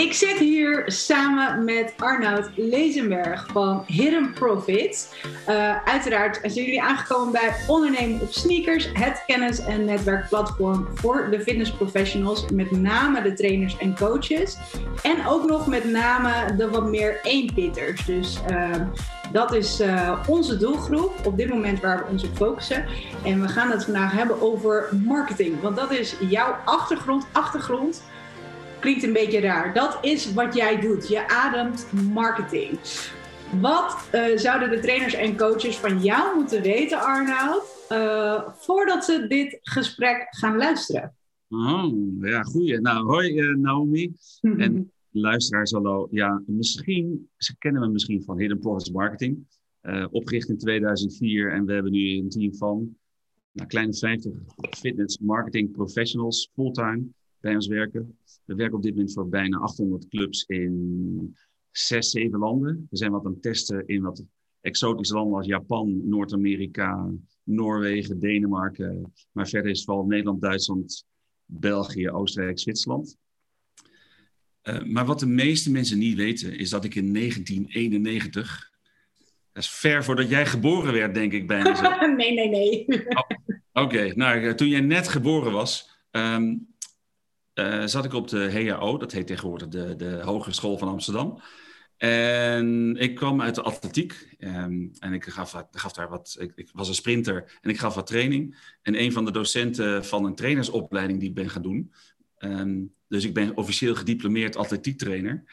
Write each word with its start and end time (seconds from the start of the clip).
Ik 0.00 0.12
zit 0.12 0.38
hier 0.38 0.82
samen 0.86 1.64
met 1.64 1.92
Arnoud 1.96 2.50
Lezenberg 2.54 3.46
van 3.52 3.84
Hidden 3.86 4.32
Profits. 4.32 5.08
Uh, 5.48 5.76
uiteraard 5.84 6.38
zijn 6.42 6.64
jullie 6.64 6.82
aangekomen 6.82 7.32
bij 7.32 7.54
Ondernemen 7.66 8.20
op 8.20 8.32
Sneakers, 8.32 8.88
het 8.92 9.22
kennis- 9.26 9.60
en 9.60 9.84
netwerkplatform 9.84 10.88
voor 10.94 11.28
de 11.30 11.40
fitnessprofessionals, 11.40 12.50
met 12.50 12.70
name 12.70 13.22
de 13.22 13.32
trainers 13.32 13.76
en 13.78 13.96
coaches. 13.96 14.56
En 15.02 15.26
ook 15.26 15.46
nog 15.46 15.66
met 15.66 15.84
name 15.84 16.56
de 16.56 16.70
wat 16.70 16.88
meer 16.88 17.20
eenpitters. 17.22 18.04
Dus 18.04 18.40
uh, 18.50 18.74
dat 19.32 19.54
is 19.54 19.80
uh, 19.80 20.20
onze 20.26 20.56
doelgroep 20.56 21.26
op 21.26 21.36
dit 21.36 21.48
moment 21.48 21.80
waar 21.80 21.98
we 21.98 22.10
ons 22.10 22.24
op 22.24 22.36
focussen. 22.36 22.84
En 23.24 23.40
we 23.40 23.48
gaan 23.48 23.70
het 23.70 23.84
vandaag 23.84 24.12
hebben 24.12 24.40
over 24.40 24.88
marketing, 25.04 25.60
want 25.60 25.76
dat 25.76 25.92
is 25.92 26.14
jouw 26.28 26.56
achtergrond. 26.64 27.26
achtergrond 27.32 28.02
klinkt 28.80 29.02
een 29.02 29.12
beetje 29.12 29.40
raar. 29.40 29.74
Dat 29.74 29.98
is 30.02 30.32
wat 30.32 30.54
jij 30.54 30.80
doet. 30.80 31.08
Je 31.08 31.28
ademt 31.28 31.92
marketing. 32.12 32.78
Wat 33.60 34.08
uh, 34.14 34.36
zouden 34.36 34.70
de 34.70 34.78
trainers 34.78 35.14
en 35.14 35.36
coaches 35.36 35.76
van 35.76 36.02
jou 36.02 36.36
moeten 36.36 36.62
weten, 36.62 37.00
Arnoud, 37.00 37.86
uh, 37.92 38.48
voordat 38.54 39.04
ze 39.04 39.26
dit 39.28 39.58
gesprek 39.60 40.26
gaan 40.30 40.56
luisteren? 40.56 41.14
Oh, 41.48 41.92
ja, 42.20 42.42
goeie. 42.42 42.80
Nou, 42.80 43.06
hoi 43.06 43.40
uh, 43.40 43.56
Naomi. 43.56 44.12
en 44.56 44.92
luisteraars, 45.10 45.72
hallo. 45.72 46.08
Ja, 46.10 46.42
misschien, 46.46 47.28
ze 47.36 47.56
kennen 47.58 47.82
me 47.82 47.88
misschien 47.88 48.22
van 48.22 48.38
Hidden 48.38 48.58
Profits 48.58 48.90
Marketing. 48.90 49.46
opgericht 50.10 50.48
in 50.48 50.58
2004 50.58 51.52
en 51.52 51.64
we 51.64 51.72
hebben 51.72 51.92
nu 51.92 52.18
een 52.18 52.28
team 52.28 52.54
van 52.54 52.96
nou, 53.52 53.68
kleine 53.68 53.94
50 53.94 54.32
fitness 54.70 55.18
marketing 55.18 55.70
professionals 55.70 56.50
fulltime 56.54 57.02
bij 57.40 57.54
ons 57.54 57.66
werken. 57.66 58.18
We 58.50 58.56
werken 58.56 58.76
op 58.76 58.82
dit 58.82 58.94
moment 58.94 59.12
voor 59.12 59.28
bijna 59.28 59.58
800 59.58 60.08
clubs 60.08 60.44
in 60.44 61.36
zes, 61.70 62.10
zeven 62.10 62.38
landen. 62.38 62.86
We 62.90 62.96
zijn 62.96 63.10
wat 63.10 63.24
aan 63.24 63.32
het 63.32 63.42
testen 63.42 63.86
in 63.86 64.02
wat 64.02 64.24
exotische 64.60 65.14
landen 65.14 65.36
als 65.36 65.46
Japan, 65.46 66.08
Noord-Amerika, 66.08 67.10
Noorwegen, 67.42 68.18
Denemarken. 68.18 69.12
Maar 69.32 69.48
verder 69.48 69.70
is 69.70 69.76
het 69.76 69.86
vooral 69.86 70.06
Nederland, 70.06 70.40
Duitsland, 70.40 71.04
België, 71.44 72.10
Oostenrijk, 72.10 72.58
Zwitserland. 72.58 73.16
Uh, 74.62 74.82
maar 74.82 75.06
wat 75.06 75.20
de 75.20 75.26
meeste 75.26 75.70
mensen 75.70 75.98
niet 75.98 76.16
weten, 76.16 76.58
is 76.58 76.70
dat 76.70 76.84
ik 76.84 76.94
in 76.94 77.12
1991. 77.12 78.70
Dat 79.52 79.62
is 79.62 79.70
ver 79.70 80.04
voordat 80.04 80.28
jij 80.28 80.46
geboren 80.46 80.92
werd, 80.92 81.14
denk 81.14 81.32
ik 81.32 81.46
bijna 81.46 81.74
zo. 81.74 82.06
nee, 82.16 82.34
nee, 82.34 82.48
nee. 82.48 82.86
Oh, 83.08 83.18
Oké, 83.72 83.96
okay. 83.96 84.10
nou, 84.10 84.54
toen 84.54 84.68
jij 84.68 84.80
net 84.80 85.08
geboren 85.08 85.52
was, 85.52 85.90
um, 86.10 86.68
uh, 87.60 87.86
zat 87.86 88.04
ik 88.04 88.12
op 88.12 88.28
de 88.28 88.52
HAO, 88.52 88.98
dat 88.98 89.12
heet 89.12 89.26
tegenwoordig 89.26 89.68
de, 89.68 89.96
de 89.96 90.20
Hogeschool 90.22 90.78
van 90.78 90.88
Amsterdam. 90.88 91.40
En 91.96 92.96
ik 92.96 93.14
kwam 93.14 93.42
uit 93.42 93.54
de 93.54 93.62
atletiek 93.62 94.36
um, 94.38 94.90
en 94.98 95.12
ik 95.12 95.24
gaf, 95.24 95.64
gaf 95.70 95.92
daar 95.92 96.08
wat. 96.08 96.36
Ik, 96.38 96.52
ik, 96.54 96.70
was 96.72 96.88
een 96.88 96.94
sprinter 96.94 97.58
en 97.60 97.70
ik 97.70 97.78
gaf 97.78 97.94
wat 97.94 98.06
training. 98.06 98.74
En 98.82 99.00
een 99.00 99.12
van 99.12 99.24
de 99.24 99.30
docenten 99.30 100.04
van 100.04 100.24
een 100.24 100.34
trainersopleiding 100.34 101.20
die 101.20 101.28
ik 101.28 101.34
ben 101.34 101.50
gaan 101.50 101.62
doen. 101.62 101.92
Um, 102.38 102.94
dus 103.08 103.24
ik 103.24 103.34
ben 103.34 103.56
officieel 103.56 103.94
gediplomeerd 103.94 104.56
atletiektrainer. 104.56 105.44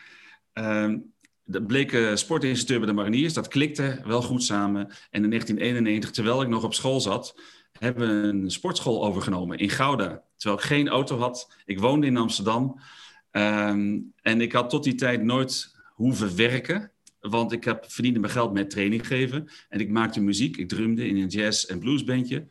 Um, 0.53 1.13
dat 1.45 1.67
bleek 1.67 1.91
uh, 1.91 2.15
sportinstructeur 2.15 2.77
bij 2.77 2.87
de 2.87 2.93
mariniers. 2.93 3.33
Dat 3.33 3.47
klikte 3.47 4.01
wel 4.05 4.21
goed 4.21 4.43
samen. 4.43 4.87
En 5.09 5.23
in 5.23 5.29
1991, 5.29 6.11
terwijl 6.11 6.41
ik 6.41 6.47
nog 6.47 6.63
op 6.63 6.73
school 6.73 7.01
zat, 7.01 7.41
hebben 7.79 8.09
een 8.09 8.51
sportschool 8.51 9.05
overgenomen 9.05 9.57
in 9.57 9.69
Gouda. 9.69 10.23
Terwijl 10.37 10.61
ik 10.61 10.67
geen 10.67 10.87
auto 10.87 11.17
had. 11.17 11.51
Ik 11.65 11.79
woonde 11.79 12.07
in 12.07 12.17
Amsterdam. 12.17 12.79
Um, 13.31 14.13
en 14.21 14.41
ik 14.41 14.51
had 14.51 14.69
tot 14.69 14.83
die 14.83 14.95
tijd 14.95 15.23
nooit 15.23 15.75
hoeven 15.93 16.35
werken. 16.35 16.91
Want 17.19 17.51
ik 17.51 17.63
heb, 17.63 17.85
verdiende 17.87 18.19
mijn 18.19 18.31
geld 18.31 18.53
met 18.53 18.69
training 18.69 19.07
geven. 19.07 19.49
En 19.69 19.79
ik 19.79 19.89
maakte 19.89 20.21
muziek. 20.21 20.57
Ik 20.57 20.69
drumde 20.69 21.07
in 21.07 21.17
een 21.17 21.27
jazz- 21.27 21.65
en 21.65 21.79
bluesbandje. 21.79 22.47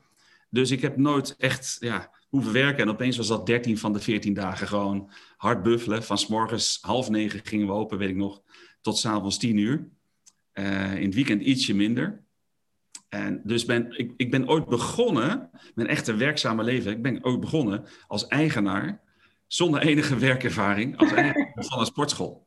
Dus 0.51 0.71
ik 0.71 0.81
heb 0.81 0.97
nooit 0.97 1.37
echt 1.39 1.77
ja, 1.81 2.11
hoeven 2.29 2.53
werken. 2.53 2.83
En 2.83 2.91
opeens 2.91 3.17
was 3.17 3.27
dat 3.27 3.47
13 3.47 3.79
van 3.79 3.93
de 3.93 4.01
14 4.01 4.35
dagen 4.35 4.69
gewoon 4.69 5.11
hard 5.37 5.63
buffelen. 5.63 6.03
Van 6.03 6.19
s 6.19 6.27
morgens 6.27 6.79
half 6.81 7.11
negen 7.11 7.41
gingen 7.45 7.67
we 7.67 7.73
open, 7.73 7.99
weet 7.99 8.09
ik 8.09 8.17
nog, 8.17 8.43
tot 8.81 8.99
s'avonds 8.99 9.39
tien 9.39 9.57
uur. 9.57 9.89
Uh, 10.55 10.95
in 10.95 11.05
het 11.05 11.15
weekend 11.15 11.43
ietsje 11.43 11.75
minder. 11.75 12.25
En 13.09 13.41
dus 13.44 13.65
ben, 13.65 13.99
ik, 13.99 14.12
ik 14.17 14.31
ben 14.31 14.49
ooit 14.49 14.67
begonnen, 14.67 15.50
mijn 15.75 15.89
echte 15.89 16.15
werkzame 16.17 16.62
leven, 16.62 16.93
ik 16.93 17.03
ben 17.03 17.25
ooit 17.25 17.41
begonnen 17.41 17.84
als 18.06 18.27
eigenaar, 18.27 19.00
zonder 19.47 19.81
enige 19.81 20.19
werkervaring, 20.19 20.97
als 20.99 21.12
eigenaar 21.12 21.53
van 21.55 21.81
een 21.81 21.87
sportschool. 21.87 22.47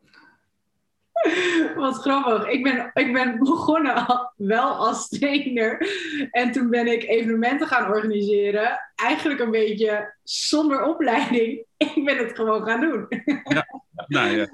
Wat 1.75 1.95
grappig. 1.95 2.47
Ik 2.47 2.63
ben, 2.63 2.91
ik 2.93 3.13
ben 3.13 3.39
begonnen 3.39 4.07
al, 4.07 4.31
wel 4.35 4.73
als 4.73 5.07
trainer. 5.07 5.87
En 6.31 6.51
toen 6.51 6.69
ben 6.69 6.87
ik 6.87 7.03
evenementen 7.03 7.67
gaan 7.67 7.91
organiseren. 7.91 8.79
Eigenlijk 8.95 9.39
een 9.39 9.51
beetje 9.51 10.15
zonder 10.23 10.83
opleiding. 10.83 11.65
Ik 11.95 12.05
ben 12.05 12.17
het 12.17 12.35
gewoon 12.35 12.63
gaan 12.63 12.81
doen. 12.81 13.05
Ja, 13.43 13.65
nou 14.07 14.29
ja. 14.29 14.47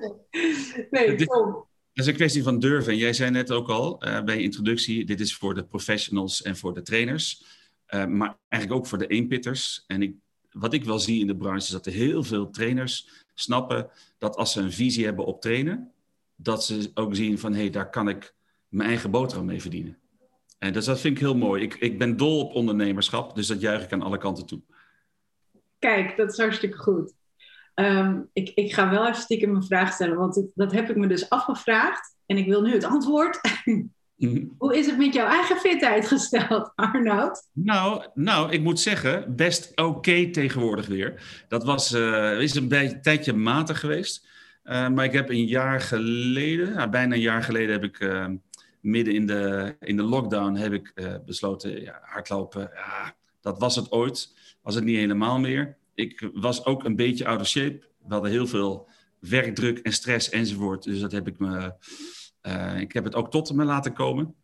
Nee. 0.89 1.27
Is 1.95 2.07
een 2.07 2.13
kwestie 2.13 2.43
van 2.43 2.59
durven. 2.59 2.91
En 2.91 2.97
jij 2.97 3.13
zei 3.13 3.31
net 3.31 3.51
ook 3.51 3.69
al 3.69 4.07
uh, 4.07 4.23
bij 4.23 4.35
je 4.35 4.43
introductie: 4.43 5.05
dit 5.05 5.19
is 5.19 5.35
voor 5.35 5.53
de 5.53 5.65
professionals 5.65 6.41
en 6.41 6.57
voor 6.57 6.73
de 6.73 6.81
trainers. 6.81 7.43
Uh, 7.89 8.05
maar 8.05 8.37
eigenlijk 8.47 8.81
ook 8.81 8.87
voor 8.87 8.97
de 8.97 9.07
eenpitters. 9.07 9.83
En 9.87 10.01
ik, 10.01 10.15
wat 10.51 10.73
ik 10.73 10.83
wel 10.83 10.99
zie 10.99 11.19
in 11.19 11.27
de 11.27 11.35
branche 11.35 11.65
is 11.65 11.69
dat 11.69 11.85
er 11.85 11.91
heel 11.91 12.23
veel 12.23 12.49
trainers 12.49 13.23
snappen 13.33 13.89
dat 14.17 14.35
als 14.35 14.51
ze 14.51 14.61
een 14.61 14.71
visie 14.71 15.05
hebben 15.05 15.25
op 15.25 15.41
trainen, 15.41 15.91
dat 16.35 16.65
ze 16.65 16.91
ook 16.93 17.15
zien 17.15 17.39
van 17.39 17.53
hé, 17.53 17.59
hey, 17.59 17.69
daar 17.69 17.89
kan 17.89 18.09
ik 18.09 18.35
mijn 18.67 18.89
eigen 18.89 19.11
boterham 19.11 19.45
mee 19.45 19.61
verdienen. 19.61 19.97
En 20.57 20.73
dus 20.73 20.85
dat 20.85 20.99
vind 20.99 21.15
ik 21.15 21.21
heel 21.21 21.35
mooi. 21.37 21.63
Ik, 21.63 21.73
ik 21.73 21.97
ben 21.97 22.17
dol 22.17 22.39
op 22.39 22.53
ondernemerschap, 22.53 23.35
dus 23.35 23.47
dat 23.47 23.61
juich 23.61 23.83
ik 23.83 23.91
aan 23.91 24.01
alle 24.01 24.17
kanten 24.17 24.45
toe. 24.45 24.61
Kijk, 25.79 26.17
dat 26.17 26.31
is 26.31 26.37
hartstikke 26.37 26.77
goed. 26.77 27.13
Um, 27.75 28.29
ik, 28.33 28.51
ik 28.55 28.73
ga 28.73 28.89
wel 28.89 29.07
even 29.07 29.21
stiekem 29.21 29.55
een 29.55 29.63
vraag 29.63 29.93
stellen, 29.93 30.17
want 30.17 30.35
het, 30.35 30.51
dat 30.55 30.71
heb 30.71 30.89
ik 30.89 30.95
me 30.95 31.07
dus 31.07 31.29
afgevraagd. 31.29 32.15
En 32.25 32.37
ik 32.37 32.47
wil 32.47 32.61
nu 32.61 32.73
het 32.73 32.83
antwoord. 32.83 33.39
Mm. 34.17 34.55
Hoe 34.57 34.77
is 34.77 34.85
het 34.85 34.97
met 34.97 35.13
jouw 35.13 35.27
eigen 35.27 35.57
fitheid 35.57 36.07
gesteld, 36.07 36.71
Arnoud? 36.75 37.49
Nou, 37.53 38.05
nou 38.13 38.51
ik 38.51 38.61
moet 38.61 38.79
zeggen, 38.79 39.35
best 39.35 39.69
oké 39.71 39.81
okay 39.81 40.31
tegenwoordig 40.31 40.87
weer. 40.87 41.43
Dat 41.47 41.63
was, 41.63 41.93
uh, 41.93 42.39
is 42.39 42.55
een, 42.55 43.01
tijdje 43.01 43.33
matig 43.33 43.79
geweest. 43.79 44.27
Uh, 44.63 44.89
maar 44.89 45.05
ik 45.05 45.13
heb 45.13 45.29
een 45.29 45.45
jaar 45.45 45.81
geleden, 45.81 46.73
nou, 46.73 46.89
bijna 46.89 47.13
een 47.13 47.21
jaar 47.21 47.43
geleden, 47.43 47.71
heb 47.71 47.83
ik 47.83 47.99
uh, 47.99 48.27
midden 48.81 49.13
in 49.13 49.25
de, 49.25 49.75
in 49.79 49.97
de 49.97 50.03
lockdown 50.03 50.55
heb 50.55 50.73
ik, 50.73 50.93
besloten, 51.25 51.81
ja, 51.81 51.99
hardlopen, 52.01 52.69
ja, 52.73 53.15
dat 53.41 53.59
was 53.59 53.75
het 53.75 53.91
ooit. 53.91 54.33
Was 54.61 54.75
het 54.75 54.83
niet 54.83 54.97
helemaal 54.97 55.39
meer 55.39 55.77
ik 55.95 56.29
was 56.33 56.65
ook 56.65 56.83
een 56.83 56.95
beetje 56.95 57.25
out 57.25 57.41
of 57.41 57.47
shape. 57.47 57.79
We 57.79 58.13
hadden 58.13 58.31
heel 58.31 58.47
veel 58.47 58.89
werkdruk 59.19 59.77
en 59.77 59.93
stress 59.93 60.29
enzovoort. 60.29 60.83
Dus 60.83 60.99
dat 60.99 61.11
heb 61.11 61.27
ik 61.27 61.39
me. 61.39 61.73
Uh, 62.41 62.79
ik 62.79 62.93
heb 62.93 63.03
het 63.03 63.15
ook 63.15 63.31
tot 63.31 63.53
me 63.53 63.63
laten 63.63 63.93
komen. 63.93 64.35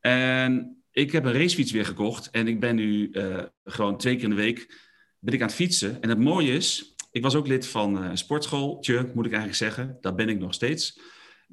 En 0.00 0.82
ik 0.90 1.12
heb 1.12 1.24
een 1.24 1.32
racefiets 1.32 1.72
weer 1.72 1.86
gekocht. 1.86 2.30
En 2.30 2.48
ik 2.48 2.60
ben 2.60 2.74
nu 2.74 3.08
uh, 3.12 3.42
gewoon 3.64 3.96
twee 3.96 4.14
keer 4.14 4.24
in 4.24 4.30
de 4.30 4.36
week 4.36 4.82
ben 5.18 5.34
ik 5.34 5.40
aan 5.40 5.46
het 5.46 5.56
fietsen. 5.56 6.02
En 6.02 6.08
het 6.08 6.18
mooie 6.18 6.52
is, 6.52 6.94
ik 7.10 7.22
was 7.22 7.34
ook 7.34 7.46
lid 7.46 7.66
van 7.66 7.96
een 7.96 8.18
sportschooltje, 8.18 9.10
moet 9.14 9.26
ik 9.26 9.32
eigenlijk 9.32 9.54
zeggen. 9.54 9.98
Daar 10.00 10.14
ben 10.14 10.28
ik 10.28 10.38
nog 10.38 10.54
steeds. 10.54 11.00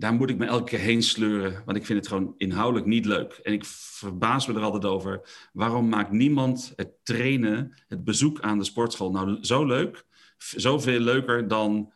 Daar 0.01 0.13
moet 0.13 0.29
ik 0.29 0.38
me 0.38 0.45
elke 0.45 0.63
keer 0.63 0.79
heen 0.79 1.03
sleuren, 1.03 1.62
want 1.66 1.78
ik 1.78 1.85
vind 1.85 2.00
het 2.00 2.07
gewoon 2.07 2.34
inhoudelijk 2.38 2.85
niet 2.85 3.06
leuk. 3.06 3.39
En 3.44 3.53
ik 3.53 3.66
verbaas 3.66 4.47
me 4.47 4.53
er 4.53 4.62
altijd 4.62 4.85
over. 4.85 5.22
Waarom 5.53 5.89
maakt 5.89 6.12
niemand 6.12 6.73
het 6.75 6.89
trainen, 7.03 7.73
het 7.88 8.03
bezoek 8.03 8.39
aan 8.39 8.57
de 8.57 8.63
sportschool 8.63 9.12
nou 9.12 9.38
zo 9.41 9.66
leuk? 9.66 10.06
Zoveel 10.38 11.00
leuker 11.00 11.47
dan 11.47 11.91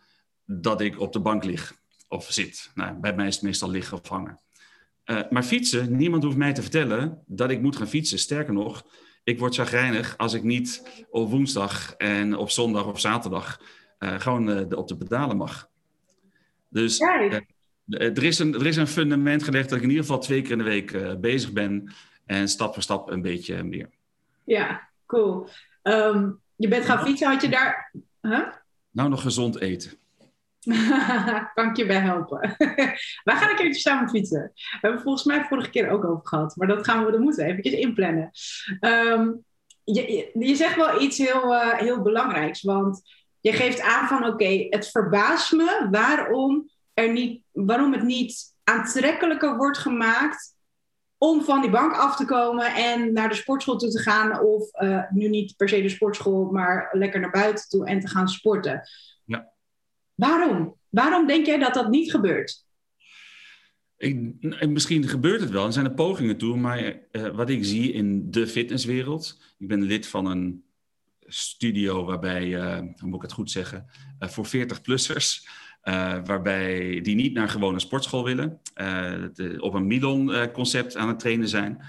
dat 0.45 0.81
ik 0.81 0.99
op 0.99 1.13
de 1.13 1.19
bank 1.19 1.43
lig 1.43 1.73
of 2.07 2.27
zit. 2.29 2.71
Nou, 2.75 2.99
bij 2.99 3.15
mij 3.15 3.27
is 3.27 3.35
het 3.35 3.43
meestal 3.43 3.69
liggen 3.69 3.97
of 4.01 4.07
hangen. 4.07 4.39
Uh, 5.05 5.19
maar 5.29 5.43
fietsen, 5.43 5.95
niemand 5.95 6.23
hoeft 6.23 6.37
mij 6.37 6.53
te 6.53 6.61
vertellen 6.61 7.23
dat 7.25 7.49
ik 7.49 7.61
moet 7.61 7.75
gaan 7.75 7.87
fietsen. 7.87 8.19
Sterker 8.19 8.53
nog, 8.53 8.85
ik 9.23 9.39
word 9.39 9.55
chagrijnig 9.55 10.17
als 10.17 10.33
ik 10.33 10.43
niet 10.43 10.83
op 11.09 11.29
woensdag 11.29 11.93
en 11.93 12.37
op 12.37 12.49
zondag 12.49 12.85
of 12.85 12.99
zaterdag 12.99 13.61
uh, 13.99 14.19
gewoon 14.19 14.49
uh, 14.49 14.77
op 14.77 14.87
de 14.87 14.97
pedalen 14.97 15.37
mag. 15.37 15.69
Dus 16.69 16.99
er 17.87 18.23
is, 18.23 18.39
een, 18.39 18.53
er 18.53 18.65
is 18.65 18.77
een 18.77 18.87
fundament 18.87 19.43
gelegd 19.43 19.69
dat 19.69 19.77
ik 19.77 19.83
in 19.83 19.89
ieder 19.89 20.05
geval 20.05 20.19
twee 20.19 20.41
keer 20.41 20.51
in 20.51 20.57
de 20.57 20.63
week 20.63 20.91
uh, 20.91 21.15
bezig 21.15 21.51
ben. 21.51 21.93
En 22.25 22.47
stap 22.47 22.73
voor 22.73 22.83
stap 22.83 23.11
een 23.11 23.21
beetje 23.21 23.63
meer. 23.63 23.89
Ja, 24.43 24.89
cool. 25.05 25.47
Um, 25.83 26.41
je 26.55 26.67
bent 26.67 26.85
gaan 26.85 27.05
fietsen, 27.05 27.27
had 27.27 27.41
je 27.41 27.49
daar... 27.49 27.91
Huh? 28.21 28.47
Nou, 28.91 29.09
nog 29.09 29.21
gezond 29.21 29.59
eten. 29.59 29.91
kan 31.55 31.69
ik 31.69 31.75
je 31.75 31.85
bij 31.85 31.99
helpen? 31.99 32.39
Wij 33.23 33.35
gaan 33.35 33.49
een 33.49 33.55
keertje 33.55 33.81
samen 33.81 34.09
fietsen. 34.09 34.51
We 34.53 34.77
hebben 34.81 35.01
volgens 35.01 35.23
mij 35.23 35.43
vorige 35.43 35.69
keer 35.69 35.89
ook 35.89 36.05
over 36.05 36.27
gehad. 36.27 36.55
Maar 36.55 36.67
dat 36.67 36.85
gaan 36.85 37.05
we, 37.05 37.11
dat 37.11 37.19
moeten 37.19 37.45
we 37.45 37.51
eventjes 37.51 37.73
inplannen. 37.73 38.31
Um, 38.79 39.43
je, 39.83 40.11
je, 40.11 40.45
je, 40.47 40.55
zegt 40.55 40.75
wel 40.75 41.01
iets 41.01 41.17
heel, 41.17 41.53
uh, 41.53 41.73
heel 41.73 42.01
belangrijks. 42.01 42.61
Want 42.61 43.01
je 43.39 43.53
geeft 43.53 43.81
aan 43.81 44.07
van 44.07 44.25
oké, 44.25 44.67
het 44.69 44.91
verbaast 44.91 45.51
me 45.51 45.87
waarom, 45.91 46.69
er 46.93 47.11
niet, 47.11 47.44
waarom 47.55 47.93
het 47.93 48.03
niet 48.03 48.53
aantrekkelijker 48.63 49.57
wordt 49.57 49.77
gemaakt 49.77 50.55
om 51.17 51.43
van 51.43 51.61
die 51.61 51.69
bank 51.69 51.93
af 51.93 52.15
te 52.15 52.25
komen 52.25 52.73
en 52.73 53.13
naar 53.13 53.29
de 53.29 53.35
sportschool 53.35 53.77
toe 53.77 53.89
te 53.89 53.99
gaan. 53.99 54.39
Of 54.39 54.81
uh, 54.81 55.11
nu 55.11 55.27
niet 55.29 55.55
per 55.55 55.69
se 55.69 55.81
de 55.81 55.89
sportschool, 55.89 56.51
maar 56.51 56.89
lekker 56.91 57.19
naar 57.19 57.31
buiten 57.31 57.69
toe 57.69 57.85
en 57.85 57.99
te 57.99 58.07
gaan 58.07 58.27
sporten. 58.27 58.81
Ja. 59.25 59.51
Waarom? 60.13 60.75
Waarom 60.89 61.27
denk 61.27 61.45
jij 61.45 61.57
dat 61.57 61.73
dat 61.73 61.89
niet 61.89 62.11
gebeurt? 62.11 62.63
Ik, 63.97 64.67
misschien 64.69 65.07
gebeurt 65.07 65.41
het 65.41 65.49
wel, 65.49 65.65
er 65.65 65.73
zijn 65.73 65.85
er 65.85 65.93
pogingen 65.93 66.37
toe, 66.37 66.57
maar 66.57 66.99
uh, 67.11 67.27
wat 67.27 67.49
ik 67.49 67.65
zie 67.65 67.91
in 67.91 68.31
de 68.31 68.47
fitnesswereld, 68.47 69.41
ik 69.57 69.67
ben 69.67 69.81
lid 69.81 70.07
van 70.07 70.25
een 70.25 70.63
studio 71.19 72.05
waarbij, 72.05 72.45
uh, 72.47 72.77
hoe 72.77 73.07
moet 73.07 73.15
ik 73.15 73.21
het 73.21 73.31
goed 73.31 73.51
zeggen, 73.51 73.89
voor 74.19 74.47
40-plussers, 74.47 75.47
waarbij 76.25 76.99
die 77.01 77.15
niet 77.15 77.33
naar 77.33 77.49
gewone 77.49 77.79
sportschool 77.79 78.23
willen, 78.23 78.59
de, 79.33 79.55
op 79.59 79.73
een 79.73 79.87
Milon-concept 79.87 80.97
aan 80.97 81.07
het 81.07 81.19
trainen 81.19 81.47
zijn. 81.47 81.85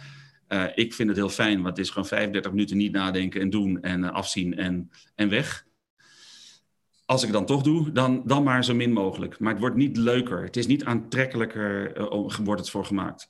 ik 0.74 0.94
vind 0.94 1.08
het 1.08 1.18
heel 1.18 1.28
fijn, 1.28 1.62
want 1.62 1.76
het 1.76 1.86
is 1.86 1.90
gewoon 1.90 2.08
35 2.08 2.50
minuten 2.50 2.76
niet 2.76 2.92
nadenken 2.92 3.40
en 3.40 3.50
doen 3.50 3.82
en 3.82 4.12
afzien 4.12 4.56
en, 4.56 4.90
en 5.14 5.28
weg 5.28 5.66
als 7.06 7.22
ik 7.22 7.32
dan 7.32 7.46
toch 7.46 7.62
doe, 7.62 7.92
dan, 7.92 8.22
dan 8.24 8.42
maar 8.42 8.64
zo 8.64 8.74
min 8.74 8.92
mogelijk. 8.92 9.38
Maar 9.38 9.50
het 9.50 9.60
wordt 9.60 9.76
niet 9.76 9.96
leuker. 9.96 10.42
Het 10.42 10.56
is 10.56 10.66
niet 10.66 10.84
aantrekkelijker, 10.84 11.92
wordt 12.44 12.60
het 12.60 12.70
voor 12.70 12.84
gemaakt. 12.84 13.28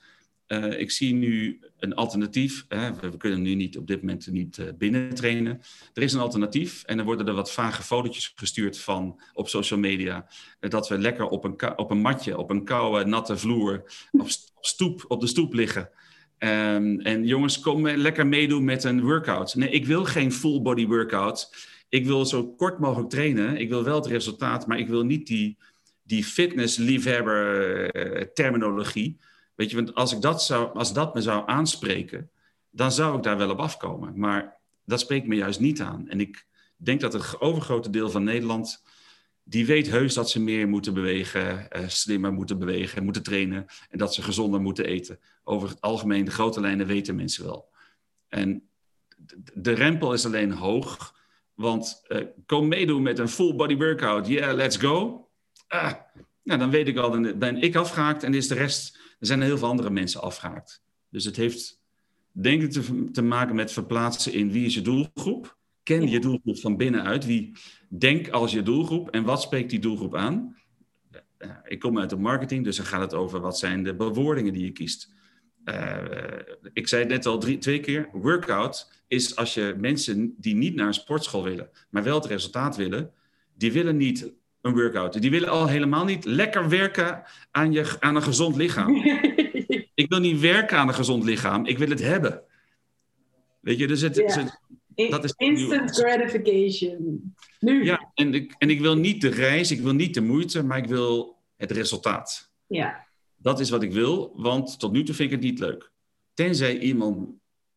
Uh, 0.49 0.81
ik 0.81 0.91
zie 0.91 1.15
nu 1.15 1.61
een 1.79 1.95
alternatief. 1.95 2.65
Hè. 2.69 2.95
We, 2.95 3.17
kunnen 3.17 3.43
nu 3.43 3.55
niet 3.55 3.79
op 3.79 3.87
dit 3.87 4.01
moment 4.01 4.27
niet 4.31 4.59
uh. 4.79 5.61
Er 5.95 6.03
is 6.03 6.13
een 6.13 6.21
alternatief 6.21 6.83
en 6.83 6.99
er 6.99 7.05
worden 7.05 7.27
er 7.29 7.35
wat 7.35 7.53
vage 7.53 7.83
fotootjes 7.83 8.33
gestuurd 8.35 8.79
van 8.79 9.21
op 9.33 9.49
social 9.49 9.79
media. 9.79 10.27
dat 10.61 10.89
we 10.89 10.99
lekker 10.99 11.29
op 11.29 11.45
een, 11.45 11.79
op 11.79 11.91
een 11.91 12.01
matje, 12.01 12.39
op 12.39 12.51
een 12.51 12.65
koude, 12.65 13.05
natte 13.05 13.37
vloer, 13.37 13.83
op, 14.11 14.29
stoep, 14.61 15.05
op 15.09 15.21
de 15.21 15.27
stoep 15.27 15.53
liggen. 15.53 15.91
Um, 16.39 17.01
en 17.01 17.27
jongens, 17.27 17.61
kom 17.61 17.89
lekker 17.89 18.27
meedoen 18.27 18.65
met 18.65 18.85
een 18.85 19.03
workout. 19.03 19.55
Nee, 19.55 19.71
ik 19.71 19.87
wil 19.87 20.05
geen 20.05 20.33
full 20.33 20.63
body 20.63 20.87
workout 20.87 21.51
ik 21.89 22.07
wil 22.07 22.27
zo 22.27 22.47
kort 22.47 22.79
mogelijk 22.79 23.11
trainen. 23.11 23.57
Ik 23.57 23.69
wil 23.69 23.85
wel 23.85 23.95
het 23.95 24.07
resultaat, 24.07 24.67
maar 24.67 24.79
ik 24.79 24.89
wil 24.89 25.05
niet 25.05 25.27
die, 25.27 25.59
die 26.03 26.25
fitness-liefhebber 26.25 27.97
uh, 27.97 28.23
terminologie. 28.23 29.19
Weet 29.57 29.71
je, 29.71 29.77
want 29.77 29.95
als, 29.95 30.13
ik 30.13 30.21
dat 30.21 30.43
zou, 30.43 30.75
als 30.75 30.93
dat 30.93 31.15
me 31.15 31.21
zou 31.21 31.43
aanspreken, 31.47 32.31
dan 32.71 32.93
zou 32.93 33.17
ik 33.17 33.23
daar 33.23 33.37
wel 33.37 33.51
op 33.51 33.59
afkomen. 33.59 34.19
Maar 34.19 34.57
dat 34.85 35.01
spreekt 35.01 35.27
me 35.27 35.35
juist 35.35 35.61
niet 35.61 35.81
aan. 35.81 36.09
En 36.09 36.21
ik 36.21 36.47
denk 36.77 37.01
dat 37.01 37.13
het 37.13 37.41
overgrote 37.41 37.91
deel 37.91 38.11
van 38.11 38.25
Nederland, 38.25 38.83
die 39.43 39.67
weet 39.67 39.91
heus 39.91 40.15
dat 40.15 40.31
ze 40.31 40.41
meer 40.41 40.69
moeten 40.69 40.95
bewegen, 40.95 41.69
uh, 41.77 41.89
slimmer 41.89 42.33
moeten 42.33 42.59
bewegen, 42.59 43.05
moeten 43.05 43.23
trainen 43.23 43.67
en 43.91 43.99
dat 43.99 44.15
ze 44.15 44.23
gezonder 44.23 44.61
moeten 44.61 44.85
eten. 44.85 45.19
Over 45.45 45.69
het 45.69 45.81
algemeen, 45.81 46.25
de 46.25 46.31
grote 46.31 46.61
lijnen 46.61 46.87
weten 46.87 47.17
mensen 47.17 47.45
wel. 47.45 47.69
En 48.29 48.69
de 49.55 49.73
rempel 49.73 50.13
is 50.13 50.27
alleen 50.27 50.53
hoog 50.53 51.15
want 51.57 52.03
uh, 52.09 52.25
kom 52.47 52.69
meedoen 52.69 53.03
met 53.03 53.19
een 53.19 53.29
full 53.29 53.55
body 53.55 53.77
workout. 53.77 54.27
Yeah, 54.27 54.55
let's 54.55 54.77
go. 54.77 55.29
Ah, 55.69 55.93
nou, 56.43 56.59
dan 56.59 56.71
weet 56.71 56.89
ik 56.89 56.97
al, 56.97 57.11
dan 57.11 57.39
ben 57.39 57.63
ik 57.63 57.77
afgehaakt 57.77 58.23
en 58.23 58.35
is 58.35 58.49
de 58.49 58.55
rest, 58.55 58.99
er 59.19 59.27
zijn 59.27 59.43
heel 59.43 59.59
veel 59.59 59.69
andere 59.69 59.91
mensen 59.91 60.23
afgehaakt. 60.23 60.83
Dus 61.09 61.25
het 61.25 61.37
heeft, 61.37 61.81
denk 62.33 62.63
ik, 62.63 62.71
te, 62.71 63.11
te 63.11 63.23
maken 63.23 63.55
met 63.55 63.73
verplaatsen 63.73 64.33
in 64.33 64.53
wie 64.53 64.67
is 64.67 64.75
je 64.75 64.83
doelgroep. 64.83 65.57
Ken 65.83 66.09
je 66.09 66.21
doelgroep 66.21 66.59
van 66.59 66.77
binnenuit. 66.77 67.27
Wie 67.27 67.53
denk 67.89 68.29
als 68.29 68.53
je 68.53 68.63
doelgroep 68.63 69.11
en 69.11 69.25
wat 69.25 69.43
spreekt 69.43 69.71
die 69.71 69.79
doelgroep 69.79 70.15
aan? 70.15 70.57
ik 71.65 71.79
kom 71.79 71.99
uit 71.99 72.11
de 72.11 72.17
marketing, 72.17 72.65
dus 72.65 72.77
dan 72.77 72.87
gaat 72.87 73.01
het 73.01 73.15
over 73.15 73.41
wat 73.41 73.59
zijn 73.59 73.83
de 73.83 73.95
bewoordingen 73.95 74.53
die 74.53 74.65
je 74.65 74.73
kiest. 74.73 75.15
Uh, 75.65 75.99
ik 76.73 76.89
zei 76.89 77.03
het 77.03 77.11
net 77.11 77.27
al 77.27 77.39
twee 77.39 77.81
keer, 77.81 78.09
workout 78.13 78.93
is 79.09 79.37
als 79.37 79.55
je 79.55 79.75
mensen 79.79 80.35
die 80.37 80.55
niet 80.55 80.75
naar 80.75 80.87
een 80.87 80.95
sportschool 80.95 81.43
willen, 81.43 81.71
maar 81.91 82.03
wel 82.03 82.15
het 82.15 82.27
resultaat 82.27 82.77
willen, 82.77 83.11
die 83.55 83.73
willen 83.73 83.97
niet 83.97 84.33
een 84.67 84.75
workout. 84.75 85.21
Die 85.21 85.31
willen 85.31 85.49
al 85.49 85.69
helemaal 85.69 86.05
niet 86.05 86.25
lekker 86.25 86.69
werken 86.69 87.23
aan, 87.51 87.73
je, 87.73 87.97
aan 88.01 88.17
een 88.17 88.23
gezond 88.23 88.57
lichaam. 88.57 88.97
ik 89.95 90.07
wil 90.09 90.21
niet 90.21 90.41
werken 90.41 90.79
aan 90.79 90.89
een 90.89 90.95
gezond 90.95 91.25
lichaam, 91.25 91.67
ik 91.67 91.79
wil 91.79 91.89
het 91.89 92.03
hebben. 92.03 92.43
Weet 93.61 93.79
je, 93.79 93.87
dus 93.87 94.01
het, 94.01 94.15
dat 94.97 95.25
is 95.25 95.35
instant 95.37 95.91
gratification. 95.91 97.35
Nu. 97.61 97.85
Ja, 97.85 98.11
en 98.15 98.35
ik, 98.35 98.55
en 98.59 98.71
ik 98.71 98.81
wil 98.81 98.97
niet 98.97 99.21
de 99.21 99.29
reis, 99.29 99.71
ik 99.71 99.81
wil 99.81 99.95
niet 99.95 100.15
de 100.15 100.21
moeite, 100.21 100.63
maar 100.63 100.79
ik 100.79 100.87
wil 100.87 101.37
het 101.57 101.71
resultaat. 101.71 102.51
Ja. 102.67 103.07
Dat 103.37 103.61
is 103.61 103.71
wat 103.71 103.83
ik 103.83 103.93
wil, 103.93 104.33
want 104.37 104.79
tot 104.79 104.93
nu 104.93 105.03
toe 105.03 105.15
vind 105.15 105.33
ik 105.33 105.37
het 105.37 105.45
niet 105.45 105.59
leuk. 105.59 105.91
Tenzij 106.35 106.79
iemand 106.79 107.29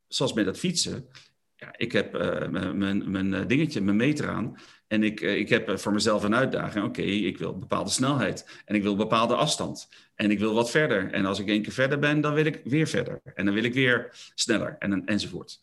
zoals 0.07 0.33
met 0.33 0.45
dat 0.45 0.59
fietsen. 0.59 1.07
Ja, 1.55 1.73
ik 1.77 1.91
heb 1.91 2.15
uh, 2.15 2.47
mijn, 2.73 3.11
mijn 3.11 3.33
eh, 3.33 3.47
dingetje, 3.47 3.81
mijn 3.81 3.97
meter 3.97 4.29
aan. 4.29 4.57
En 4.89 5.03
ik, 5.03 5.21
uh, 5.21 5.37
ik 5.37 5.49
heb 5.49 5.79
voor 5.79 5.93
mezelf 5.93 6.23
een 6.23 6.35
uitdaging. 6.35 6.85
Oké, 6.85 7.01
ik 7.01 7.37
wil 7.37 7.57
bepaalde 7.57 7.89
snelheid. 7.89 8.61
En 8.65 8.75
ik 8.75 8.83
wil 8.83 8.95
bepaalde 8.95 9.35
afstand. 9.35 9.89
En 10.15 10.31
ik 10.31 10.39
wil 10.39 10.53
wat 10.53 10.71
verder. 10.71 11.11
En 11.11 11.25
als 11.25 11.39
ik 11.39 11.47
één 11.47 11.61
keer 11.61 11.73
verder 11.73 11.99
ben, 11.99 12.21
dan 12.21 12.33
wil 12.33 12.45
ik 12.45 12.61
weer 12.63 12.87
verder. 12.87 13.21
En 13.35 13.45
dan 13.45 13.53
wil 13.53 13.63
ik 13.63 13.73
weer 13.73 14.09
sneller. 14.35 14.75
En, 14.79 15.05
enzovoort. 15.05 15.61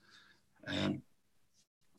Uh, 0.64 0.72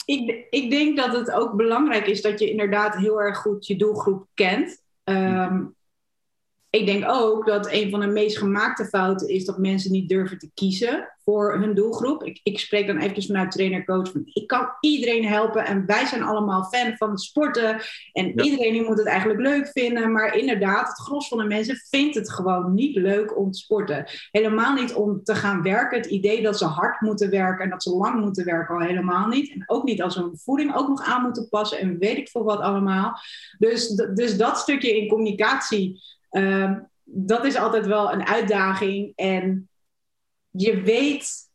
ik, 0.06 0.48
ik 0.50 0.70
denk 0.70 0.98
dat 0.98 1.14
het 1.14 1.32
ook 1.32 1.56
belangrijk 1.56 2.06
is 2.06 2.22
dat 2.22 2.40
je 2.40 2.50
inderdaad 2.50 2.96
heel 2.96 3.22
erg 3.22 3.38
goed 3.38 3.68
je 3.68 3.76
doelgroep 3.76 4.28
kent. 4.34 4.84
Um, 5.04 5.76
ik 6.70 6.86
denk 6.86 7.04
ook 7.08 7.46
dat 7.46 7.72
een 7.72 7.90
van 7.90 8.00
de 8.00 8.08
meest 8.08 8.38
gemaakte 8.38 8.86
fouten 8.86 9.28
is 9.28 9.46
dat 9.46 9.58
mensen 9.58 9.92
niet 9.92 10.10
durven 10.10 10.38
te 10.38 10.52
kiezen 10.54 11.17
voor 11.30 11.60
hun 11.60 11.76
doelgroep. 11.76 12.24
Ik, 12.24 12.40
ik 12.44 12.60
spreek 12.60 12.88
dan 12.88 12.98
eventjes 12.98 13.26
vanuit 13.26 13.52
trainer-coach 13.52 14.12
van 14.12 14.22
ik 14.26 14.48
kan 14.48 14.70
iedereen 14.80 15.26
helpen 15.26 15.66
en 15.66 15.86
wij 15.86 16.06
zijn 16.06 16.24
allemaal 16.24 16.64
fan 16.64 16.98
van 16.98 17.10
het 17.10 17.22
sporten 17.22 17.82
en 18.14 18.42
iedereen 18.42 18.84
moet 18.84 18.98
het 18.98 19.08
eigenlijk 19.08 19.40
leuk 19.40 19.68
vinden. 19.68 20.12
Maar 20.12 20.36
inderdaad, 20.38 20.88
het 20.88 20.98
gros 20.98 21.28
van 21.28 21.38
de 21.38 21.44
mensen 21.44 21.76
vindt 21.90 22.16
het 22.16 22.32
gewoon 22.32 22.74
niet 22.74 22.96
leuk 22.96 23.38
om 23.38 23.52
te 23.52 23.60
sporten. 23.60 24.06
Helemaal 24.32 24.74
niet 24.74 24.94
om 24.94 25.24
te 25.24 25.36
gaan 25.36 25.62
werken. 25.62 25.98
Het 25.98 26.10
idee 26.10 26.42
dat 26.42 26.58
ze 26.58 26.66
hard 26.66 27.02
moeten 27.02 27.30
werken 27.30 27.64
en 27.64 27.70
dat 27.70 27.84
ze 27.84 27.90
lang 27.90 28.20
moeten 28.20 28.46
werken 28.46 28.76
al 28.76 28.82
helemaal 28.82 29.28
niet. 29.28 29.52
En 29.52 29.64
ook 29.66 29.84
niet 29.84 30.02
als 30.02 30.14
ze 30.14 30.22
hun 30.22 30.38
voeding 30.38 30.76
ook 30.76 30.88
nog 30.88 31.04
aan 31.04 31.22
moeten 31.22 31.50
passen 31.50 31.80
en 31.80 31.98
weet 31.98 32.18
ik 32.18 32.30
veel 32.30 32.44
wat 32.44 32.60
allemaal. 32.60 33.20
Dus, 33.58 33.88
dus 34.14 34.38
dat 34.38 34.58
stukje 34.58 34.98
in 34.98 35.08
communicatie 35.08 36.16
Ehm, 36.30 36.80
dat 37.04 37.46
is 37.46 37.56
altijd 37.56 37.86
wel 37.86 38.14
een 38.14 38.28
uitdaging. 38.28 39.14
En 39.16 39.70
je 40.58 40.82
weet 40.82 41.50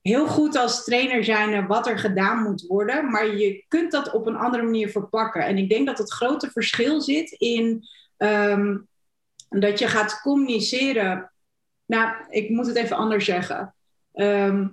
heel 0.00 0.26
goed 0.26 0.56
als 0.56 0.84
trainer 0.84 1.24
zijn 1.24 1.66
wat 1.66 1.86
er 1.86 1.98
gedaan 1.98 2.42
moet 2.42 2.66
worden, 2.66 3.10
maar 3.10 3.36
je 3.36 3.64
kunt 3.68 3.92
dat 3.92 4.12
op 4.12 4.26
een 4.26 4.36
andere 4.36 4.62
manier 4.62 4.88
verpakken. 4.88 5.44
En 5.44 5.58
ik 5.58 5.68
denk 5.68 5.86
dat 5.86 5.98
het 5.98 6.12
grote 6.12 6.50
verschil 6.50 7.00
zit 7.00 7.30
in 7.30 7.88
ehm, 8.16 8.78
dat 9.48 9.78
je 9.78 9.86
gaat 9.86 10.20
communiceren. 10.20 11.32
Nou, 11.86 12.14
ik 12.28 12.50
moet 12.50 12.66
het 12.66 12.76
even 12.76 12.96
anders 12.96 13.24
zeggen. 13.24 13.74
Ehm, 14.12 14.68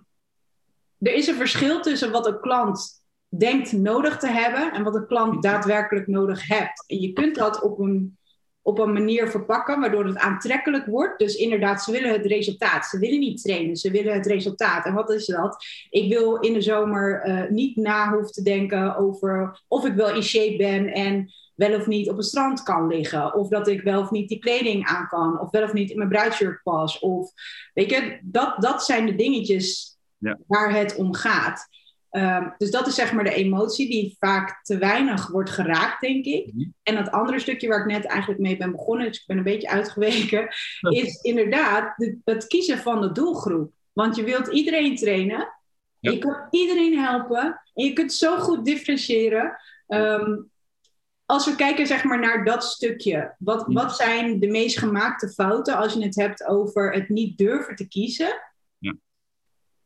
er 1.00 1.14
is 1.14 1.28
een 1.28 1.36
verschil 1.36 1.82
tussen 1.82 2.12
wat 2.12 2.28
een 2.28 2.40
klant 2.40 3.02
denkt 3.28 3.72
nodig 3.72 4.18
te 4.18 4.28
hebben 4.28 4.74
en 4.74 4.84
wat 4.84 4.96
een 4.96 5.08
klant 5.08 5.44
daadwerkelijk 5.44 6.08
nodig 6.08 6.48
hebt. 6.48 6.84
En 6.88 7.00
je 7.00 7.14
kunt 7.14 7.36
dat 7.36 7.62
op 7.62 7.80
een 7.80 8.18
op 8.64 8.80
een 8.80 8.94
manier 8.94 9.30
verpakken 9.30 9.80
waardoor 9.80 10.06
het 10.06 10.18
aantrekkelijk 10.18 10.86
wordt. 10.86 11.20
Dus 11.20 11.36
inderdaad, 11.36 11.84
ze 11.84 11.92
willen 11.92 12.12
het 12.12 12.26
resultaat. 12.26 12.86
Ze 12.86 13.00
willen 13.00 13.20
niet 13.20 13.42
trainen, 13.42 13.76
ze 13.76 13.92
willen 13.92 14.14
het 14.14 14.26
resultaat. 14.26 14.86
En 14.86 14.94
wat 14.94 15.12
is 15.12 15.26
dat? 15.26 15.66
Ik 15.90 16.14
wil 16.14 16.40
in 16.40 16.54
de 16.54 16.62
zomer 16.62 17.28
uh, 17.28 17.50
niet 17.50 17.76
na 17.76 18.10
hoeven 18.10 18.32
te 18.32 18.42
denken 18.42 18.98
over 18.98 19.62
of 19.68 19.86
ik 19.86 19.94
wel 19.94 20.16
in 20.16 20.24
shape 20.24 20.58
ben 20.58 20.88
en 20.88 21.34
wel 21.56 21.80
of 21.80 21.88
niet 21.88 22.10
op 22.10 22.18
het 22.18 22.26
strand 22.26 22.64
kan 22.64 22.88
liggen. 22.88 23.34
Of 23.34 23.48
dat 23.48 23.68
ik 23.68 23.82
wel 23.82 24.02
of 24.02 24.12
niet 24.12 24.30
die 24.30 24.40
kleding 24.40 24.86
aan 24.86 25.08
kan. 25.08 25.40
Of 25.40 25.52
wel 25.52 25.64
of 25.64 25.74
niet 25.74 25.90
in 25.90 25.98
mijn 25.98 26.10
bruidsjurk 26.10 26.62
pas. 26.64 27.00
Of 27.00 27.32
weet 27.74 27.90
je, 27.90 28.20
dat, 28.22 28.62
dat 28.62 28.84
zijn 28.84 29.06
de 29.06 29.16
dingetjes 29.16 29.98
ja. 30.18 30.38
waar 30.48 30.76
het 30.76 30.96
om 30.96 31.14
gaat. 31.14 31.68
Ehm, 32.14 32.50
dus 32.58 32.72
dat 32.72 32.88
is 32.88 32.96
zeg 32.96 33.14
maar 33.14 33.24
de 33.24 33.34
emotie 33.34 33.90
die 33.90 34.16
vaak 34.20 34.64
te 34.64 34.78
weinig 34.78 35.28
wordt 35.28 35.50
geraakt, 35.50 36.02
denk 36.02 36.26
ik. 36.26 36.54
Mhm. 36.54 36.66
En 36.84 36.96
dat 36.96 37.12
andere 37.12 37.40
stukje 37.40 37.68
waar 37.68 37.80
ik 37.80 37.86
net 37.86 38.06
eigenlijk 38.06 38.42
mee 38.42 38.58
ben 38.58 38.72
begonnen, 38.72 39.08
dus 39.08 39.20
ik 39.20 39.28
ben 39.28 39.38
een 39.38 39.44
beetje 39.44 39.70
uitgeweken, 39.70 40.48
is 41.04 41.22
inderdaad 41.22 41.94
het 42.24 42.48
kiezen 42.48 42.78
van 42.78 43.02
de 43.02 43.12
doelgroep. 43.12 43.72
Want 43.94 44.16
je 44.16 44.24
wilt 44.24 44.48
iedereen 44.48 44.96
trainen, 44.96 45.54
je 46.00 46.18
kunt 46.18 46.38
iedereen 46.50 46.98
helpen 46.98 47.62
en 47.74 47.86
je 47.86 47.94
kunt 47.94 48.14
zo 48.14 48.38
goed 48.38 48.66
differentiëren. 48.66 49.58
Ehm, 49.88 50.36
als 51.26 51.46
we 51.46 51.56
kijken 51.56 51.88
zeg 51.88 52.04
maar, 52.04 52.20
naar 52.20 52.46
dat 52.46 52.64
stukje, 52.64 53.36
wat, 53.38 53.68
mhm. 53.68 53.74
wat 53.74 53.96
zijn 53.96 54.40
de 54.40 54.48
meest 54.48 54.78
gemaakte 54.78 55.30
fouten 55.30 55.78
als 55.78 55.94
je 55.94 56.04
het 56.04 56.16
hebt 56.16 56.46
over 56.46 56.94
het 56.94 57.10
niet 57.10 57.38
durven 57.38 57.76
te 57.76 57.88
kiezen? 57.88 58.42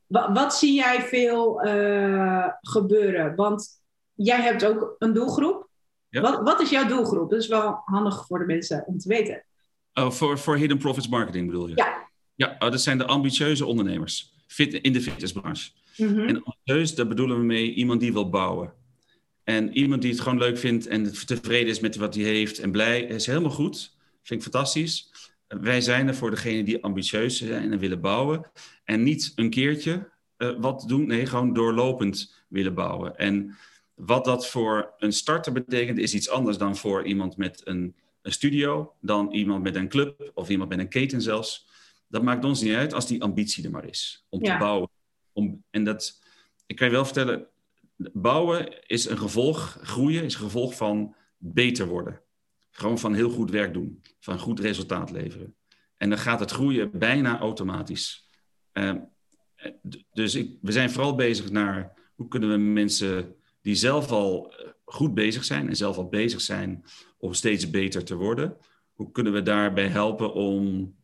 Wat, 0.07 0.55
zie 0.55 0.73
jij 0.73 1.01
veel 1.01 1.65
uh, 1.65 2.47
gebeuren? 2.61 3.35
Want 3.35 3.69
jij 4.13 4.41
hebt 4.41 4.65
ook 4.65 4.95
een 4.97 5.13
doelgroep. 5.13 5.69
Ja. 6.09 6.21
Wat, 6.21 6.41
wat 6.41 6.61
is 6.61 6.69
jouw 6.69 6.87
doelgroep? 6.87 7.29
Dat 7.29 7.41
is 7.41 7.47
wel 7.47 7.81
handig 7.85 8.25
voor 8.25 8.39
de 8.39 8.45
mensen 8.45 8.83
om 8.85 8.97
te 8.97 9.07
weten. 9.07 9.43
Oh, 9.93 10.11
voor, 10.11 10.39
voor 10.39 10.55
Hidden 10.55 10.77
Profits 10.77 11.07
Marketing 11.07 11.45
bedoel 11.45 11.67
je? 11.67 11.75
Ja. 11.75 12.05
Ja, 12.35 12.55
oh, 12.59 12.71
dat 12.71 12.81
zijn 12.81 12.97
de 12.97 13.05
ambitieuze 13.05 13.65
ondernemers 13.65 14.33
fit, 14.47 14.73
in 14.73 14.93
de 14.93 15.01
fitnessbranche. 15.01 15.71
Mhm. 15.97 16.19
En 16.19 16.43
ambitieus, 16.43 16.95
daar 16.95 17.07
bedoelen 17.07 17.37
we 17.37 17.43
mee 17.43 17.73
iemand 17.73 17.99
die 17.99 18.13
wil 18.13 18.29
bouwen. 18.29 18.73
En 19.43 19.77
iemand 19.77 20.01
die 20.01 20.11
het 20.11 20.19
gewoon 20.19 20.37
leuk 20.37 20.57
vindt 20.57 20.87
en 20.87 21.25
tevreden 21.25 21.69
is 21.69 21.79
met 21.79 21.95
wat 21.95 22.15
hij 22.15 22.23
heeft 22.23 22.59
en 22.59 22.71
blij, 22.71 23.01
is 23.01 23.25
helemaal 23.25 23.51
goed. 23.51 23.95
Vind 24.23 24.45
ik 24.45 24.51
fantastisch. 24.51 25.09
Wij 25.47 25.81
zijn 25.81 26.07
er 26.07 26.15
voor 26.15 26.29
degene 26.29 26.63
die 26.63 26.83
ambitieus 26.83 27.37
zijn 27.37 27.71
en 27.71 27.79
willen 27.79 28.01
bouwen. 28.01 28.51
En 28.83 29.03
niet 29.03 29.31
een 29.35 29.49
keertje 29.49 30.09
eh, 30.37 30.51
wat 30.57 30.83
doen, 30.87 31.07
nee, 31.07 31.25
gewoon 31.25 31.53
doorlopend 31.53 32.43
willen 32.47 32.73
bouwen. 32.73 33.17
En 33.17 33.55
wat 33.93 34.25
dat 34.25 34.47
voor 34.47 34.93
een 34.97 35.11
starter 35.13 35.51
betekent, 35.51 35.97
is 35.97 36.13
iets 36.13 36.29
anders 36.29 36.57
dan 36.57 36.75
voor 36.77 37.05
iemand 37.05 37.37
met 37.37 37.61
een, 37.65 37.95
een 38.21 38.31
studio, 38.31 38.93
dan 39.01 39.31
iemand 39.31 39.63
met 39.63 39.75
een 39.75 39.89
club 39.89 40.31
of 40.33 40.49
iemand 40.49 40.69
met 40.69 40.79
een 40.79 40.89
keten 40.89 41.21
zelfs. 41.21 41.67
Dat 42.07 42.23
maakt 42.23 42.45
ons 42.45 42.61
niet 42.61 42.75
uit 42.75 42.93
als 42.93 43.07
die 43.07 43.21
ambitie 43.21 43.63
er 43.63 43.71
maar 43.71 43.85
is 43.87 44.25
om 44.29 44.43
Ja. 44.43 44.51
te 44.53 44.59
bouwen. 44.63 44.89
Om, 45.33 45.63
en 45.69 45.83
dat, 45.83 46.21
ik 46.65 46.75
kan 46.75 46.87
je 46.87 46.93
wel 46.93 47.05
vertellen, 47.05 47.47
bouwen 48.13 48.87
is 48.87 49.09
een 49.09 49.17
gevolg, 49.17 49.77
groeien 49.81 50.23
is 50.23 50.33
een 50.33 50.39
gevolg 50.39 50.75
van 50.75 51.15
beter 51.37 51.87
worden. 51.87 52.21
Gewoon 52.77 52.99
van 52.99 53.13
heel 53.13 53.29
goed 53.29 53.51
werk 53.51 53.73
doen, 53.73 54.01
van 54.19 54.39
goed 54.39 54.59
resultaat 54.59 55.11
leveren. 55.11 55.55
En 55.95 56.09
dan 56.09 56.17
gaat 56.17 56.39
het 56.39 56.51
groeien 56.51 56.91
bijna 56.99 57.39
automatisch. 57.39 58.29
Eh, 58.71 58.93
d- 59.89 60.03
dus 60.11 60.35
ik, 60.35 60.57
we 60.61 60.71
zijn 60.71 60.89
vooral 60.91 61.15
bezig 61.15 61.49
naar 61.51 61.93
hoe 62.15 62.27
kunnen 62.27 62.49
we 62.49 62.57
mensen 62.57 63.35
die 63.61 63.75
zelf 63.75 64.11
al 64.11 64.53
eh, 64.53 64.67
goed 64.85 65.13
bezig 65.13 65.43
zijn 65.43 65.67
en 65.67 65.75
zelf 65.75 65.97
al 65.97 66.07
bezig 66.09 66.41
zijn 66.41 66.83
om 67.17 67.33
steeds 67.33 67.69
beter 67.69 68.03
te 68.03 68.15
worden, 68.15 68.57
hoe 68.93 69.11
kunnen 69.11 69.33
we 69.33 69.41
daarbij 69.41 69.87
helpen 69.87 70.33
om 70.33 70.95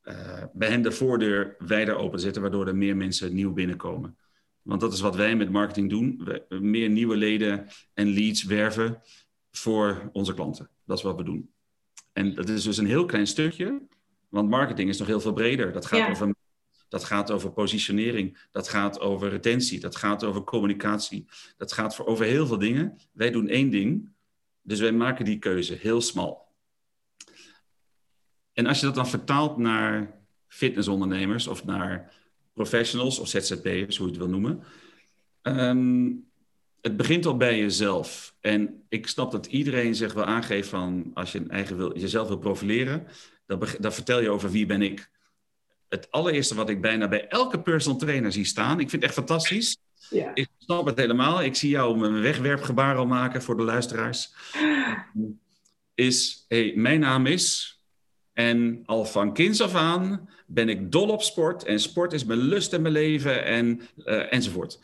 eh, 0.00 0.44
bij 0.52 0.68
hen 0.68 0.82
de 0.82 0.92
voordeur 0.92 1.54
wijder 1.58 1.96
open 1.96 2.16
te 2.16 2.24
zetten, 2.24 2.42
waardoor 2.42 2.66
er 2.66 2.76
meer 2.76 2.96
mensen 2.96 3.34
nieuw 3.34 3.52
binnenkomen. 3.52 4.18
Want 4.62 4.80
dat 4.80 4.92
is 4.92 5.00
wat 5.00 5.16
wij 5.16 5.36
met 5.36 5.50
marketing 5.50 5.90
doen. 5.90 6.28
Meer 6.48 6.88
nieuwe 6.90 7.16
leden 7.16 7.66
en 7.94 8.08
leads 8.08 8.42
werven 8.44 9.02
voor 9.50 10.08
onze 10.12 10.34
klanten. 10.34 10.68
Dat 10.84 10.98
is 10.98 11.02
wat 11.04 11.16
we 11.16 11.24
doen. 11.24 11.50
En 12.12 12.34
dat 12.34 12.48
is 12.48 12.62
dus 12.62 12.76
een 12.76 12.86
heel 12.86 13.04
klein 13.04 13.26
stukje, 13.26 13.82
want 14.28 14.48
marketing 14.48 14.88
is 14.88 14.98
nog 14.98 15.06
heel 15.08 15.20
veel 15.20 15.32
breder. 15.32 15.72
Dat 15.72 15.86
gaat, 15.86 15.98
Ja. 15.98 16.10
over, 16.10 16.34
dat 16.88 17.04
gaat 17.04 17.30
over 17.30 17.52
positionering, 17.52 18.38
dat 18.50 18.68
gaat 18.68 19.00
over 19.00 19.28
retentie, 19.28 19.80
dat 19.80 19.96
gaat 19.96 20.24
over 20.24 20.44
communicatie, 20.44 21.26
dat 21.56 21.72
gaat 21.72 21.94
voor, 21.94 22.06
over 22.06 22.24
heel 22.24 22.46
veel 22.46 22.58
dingen. 22.58 22.98
Wij 23.12 23.30
doen 23.30 23.48
één 23.48 23.70
ding, 23.70 24.08
dus 24.62 24.80
wij 24.80 24.92
maken 24.92 25.24
die 25.24 25.38
keuze 25.38 25.74
heel 25.74 26.00
smal. 26.00 26.42
En 28.52 28.66
als 28.66 28.80
je 28.80 28.86
dat 28.86 28.94
dan 28.94 29.08
vertaalt 29.08 29.56
naar 29.56 30.20
fitnessondernemers 30.46 31.46
of 31.46 31.64
naar 31.64 32.14
professionals 32.52 33.18
of 33.18 33.28
ZZP'ers, 33.28 33.96
hoe 33.96 34.06
je 34.06 34.12
het 34.12 34.16
wil 34.22 34.28
noemen. 34.28 34.62
ehm, 35.42 36.10
het 36.84 36.96
begint 36.96 37.26
al 37.26 37.36
bij 37.36 37.58
jezelf. 37.58 38.34
En 38.40 38.82
ik 38.88 39.06
snap 39.06 39.30
dat 39.30 39.46
iedereen 39.46 39.94
zich 39.94 40.12
wel 40.12 40.24
aangeeft 40.24 40.68
van 40.68 41.10
als 41.14 41.32
je 41.32 41.38
een 41.38 41.50
eigen 41.50 41.76
wil, 41.76 41.98
jezelf 41.98 42.28
wil 42.28 42.38
profileren, 42.38 43.06
dan, 43.46 43.92
vertel 43.92 44.20
je 44.20 44.30
over 44.30 44.50
wie 44.50 44.66
ben 44.66 44.82
ik. 44.82 45.10
Het 45.88 46.10
allereerste 46.10 46.54
wat 46.54 46.68
ik 46.68 46.80
bijna 46.80 47.08
bij 47.08 47.28
elke 47.28 47.60
personal 47.60 47.98
trainer 47.98 48.32
zie 48.32 48.44
staan, 48.44 48.80
ik 48.80 48.90
vind 48.90 48.92
het 48.92 49.02
echt 49.02 49.14
fantastisch. 49.14 49.76
Ja. 50.10 50.30
Ik 50.34 50.48
snap 50.58 50.86
het 50.86 50.98
helemaal. 50.98 51.42
Ik 51.42 51.54
zie 51.54 51.70
jou 51.70 52.04
een 52.04 52.20
wegwerpgebaar 52.20 52.96
al 52.96 53.06
maken 53.06 53.42
voor 53.42 53.56
de 53.56 53.62
luisteraars. 53.62 54.32
Is, 55.94 56.44
hey, 56.48 56.72
mijn 56.76 57.00
naam 57.00 57.26
is. 57.26 57.78
En 58.32 58.82
al 58.86 59.04
van 59.04 59.32
kinds 59.32 59.60
af 59.60 59.74
aan 59.74 60.28
ben 60.46 60.68
ik 60.68 60.92
dol 60.92 61.08
op 61.08 61.22
sport. 61.22 61.64
En 61.64 61.80
sport 61.80 62.12
is 62.12 62.24
mijn 62.24 62.38
lust 62.38 62.72
en 62.72 62.82
mijn 62.82 62.94
leven 62.94 63.44
en, 63.44 63.80
eh, 64.04 64.32
enzovoort. 64.32 64.78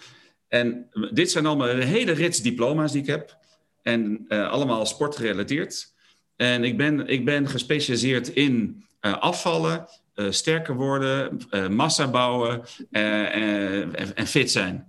En 0.50 0.88
dit 1.12 1.30
zijn 1.30 1.46
allemaal 1.46 1.68
een 1.68 1.82
hele 1.82 2.12
rits 2.12 2.42
diploma's 2.42 2.92
die 2.92 3.00
ik 3.00 3.06
heb. 3.06 3.36
En 3.82 4.24
eh, 4.28 4.50
allemaal 4.50 4.86
sportgerelateerd. 4.86 5.94
En 6.36 6.64
ik 6.64 6.76
ben, 6.76 7.06
ik 7.06 7.24
ben 7.24 7.48
gespecialiseerd 7.48 8.28
in 8.28 8.84
eh, 9.00 9.18
afvallen, 9.18 9.88
eh, 10.14 10.30
sterker 10.30 10.74
worden, 10.74 11.40
massa 11.70 12.10
bouwen 12.10 12.62
en, 12.90 14.14
en 14.14 14.26
fit 14.26 14.50
zijn. 14.50 14.86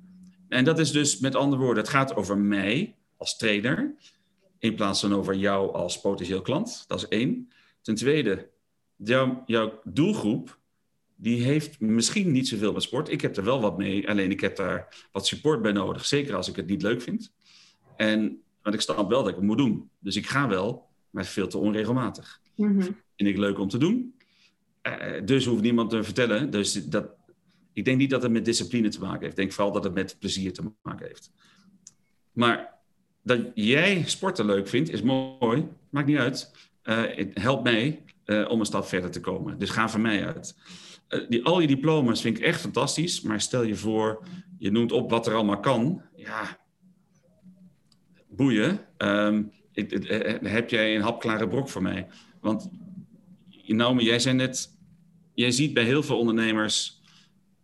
En 0.50 0.64
dat 0.64 0.80
is 0.80 0.92
dus 0.92 1.20
met 1.20 1.36
andere 1.36 1.62
woorden, 1.62 1.84
het 1.84 1.92
gaat 1.92 2.16
over 2.16 2.38
mij 2.38 2.96
als 3.18 3.38
trainer. 3.38 3.94
In 4.60 4.76
plaats 4.76 5.00
van 5.00 5.16
over 5.16 5.36
jou 5.36 5.74
als 5.74 6.02
potentieel 6.02 6.42
klant. 6.42 6.84
Dat 6.88 6.98
is 6.98 7.08
één. 7.08 7.52
Ten 7.82 7.96
tweede, 7.96 8.50
jouw, 8.96 9.44
jouw 9.46 9.82
doelgroep, 9.84 10.58
die 11.22 11.44
heeft 11.44 11.80
misschien 11.80 12.32
niet 12.32 12.48
zoveel 12.48 12.74
met 12.74 12.84
sport. 12.84 13.10
Ik 13.10 13.22
heb 13.22 13.38
er 13.38 13.44
wel 13.44 13.62
wat 13.62 13.78
mee, 13.78 14.10
alleen 14.10 14.32
ik 14.32 14.40
heb 14.40 14.56
daar 14.56 15.08
wat 15.12 15.28
support 15.28 15.62
bij 15.62 15.72
nodig. 15.72 16.06
Zeker 16.06 16.36
als 16.36 16.50
ik 16.50 16.56
het 16.56 16.68
niet 16.68 16.82
leuk 16.82 17.02
vind. 17.02 17.34
En, 17.96 18.42
want 18.62 18.76
ik 18.76 18.82
snap 18.82 19.10
wel 19.10 19.20
dat 19.20 19.28
ik 19.28 19.36
het 19.36 19.44
moet 19.44 19.58
doen. 19.58 19.90
Dus 20.00 20.16
ik 20.16 20.28
ga 20.28 20.48
wel, 20.48 20.88
maar 21.10 21.26
veel 21.26 21.48
te 21.48 21.58
onregelmatig. 21.58 22.42
Mhm. 22.56 22.82
Vind 22.82 23.30
ik 23.30 23.38
leuk 23.38 23.60
om 23.60 23.68
te 23.68 23.78
doen. 23.78 24.16
Eh, 24.82 25.26
dus 25.26 25.46
hoeft 25.46 25.62
niemand 25.62 25.90
te 25.90 26.04
vertellen. 26.04 26.50
Dus 26.50 26.74
dat, 26.74 27.10
ik 27.74 27.86
denk 27.86 27.98
niet 27.98 28.10
dat 28.10 28.22
het 28.22 28.32
met 28.32 28.46
discipline 28.46 28.90
te 28.90 29.00
maken 29.00 29.20
heeft. 29.20 29.32
Ik 29.32 29.38
denk 29.38 29.52
vooral 29.52 29.74
dat 29.74 29.84
het 29.84 29.94
met 29.94 30.16
plezier 30.20 30.54
te 30.54 30.72
maken 30.82 31.08
heeft. 31.08 31.32
Maar 32.32 32.80
dat 33.24 33.40
jij 33.54 34.04
sporten 34.06 34.46
leuk 34.46 34.68
vindt, 34.68 34.90
is 34.90 35.02
mooi. 35.02 35.68
Maakt 35.90 36.08
niet 36.08 36.18
uit. 36.18 36.52
Eh, 36.82 37.04
het 37.16 37.32
helpt 37.34 37.64
mij 37.64 38.04
eh, 38.24 38.50
om 38.50 38.60
een 38.60 38.66
stap 38.66 38.86
verder 38.86 39.12
te 39.12 39.20
komen. 39.20 39.60
Dus 39.60 39.70
ga 39.70 39.90
van 39.90 40.02
mij 40.02 40.26
uit. 40.26 40.56
Eh, 41.12 41.44
al 41.44 41.58
die 41.58 41.68
diploma's 41.68 42.22
vind 42.22 42.38
ik 42.38 42.44
echt 42.44 42.62
fantastisch. 42.62 43.22
Maar 43.22 43.42
stel 43.42 43.64
je 43.64 43.76
voor, 43.76 44.24
je 44.58 44.72
noemt 44.72 44.92
op 44.92 45.10
wat 45.10 45.28
er 45.28 45.34
allemaal 45.34 45.60
kan. 45.60 46.02
Ja, 46.16 46.60
boeien. 48.30 48.80
Eh, 48.98 49.38
heb 50.42 50.70
jij 50.70 50.96
een 50.96 51.02
hapklare 51.02 51.48
brok 51.48 51.70
voor 51.70 51.82
mij? 51.82 52.08
Want 52.42 52.70
Naomi, 53.66 54.04
jij 54.04 54.20
zei 54.20 54.36
net, 54.36 54.78
jij 55.34 55.52
ziet 55.52 55.74
bij 55.74 55.84
heel 55.84 56.04
veel 56.04 56.18
ondernemers, 56.20 57.02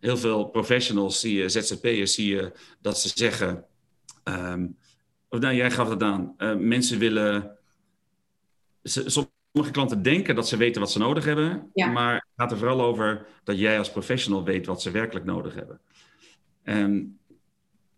heel 0.00 0.16
veel 0.16 0.44
professionals, 0.44 1.20
zie 1.20 1.34
je, 1.34 1.48
ZZP'ers, 1.48 2.14
zie 2.14 2.34
je 2.34 2.52
dat 2.80 3.00
ze 3.00 3.10
zeggen, 3.14 3.64
ehm, 4.24 4.66
of 5.28 5.38
nou, 5.38 5.54
jij 5.54 5.70
gaf 5.70 5.88
het 5.88 6.02
aan, 6.02 6.34
mensen 6.58 6.98
willen, 6.98 7.58
sommige 9.58 9.78
klanten 9.78 10.02
denken 10.02 10.34
dat 10.34 10.48
ze 10.48 10.56
weten 10.56 10.80
wat 10.80 10.90
ze 10.90 10.98
nodig 10.98 11.24
hebben, 11.24 11.70
Ja. 11.74 11.86
maar 11.86 12.14
het 12.14 12.22
gaat 12.36 12.50
er 12.50 12.58
vooral 12.58 12.82
over 12.82 13.26
dat 13.44 13.58
jij 13.58 13.78
als 13.78 13.90
professional 13.90 14.44
weet 14.44 14.66
wat 14.66 14.82
ze 14.82 14.90
werkelijk 14.90 15.26
nodig 15.26 15.54
hebben. 15.54 15.80
En 16.62 17.18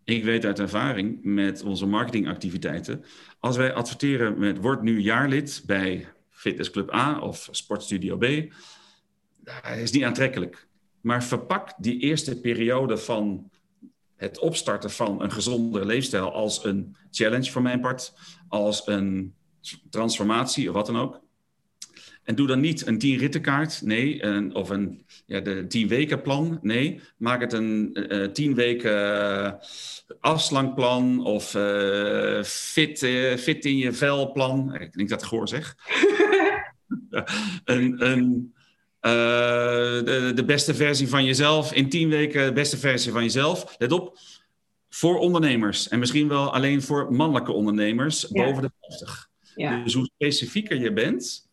ik 0.03 0.23
weet 0.23 0.45
uit 0.45 0.59
ervaring 0.59 1.19
met 1.23 1.63
onze 1.63 1.85
marketingactiviteiten, 1.85 3.05
als 3.39 3.57
wij 3.57 3.73
adverteren 3.73 4.39
met 4.39 4.57
word 4.57 4.81
nu 4.81 4.99
jaarlid 4.99 5.63
bij 5.65 6.07
Fitnessclub 6.29 6.93
A 6.93 7.19
of 7.19 7.47
Sportstudio 7.51 8.17
B, 8.17 8.25
dat 9.43 9.77
is 9.77 9.91
niet 9.91 10.03
aantrekkelijk. 10.03 10.67
Maar 11.01 11.23
verpak 11.23 11.73
die 11.77 11.99
eerste 11.99 12.39
periode 12.39 12.97
van 12.97 13.49
het 14.15 14.39
opstarten 14.39 14.91
van 14.91 15.21
een 15.21 15.31
gezondere 15.31 15.85
leefstijl 15.85 16.33
als 16.33 16.63
een 16.63 16.95
challenge 17.11 17.51
voor 17.51 17.61
mijn 17.61 17.81
part, 17.81 18.13
als 18.47 18.87
een 18.87 19.33
transformatie 19.89 20.69
of 20.69 20.75
wat 20.75 20.85
dan 20.85 20.97
ook. 20.97 21.21
En 22.23 22.35
doe 22.35 22.47
dan 22.47 22.59
niet 22.59 22.87
een 22.87 22.97
10 22.97 23.17
rittenkaart, 23.17 23.81
nee, 23.81 24.23
een, 24.23 24.55
of 24.55 24.69
een 24.69 25.05
ja, 25.25 25.39
de 25.39 25.67
10 25.67 25.87
weken 25.87 26.21
plan, 26.21 26.59
nee. 26.61 27.01
Maak 27.17 27.41
het 27.41 27.53
een 27.53 27.93
eh 27.93 28.27
10 28.27 28.55
weken 28.55 29.23
eh, 29.45 29.51
afslankplan 30.19 31.25
of 31.25 31.55
eh, 31.55 32.43
fit, 32.43 33.03
eh, 33.03 33.35
fit 33.37 33.65
in 33.65 33.77
je 33.77 33.93
vel 33.93 34.31
plan. 34.31 34.75
Ik 34.75 34.93
denk 34.93 35.09
dat 35.09 35.21
ik 35.21 35.27
goor 35.27 35.47
zeg. 35.47 35.75
een, 37.63 38.05
een, 38.05 38.53
eh, 38.99 39.11
de, 39.11 40.31
de 40.35 40.45
beste 40.45 40.75
versie 40.75 41.07
van 41.07 41.25
jezelf. 41.25 41.73
In 41.73 41.89
10 41.89 42.09
weken 42.09 42.45
de 42.45 42.53
beste 42.53 42.77
versie 42.77 43.11
van 43.11 43.23
jezelf. 43.23 43.75
Let 43.77 43.91
op, 43.91 44.17
voor 44.89 45.19
ondernemers. 45.19 45.87
En 45.87 45.99
misschien 45.99 46.27
wel 46.27 46.53
alleen 46.53 46.81
voor 46.81 47.13
mannelijke 47.13 47.51
ondernemers 47.51 48.25
Ja. 48.29 48.43
boven 48.45 48.61
de 48.61 48.71
50. 48.79 49.29
Ja. 49.55 49.83
Dus 49.83 49.93
hoe 49.93 50.09
specifieker 50.15 50.79
je 50.79 50.93
bent, 50.93 51.49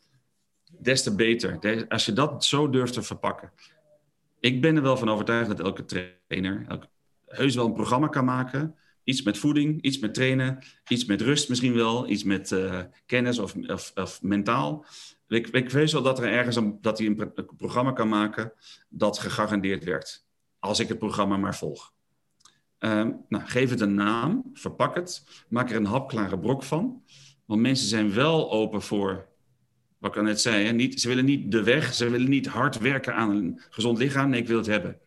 des 0.79 1.03
te 1.03 1.15
beter. 1.15 1.87
Als 1.89 2.07
je 2.07 2.13
dat 2.13 2.45
zo 2.45 2.71
durft 2.71 2.93
te 2.93 3.03
verpakken. 3.03 3.53
Ik 4.41 4.61
ben 4.61 4.77
er 4.77 4.83
wel 4.83 4.97
van 4.97 5.09
overtuigd 5.09 5.49
dat 5.49 5.61
elke 5.61 5.85
trainer 5.85 6.65
elke, 6.69 6.89
heus 7.27 7.55
wel 7.55 7.67
een 7.67 7.73
programma 7.73 8.09
kan 8.09 8.25
maken. 8.25 8.75
Iets 9.05 9.23
met 9.23 9.39
voeding, 9.39 9.83
iets 9.83 9.99
met 9.99 10.15
trainen, 10.15 10.59
iets 10.89 11.05
met 11.05 11.21
rust 11.21 11.49
misschien 11.49 11.75
wel, 11.75 12.09
iets 12.09 12.25
met 12.25 12.53
eh, 12.53 12.81
kennis 13.07 13.39
of, 13.39 13.55
of, 13.67 13.93
of 13.95 14.23
mentaal. 14.23 14.85
Ik, 15.29 15.49
ik 15.49 15.71
weet 15.71 15.93
wel 15.93 16.03
dat 16.03 16.19
er 16.19 16.29
ergens 16.29 16.57
een, 16.57 16.79
dat 16.81 16.99
hij 16.99 17.07
een 17.07 17.33
programma 17.57 17.93
kan 17.93 18.09
maken 18.09 18.53
dat 18.89 19.19
gegarandeerd 19.19 19.85
werkt. 19.85 20.27
Als 20.59 20.79
ik 20.79 20.89
het 20.89 20.99
programma 20.99 21.37
maar 21.37 21.57
volg. 21.57 21.93
Ehm, 22.79 23.13
nou, 23.29 23.45
geef 23.47 23.71
het 23.71 23.81
een 23.81 23.95
naam, 23.95 24.51
verpak 24.53 24.95
het, 24.95 25.25
maak 25.49 25.71
er 25.71 25.77
een 25.77 25.85
hapklare 25.85 26.39
brok 26.39 26.63
van. 26.63 27.03
Want 27.45 27.61
mensen 27.61 27.89
zijn 27.89 28.13
wel 28.13 28.51
open 28.51 28.83
voor, 28.83 29.28
wat 29.99 30.11
ik 30.11 30.17
al 30.17 30.23
net 30.23 30.41
zei, 30.41 30.65
hè, 30.65 30.73
niet, 30.73 31.01
ze 31.01 31.09
willen 31.09 31.25
niet 31.25 31.53
de 31.53 31.63
weg, 31.63 31.95
ze 31.95 32.11
willen 32.11 32.29
niet 32.29 32.47
hard 32.47 32.79
werken 32.79 33.15
aan 33.15 33.31
een 33.31 33.61
gezond 33.71 33.99
lichaam. 33.99 34.31
Nee, 34.31 34.41
ik 34.41 34.47
wil 34.47 34.57
het 34.57 34.67
hebben. 34.67 34.99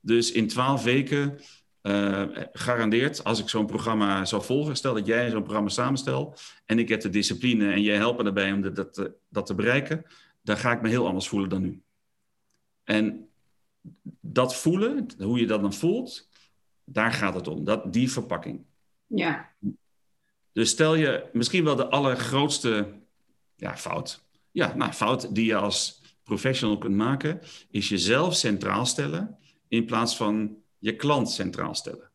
Dus 0.00 0.32
in 0.32 0.48
twaalf 0.48 0.82
weken, 0.82 1.38
uh, 1.82 2.24
garandeerd, 2.52 3.24
als 3.24 3.40
ik 3.40 3.48
zo'n 3.48 3.66
programma 3.66 4.24
zou 4.24 4.42
volgen, 4.42 4.76
stel 4.76 4.94
dat 4.94 5.06
jij 5.06 5.30
zo'n 5.30 5.42
programma 5.42 5.68
samenstel 5.68 6.36
en 6.66 6.78
ik 6.78 6.88
heb 6.88 7.00
de 7.00 7.10
discipline 7.10 7.72
en 7.72 7.82
jij 7.82 7.96
helpt 7.96 8.18
me 8.18 8.24
daarbij 8.24 8.52
om 8.52 8.60
dat, 8.62 8.76
dat, 8.76 9.10
dat 9.28 9.46
te 9.46 9.54
bereiken, 9.54 10.04
dan 10.42 10.56
ga 10.56 10.72
ik 10.72 10.82
me 10.82 10.88
heel 10.88 11.06
anders 11.06 11.28
voelen 11.28 11.48
dan 11.48 11.62
nu. 11.62 11.82
En 12.84 13.28
dat 14.20 14.56
voelen, 14.56 15.06
hoe 15.18 15.38
je 15.38 15.46
dat 15.46 15.60
dan 15.60 15.72
voelt, 15.72 16.28
daar 16.84 17.12
gaat 17.12 17.34
het 17.34 17.48
om. 17.48 17.64
Dat, 17.64 17.92
die 17.92 18.12
verpakking. 18.12 18.64
Ja. 19.06 19.50
Dus 20.52 20.70
stel 20.70 20.94
je 20.94 21.24
misschien 21.32 21.64
wel 21.64 21.76
de 21.76 21.88
allergrootste 21.88 22.88
ja, 23.62 23.76
fout. 23.76 24.24
Ja, 24.50 24.74
nou, 24.74 24.92
fout 24.92 25.34
die 25.34 25.46
je 25.46 25.56
als 25.56 26.02
professional 26.22 26.78
kunt 26.78 26.96
maken, 26.96 27.40
is 27.70 27.88
jezelf 27.88 28.34
centraal 28.34 28.86
stellen 28.86 29.38
in 29.68 29.84
plaats 29.84 30.16
van 30.16 30.56
je 30.78 30.96
klant 30.96 31.30
centraal 31.30 31.74
stellen. 31.74 32.10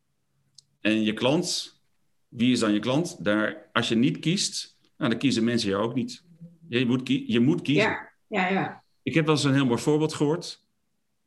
En 0.81 1.03
je 1.03 1.13
klant, 1.13 1.79
wie 2.27 2.51
is 2.51 2.59
dan 2.59 2.73
je 2.73 2.79
klant? 2.79 3.23
Daar, 3.23 3.69
als 3.73 3.87
je 3.87 3.95
niet 3.95 4.19
kiest, 4.19 4.77
nou, 4.97 5.09
dan 5.09 5.19
kiezen 5.19 5.43
mensen 5.43 5.69
jou 5.69 5.83
ook 5.83 5.93
niet. 5.93 6.23
Je 6.69 6.85
moet, 6.85 7.07
je 7.07 7.39
moet 7.39 7.61
kiezen. 7.61 7.89
Ja, 7.89 8.11
ja, 8.27 8.47
ja. 8.47 8.83
Ik 9.03 9.13
heb 9.13 9.25
wel 9.25 9.35
eens 9.35 9.43
een 9.43 9.53
heel 9.53 9.65
mooi 9.65 9.81
voorbeeld 9.81 10.13
gehoord. 10.13 10.65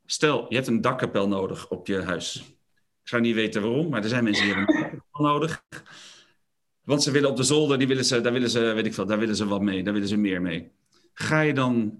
Stel, 0.05 0.45
je 0.49 0.55
hebt 0.55 0.67
een 0.67 0.81
dakkapel 0.81 1.27
nodig 1.27 1.69
op 1.69 1.87
je 1.87 2.01
huis. 2.01 2.35
Ik 3.01 3.07
zou 3.07 3.21
niet 3.21 3.35
weten 3.35 3.61
waarom, 3.61 3.89
maar 3.89 4.03
er 4.03 4.09
zijn 4.09 4.23
mensen 4.23 4.45
die 4.45 4.53
hebben 4.53 4.75
een 4.75 4.81
dakkapel 4.81 5.23
nodig. 5.23 5.63
Want 6.91 7.03
ze 7.03 7.11
willen 7.11 7.29
op 7.29 7.37
de 7.37 7.43
zolder, 7.43 7.77
die 7.77 7.87
willen 7.87 8.05
ze, 8.05 8.21
daar 8.21 8.33
willen 8.33 8.49
ze, 8.49 8.59
weet 8.59 8.85
ik 8.85 8.93
veel, 8.93 9.05
daar 9.05 9.19
willen 9.19 9.35
ze 9.35 9.47
wat 9.47 9.61
mee, 9.61 9.83
daar 9.83 9.93
willen 9.93 10.07
ze 10.07 10.17
meer 10.17 10.41
mee. 10.41 10.71
Ga 11.13 11.41
je 11.41 11.53
dan, 11.53 11.99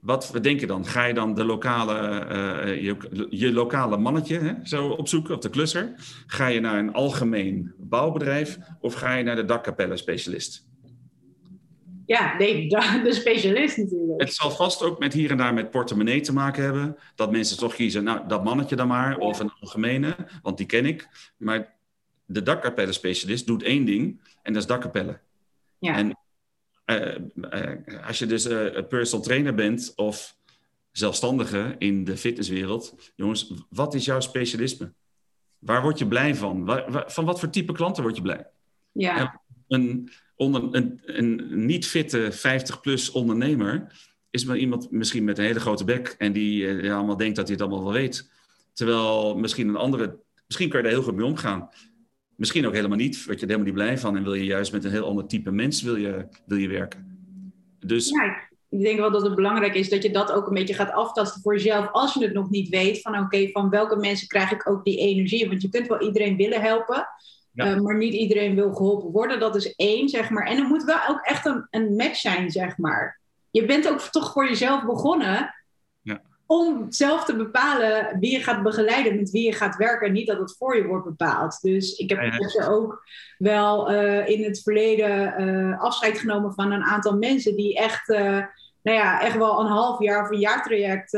wat 0.00 0.38
denk 0.40 0.60
je 0.60 0.66
dan? 0.66 0.86
Ga 0.86 1.04
je 1.04 1.14
dan 1.14 1.34
de 1.34 1.44
lokale, 1.44 2.26
uh, 2.66 2.82
je, 2.82 3.26
je, 3.30 3.52
lokale 3.52 3.96
mannetje 3.96 4.38
hè, 4.38 4.52
zo 4.62 4.88
opzoeken, 4.88 5.34
of 5.34 5.40
de 5.40 5.50
klusser? 5.50 5.92
Ga 6.26 6.46
je 6.46 6.60
naar 6.60 6.78
een 6.78 6.92
algemeen 6.92 7.72
bouwbedrijf 7.78 8.58
of 8.80 8.94
ga 8.94 9.14
je 9.14 9.24
naar 9.24 9.36
de 9.36 9.44
dakkapellen 9.44 9.98
specialist? 9.98 10.66
Ja, 12.06 12.36
nee, 12.36 12.68
de 13.04 13.12
specialist 13.12 13.76
natuurlijk. 13.76 14.20
Het 14.20 14.34
zal 14.34 14.50
vast 14.50 14.82
ook 14.82 14.98
met 14.98 15.12
hier 15.12 15.30
en 15.30 15.36
daar 15.36 15.54
met 15.54 15.70
portemonnee 15.70 16.20
te 16.20 16.32
maken 16.32 16.62
hebben. 16.62 16.96
Dat 17.14 17.30
mensen 17.30 17.58
toch 17.58 17.74
kiezen, 17.74 18.04
nou, 18.04 18.20
dat 18.28 18.44
mannetje 18.44 18.76
dan 18.76 18.88
maar, 18.88 19.18
of 19.18 19.40
een 19.40 19.52
algemene, 19.60 20.16
want 20.42 20.56
die 20.56 20.66
ken 20.66 20.86
ik. 20.86 21.08
Maar 21.36 21.80
de 22.32 22.42
dakkapellenspecialist 22.42 23.46
doet 23.46 23.62
één 23.62 23.84
ding, 23.84 24.20
en 24.42 24.52
dat 24.52 24.62
is 24.62 24.68
dakkapellen. 24.68 25.20
Ja. 25.78 25.96
En 25.96 26.16
uh, 26.86 27.14
uh, 27.34 28.06
als 28.06 28.18
je 28.18 28.26
dus 28.26 28.46
uh, 28.46 28.86
personal 28.88 29.24
trainer 29.24 29.54
bent 29.54 29.92
of 29.96 30.36
zelfstandige 30.90 31.74
in 31.78 32.04
de 32.04 32.16
fitnesswereld, 32.16 33.12
jongens, 33.16 33.52
wat 33.68 33.94
is 33.94 34.04
jouw 34.04 34.20
specialisme? 34.20 34.92
Waar 35.58 35.82
word 35.82 35.98
je 35.98 36.06
blij 36.06 36.34
van? 36.34 36.64
Waar, 36.64 36.90
waar, 36.90 37.12
van 37.12 37.24
wat 37.24 37.40
voor 37.40 37.50
type 37.50 37.72
klanten 37.72 38.02
word 38.02 38.16
je 38.16 38.22
blij? 38.22 38.46
Ja. 38.92 39.40
een, 39.68 40.10
onder, 40.36 40.68
een, 40.70 41.00
een 41.04 41.64
niet 41.66 41.86
fitte 41.86 42.32
50-plus 42.32 43.10
ondernemer 43.10 44.00
is 44.30 44.44
maar 44.44 44.56
iemand 44.56 44.90
misschien 44.90 45.24
met 45.24 45.38
een 45.38 45.44
hele 45.44 45.60
grote 45.60 45.84
bek 45.84 46.14
en 46.18 46.32
die 46.32 46.92
allemaal 46.92 47.16
denkt 47.16 47.36
dat 47.36 47.48
hij 47.48 47.56
het 47.56 47.64
allemaal 47.64 47.84
wel 47.84 47.92
weet. 47.92 48.30
Terwijl 48.72 49.36
misschien 49.36 49.68
een 49.68 49.76
andere, 49.76 50.18
misschien 50.46 50.68
kan 50.68 50.78
je 50.78 50.84
daar 50.84 50.94
heel 50.94 51.02
goed 51.02 51.14
mee 51.14 51.26
omgaan. 51.26 51.68
Misschien 52.36 52.66
ook 52.66 52.74
helemaal 52.74 52.96
niet, 52.96 53.24
word 53.24 53.40
je 53.40 53.46
er 53.46 53.52
helemaal 53.52 53.72
niet 53.72 53.82
blij 53.82 53.98
van 53.98 54.16
en 54.16 54.22
wil 54.22 54.34
je 54.34 54.44
juist 54.44 54.72
met 54.72 54.84
een 54.84 54.90
heel 54.90 55.06
ander 55.06 55.26
type 55.26 55.50
mens 55.50 55.82
wil 55.82 55.96
je, 55.96 56.26
wil 56.46 56.58
je 56.58 56.68
werken. 56.68 57.18
Dus... 57.78 58.08
Ja, 58.08 58.50
ik 58.68 58.80
denk 58.80 58.98
wel 58.98 59.10
dat 59.10 59.22
het 59.22 59.34
belangrijk 59.34 59.74
is 59.74 59.88
dat 59.88 60.02
je 60.02 60.10
dat 60.10 60.32
ook 60.32 60.46
een 60.46 60.54
beetje 60.54 60.74
gaat 60.74 60.92
aftasten 60.92 61.42
voor 61.42 61.54
jezelf 61.54 61.88
als 61.92 62.14
je 62.14 62.24
het 62.24 62.32
nog 62.32 62.50
niet 62.50 62.68
weet. 62.68 63.00
Van 63.00 63.18
oké, 63.18 63.48
van 63.48 63.70
welke 63.70 63.96
mensen 63.96 64.28
krijg 64.28 64.50
ik 64.52 64.68
ook 64.68 64.84
die 64.84 64.98
energie? 64.98 65.48
Want 65.48 65.62
je 65.62 65.68
kunt 65.68 65.86
wel 65.86 66.00
iedereen 66.00 66.36
willen 66.36 66.60
helpen, 66.60 67.08
ja. 67.52 67.74
uh, 67.74 67.80
maar 67.80 67.96
niet 67.96 68.14
iedereen 68.14 68.54
wil 68.54 68.72
geholpen 68.72 69.10
worden. 69.10 69.40
Dat 69.40 69.56
is 69.56 69.74
één, 69.74 70.08
zeg 70.08 70.30
maar. 70.30 70.46
En 70.46 70.58
er 70.58 70.66
moet 70.66 70.84
wel 70.84 71.08
ook 71.08 71.20
echt 71.20 71.46
een, 71.46 71.66
een 71.70 71.96
match 71.96 72.16
zijn, 72.16 72.50
zeg 72.50 72.78
maar. 72.78 73.20
Je 73.50 73.64
bent 73.64 73.88
ook 73.88 74.00
toch 74.00 74.32
voor 74.32 74.48
jezelf 74.48 74.84
begonnen 74.84 75.54
om 76.52 76.86
zelf 76.88 77.24
te 77.24 77.36
bepalen 77.36 78.16
wie 78.20 78.32
je 78.32 78.42
gaat 78.42 78.62
begeleiden, 78.62 79.16
met 79.16 79.30
wie 79.30 79.44
je 79.44 79.52
gaat 79.52 79.76
werken. 79.76 80.12
Niet 80.12 80.26
dat 80.26 80.38
het 80.38 80.56
voor 80.58 80.76
je 80.76 80.86
wordt 80.86 81.04
bepaald. 81.04 81.60
Dus 81.60 81.96
ik 81.96 82.10
heb 82.10 82.20
ja, 82.20 82.66
ook 82.68 83.04
wel 83.38 83.92
uh, 83.92 84.28
in 84.28 84.44
het 84.44 84.62
verleden 84.62 85.40
uh, 85.40 85.80
afscheid 85.80 86.18
genomen 86.18 86.52
van 86.54 86.72
een 86.72 86.82
aantal 86.82 87.16
mensen 87.16 87.56
die 87.56 87.76
echt, 87.76 88.08
uh, 88.08 88.18
nou 88.82 88.98
ja, 88.98 89.20
echt 89.20 89.36
wel 89.36 89.60
een 89.60 89.66
half 89.66 90.02
jaar 90.02 90.22
of 90.22 90.30
een 90.30 90.38
jaartraject 90.38 91.10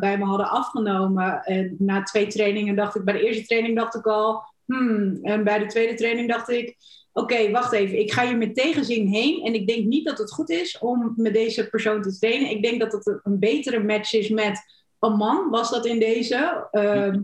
bij 0.00 0.18
me 0.18 0.24
hadden 0.24 0.50
afgenomen. 0.50 1.42
En 1.42 1.76
na 1.78 2.02
twee 2.02 2.26
trainingen 2.26 2.76
dacht 2.76 2.94
ik, 2.94 3.04
bij 3.04 3.14
de 3.14 3.26
eerste 3.26 3.46
training 3.46 3.76
dacht 3.76 3.94
ik 3.94 4.06
al, 4.06 4.42
hmm. 4.66 5.18
En 5.22 5.44
bij 5.44 5.58
de 5.58 5.66
tweede 5.66 5.94
training 5.94 6.28
dacht 6.28 6.48
ik, 6.48 6.76
oké, 7.12 7.34
okay, 7.34 7.50
wacht 7.50 7.72
even, 7.72 7.98
ik 7.98 8.12
ga 8.12 8.26
hier 8.26 8.36
met 8.36 8.54
tegenzin 8.54 9.06
heen. 9.06 9.44
En 9.44 9.54
ik 9.54 9.66
denk 9.66 9.84
niet 9.84 10.06
dat 10.06 10.18
het 10.18 10.32
goed 10.32 10.50
is 10.50 10.78
om 10.78 11.12
met 11.16 11.34
deze 11.34 11.68
persoon 11.68 12.02
te 12.02 12.18
trainen. 12.18 12.50
Ik 12.50 12.62
denk 12.62 12.80
dat 12.80 12.92
het 12.92 13.20
een 13.22 13.38
betere 13.38 13.82
match 13.82 14.12
is 14.12 14.28
met 14.28 14.78
een 15.00 15.16
man 15.16 15.50
was 15.50 15.70
dat 15.70 15.86
in 15.86 15.98
deze. 15.98 16.68
Uh, 16.72 17.14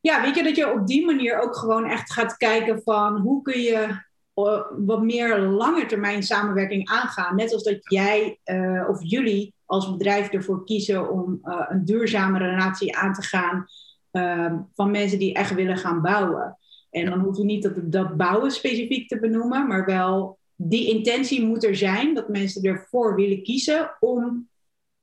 ja, 0.00 0.22
weet 0.22 0.36
je, 0.36 0.42
dat 0.42 0.56
je 0.56 0.72
op 0.72 0.86
die 0.86 1.04
manier 1.04 1.40
ook 1.40 1.56
gewoon 1.56 1.84
echt 1.84 2.12
gaat 2.12 2.36
kijken 2.36 2.82
van 2.82 3.16
hoe 3.16 3.42
kun 3.42 3.60
je 3.60 3.98
uh, 4.34 4.62
wat 4.86 5.02
meer 5.02 5.38
lange 5.38 5.86
termijn 5.86 6.22
samenwerking 6.22 6.88
aangaan. 6.88 7.36
Net 7.36 7.52
als 7.52 7.62
dat 7.62 7.78
jij 7.80 8.38
uh, 8.44 8.88
of 8.88 8.98
jullie 9.02 9.54
als 9.64 9.90
bedrijf 9.90 10.28
ervoor 10.28 10.64
kiezen 10.64 11.10
om 11.10 11.38
uh, 11.44 11.64
een 11.68 11.84
duurzame 11.84 12.38
relatie 12.38 12.96
aan 12.96 13.12
te 13.12 13.22
gaan 13.22 13.66
ehm, 14.10 14.58
van 14.74 14.90
mensen 14.90 15.18
die 15.18 15.34
echt 15.34 15.54
willen 15.54 15.76
gaan 15.76 16.02
bouwen. 16.02 16.58
En 16.90 17.06
dan 17.06 17.20
hoef 17.20 17.36
je 17.36 17.44
niet 17.44 17.62
dat, 17.62 17.72
dat 17.76 18.16
bouwen 18.16 18.50
specifiek 18.50 19.08
te 19.08 19.20
benoemen, 19.20 19.66
maar 19.66 19.84
wel 19.84 20.38
die 20.56 20.88
intentie 20.88 21.46
moet 21.46 21.64
er 21.64 21.76
zijn 21.76 22.14
dat 22.14 22.28
mensen 22.28 22.62
ervoor 22.62 23.14
willen 23.14 23.42
kiezen 23.42 23.96
om 24.00 24.48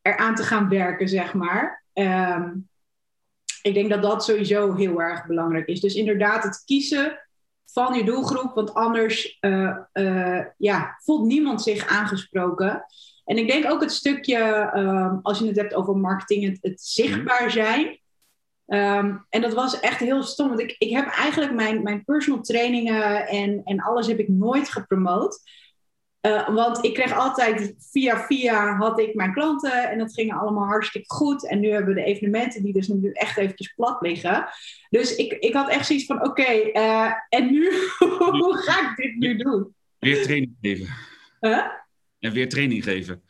eraan 0.07 0.35
te 0.35 0.43
gaan 0.43 0.69
werken, 0.69 1.09
zeg 1.09 1.33
maar. 1.33 1.83
Um, 1.93 2.69
ik 3.61 3.73
denk 3.73 3.89
dat 3.89 4.01
dat 4.01 4.23
sowieso 4.23 4.73
heel 4.73 5.01
erg 5.01 5.25
belangrijk 5.25 5.67
is. 5.67 5.81
Dus 5.81 5.95
inderdaad, 5.95 6.43
het 6.43 6.63
kiezen 6.65 7.19
van 7.65 7.93
je 7.93 8.03
doelgroep, 8.03 8.55
want 8.55 8.73
anders 8.73 9.37
uh, 9.41 9.77
uh, 9.93 10.45
ja, 10.57 10.97
voelt 11.03 11.25
niemand 11.25 11.61
zich 11.61 11.87
aangesproken. 11.87 12.85
En 13.25 13.37
ik 13.37 13.47
denk 13.47 13.71
ook 13.71 13.81
het 13.81 13.91
stukje, 13.91 14.71
um, 14.75 15.19
als 15.21 15.39
je 15.39 15.45
het 15.45 15.55
hebt 15.55 15.73
over 15.73 15.97
marketing, 15.97 16.43
het, 16.43 16.57
het 16.61 16.81
zichtbaar 16.81 17.51
zijn. 17.51 17.99
Um, 18.65 19.25
en 19.29 19.41
dat 19.41 19.53
was 19.53 19.79
echt 19.79 19.99
heel 19.99 20.23
stom, 20.23 20.47
want 20.47 20.59
ik, 20.59 20.75
ik 20.77 20.89
heb 20.89 21.07
eigenlijk 21.07 21.53
mijn, 21.53 21.83
mijn 21.83 22.03
personal 22.03 22.41
trainingen 22.41 23.27
en, 23.27 23.61
en 23.63 23.79
alles 23.79 24.07
heb 24.07 24.19
ik 24.19 24.27
nooit 24.27 24.69
gepromoot. 24.69 25.39
Uh, 26.27 26.55
want 26.55 26.83
ik 26.85 26.93
kreeg 26.93 27.13
altijd 27.13 27.75
via 27.91 28.25
via 28.25 28.75
had 28.75 28.99
ik 28.99 29.15
mijn 29.15 29.33
klanten 29.33 29.89
en 29.89 29.97
dat 29.97 30.13
ging 30.13 30.33
allemaal 30.33 30.65
hartstikke 30.65 31.13
goed. 31.13 31.47
En 31.47 31.59
nu 31.59 31.69
hebben 31.69 31.93
we 31.93 32.01
de 32.01 32.07
evenementen 32.07 32.63
die 32.63 32.73
dus 32.73 32.87
nu 32.87 33.11
echt 33.11 33.37
eventjes 33.37 33.73
plat 33.73 34.01
liggen. 34.01 34.47
Dus 34.89 35.15
ik, 35.15 35.31
ik 35.31 35.53
had 35.53 35.69
echt 35.69 35.85
zoiets 35.85 36.05
van 36.05 36.15
oké, 36.15 36.27
okay, 36.27 36.71
uh, 36.73 37.11
en 37.29 37.51
nu, 37.51 37.71
hoe 38.39 38.57
ga 38.57 38.89
ik 38.89 38.95
dit 38.95 39.15
nu 39.15 39.37
doen? 39.37 39.75
Weer 39.99 40.23
training 40.23 40.55
geven. 40.61 40.87
Huh? 41.39 41.65
En 42.19 42.31
weer 42.31 42.49
training 42.49 42.83
geven. 42.83 43.23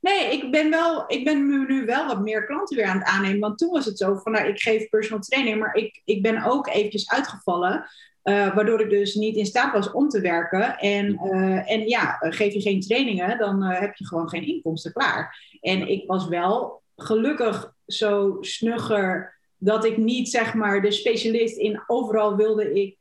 Nee, 0.00 0.32
ik 0.32 0.50
ben, 0.50 0.70
wel, 0.70 1.04
ik 1.06 1.24
ben 1.24 1.66
nu 1.66 1.84
wel 1.84 2.06
wat 2.06 2.20
meer 2.20 2.46
klanten 2.46 2.76
weer 2.76 2.86
aan 2.86 2.98
het 2.98 3.06
aannemen. 3.06 3.40
Want 3.40 3.58
toen 3.58 3.70
was 3.70 3.84
het 3.84 3.98
zo 3.98 4.14
van, 4.14 4.32
nou, 4.32 4.48
ik 4.48 4.60
geef 4.60 4.88
personal 4.88 5.20
training, 5.20 5.58
maar 5.58 5.74
ik, 5.74 6.02
ik 6.04 6.22
ben 6.22 6.44
ook 6.44 6.68
eventjes 6.68 7.10
uitgevallen. 7.10 7.88
Uh, 8.24 8.54
waardoor 8.54 8.80
ik 8.80 8.90
dus 8.90 9.14
niet 9.14 9.36
in 9.36 9.46
staat 9.46 9.72
was 9.72 9.92
om 9.92 10.08
te 10.08 10.20
werken. 10.20 10.78
En, 10.78 11.20
uh, 11.24 11.70
en 11.70 11.88
ja, 11.88 12.16
geef 12.20 12.52
je 12.52 12.60
geen 12.60 12.80
trainingen, 12.80 13.38
dan 13.38 13.62
uh, 13.62 13.80
heb 13.80 13.96
je 13.96 14.06
gewoon 14.06 14.28
geen 14.28 14.46
inkomsten 14.46 14.92
klaar. 14.92 15.48
En 15.60 15.88
ik 15.88 16.06
was 16.06 16.28
wel 16.28 16.82
gelukkig 16.96 17.74
zo 17.86 18.36
snugger 18.40 19.38
dat 19.56 19.84
ik 19.84 19.96
niet 19.96 20.28
zeg 20.28 20.54
maar 20.54 20.82
de 20.82 20.90
specialist 20.90 21.56
in 21.56 21.82
overal 21.86 22.36
wilde 22.36 22.72
ik 22.80 22.98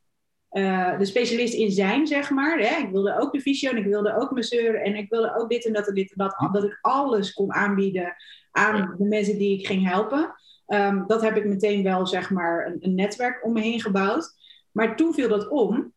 de 0.98 1.06
specialist 1.06 1.54
in 1.54 1.72
zijn, 1.72 2.08
zeg 2.08 2.30
maar. 2.30 2.60
Hè? 2.60 2.84
Ik 2.84 2.90
wilde 2.92 3.20
ook 3.20 3.34
de 3.34 3.42
fysio 3.42 3.72
en 3.72 3.78
ik 3.78 3.86
wilde 3.86 4.16
ook 4.16 4.32
masseur 4.32 4.82
en 4.82 4.96
ik 4.96 5.10
wilde 5.10 5.36
ook 5.38 5.50
dit 5.50 5.66
en 5.66 5.74
dat 5.74 5.88
en 5.88 5.94
dit 5.94 6.12
en 6.12 6.18
dat. 6.18 6.50
Dat 6.52 6.64
ik 6.64 6.78
alles 6.82 7.34
kon 7.34 7.54
aanbieden 7.54 8.16
aan 8.52 8.96
de 8.98 9.06
mensen 9.06 9.38
die 9.38 9.60
ik 9.60 9.68
ging 9.68 9.88
helpen. 9.88 10.34
Um, 10.68 11.04
dat 11.08 11.22
heb 11.22 11.38
ik 11.38 11.46
meteen 11.46 11.84
wel 11.84 12.08
zeg 12.08 12.30
maar 12.30 12.66
een, 12.68 12.78
een 12.80 12.96
netwerk 12.96 13.46
om 13.46 13.54
me 13.54 13.62
heen 13.62 13.82
gebouwd. 13.82 14.34
Maar 14.80 14.96
toen 14.96 15.14
viel 15.14 15.30
dat 15.30 15.50
om. 15.50 15.94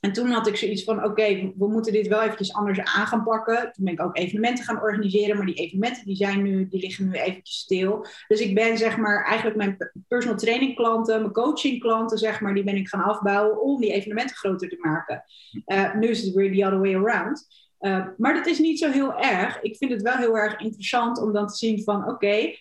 En 0.00 0.12
toen 0.12 0.30
had 0.30 0.46
ik 0.46 0.56
zoiets 0.56 0.84
van, 0.84 1.04
oké, 1.04 1.52
we 1.56 1.68
moeten 1.68 1.92
dit 1.92 2.06
wel 2.06 2.22
eventjes 2.22 2.52
anders 2.52 2.78
aan 2.78 3.06
gaan 3.06 3.24
pakken. 3.24 3.72
Toen 3.72 3.84
ben 3.84 3.92
ik 3.92 4.00
ook 4.00 4.16
evenementen 4.16 4.64
gaan 4.64 4.80
organiseren, 4.80 5.36
maar 5.36 5.46
die 5.46 5.54
evenementen 5.54 6.04
die 6.04 6.16
zijn 6.16 6.42
nu, 6.42 6.68
die 6.68 6.80
liggen 6.80 7.08
nu 7.08 7.12
eventjes 7.12 7.58
stil. 7.58 8.06
Dus 8.28 8.40
ik 8.40 8.54
ben 8.54 8.78
zeg 8.78 8.96
maar 8.96 9.24
eigenlijk 9.24 9.56
mijn 9.56 9.76
personal 10.08 10.38
training 10.38 10.74
klanten, 10.74 11.20
mijn 11.20 11.32
coaching 11.32 11.80
klanten 11.80 12.18
zeg 12.18 12.40
maar, 12.40 12.54
die 12.54 12.64
ben 12.64 12.76
ik 12.76 12.88
gaan 12.88 13.04
afbouwen 13.04 13.62
om 13.62 13.80
die 13.80 13.92
evenementen 13.92 14.36
groter 14.36 14.68
te 14.68 14.78
maken. 14.80 15.24
Uh, 15.66 15.94
nu 15.94 16.08
is 16.08 16.22
het 16.22 16.34
weer 16.34 16.52
the 16.52 16.64
other 16.64 16.80
way 16.80 16.94
around. 16.94 17.46
Uh, 17.80 18.06
maar 18.16 18.34
dat 18.34 18.46
is 18.46 18.58
niet 18.58 18.78
zo 18.78 18.90
heel 18.90 19.18
erg. 19.18 19.60
Ik 19.60 19.76
vind 19.76 19.90
het 19.92 20.02
wel 20.02 20.16
heel 20.16 20.38
erg 20.38 20.60
interessant 20.60 21.22
om 21.22 21.32
dan 21.32 21.46
te 21.46 21.56
zien 21.56 21.82
van, 21.82 22.08
oké, 22.08 22.54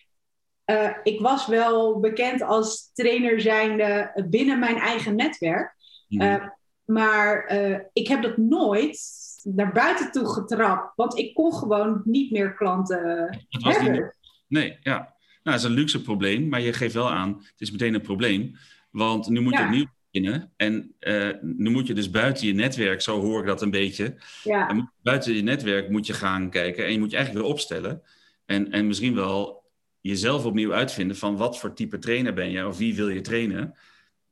uh, 0.65 0.89
ik 1.03 1.19
was 1.19 1.47
wel 1.47 1.99
bekend 1.99 2.41
als 2.41 2.91
trainer 2.93 3.41
zijnde 3.41 4.11
binnen 4.29 4.59
mijn 4.59 4.77
eigen 4.77 5.15
netwerk. 5.15 5.75
Mm. 6.07 6.53
Maar 6.85 7.53
uh, 7.53 7.79
ik 7.93 8.07
heb 8.07 8.21
dat 8.21 8.37
nooit 8.37 8.99
naar 9.43 9.71
buiten 9.71 10.11
toe 10.11 10.27
getrapt. 10.27 10.95
Want 10.95 11.17
ik 11.17 11.33
kon 11.33 11.53
gewoon 11.53 12.01
niet 12.03 12.31
meer 12.31 12.53
klanten 12.53 13.29
hebben. 13.49 13.91
Niet... 13.91 14.17
Nee, 14.47 14.77
ja. 14.81 14.97
Nou, 14.97 15.07
dat 15.43 15.53
is 15.53 15.63
een 15.63 15.71
luxe 15.71 16.01
probleem. 16.01 16.47
Maar 16.47 16.61
je 16.61 16.73
geeft 16.73 16.93
wel 16.93 17.11
aan, 17.11 17.33
het 17.35 17.61
is 17.61 17.71
meteen 17.71 17.93
een 17.93 18.01
probleem. 18.01 18.55
Want 18.91 19.29
nu 19.29 19.41
moet 19.41 19.53
je 19.53 19.59
ja. 19.59 19.65
opnieuw 19.65 19.85
beginnen. 20.11 20.51
En 20.55 20.95
nu 21.41 21.69
moet 21.69 21.87
je 21.87 21.93
dus 21.93 22.09
buiten 22.09 22.47
je 22.47 22.53
netwerk, 22.53 23.01
zo 23.01 23.21
hoor 23.21 23.39
ik 23.39 23.47
dat 23.47 23.61
een 23.61 23.71
beetje. 23.71 24.15
Ja. 24.43 24.69
En 24.69 24.91
buiten 25.03 25.33
je 25.33 25.41
netwerk 25.41 25.89
moet 25.89 26.07
je 26.07 26.13
gaan 26.13 26.49
kijken. 26.49 26.85
En 26.85 26.91
je 26.91 26.99
moet 26.99 27.11
je 27.11 27.15
eigenlijk 27.15 27.45
weer 27.45 27.55
opstellen. 27.55 28.01
En, 28.45 28.71
en 28.71 28.87
misschien 28.87 29.15
wel 29.15 29.64
jezelf 30.07 30.45
opnieuw 30.45 30.73
uitvinden 30.73 31.17
van 31.17 31.37
wat 31.37 31.59
voor 31.59 31.73
type 31.73 31.99
trainer 31.99 32.33
ben 32.33 32.51
je. 32.51 32.67
Of 32.67 32.77
wie 32.77 32.95
wil 32.95 33.09
je 33.09 33.21
trainen. 33.21 33.75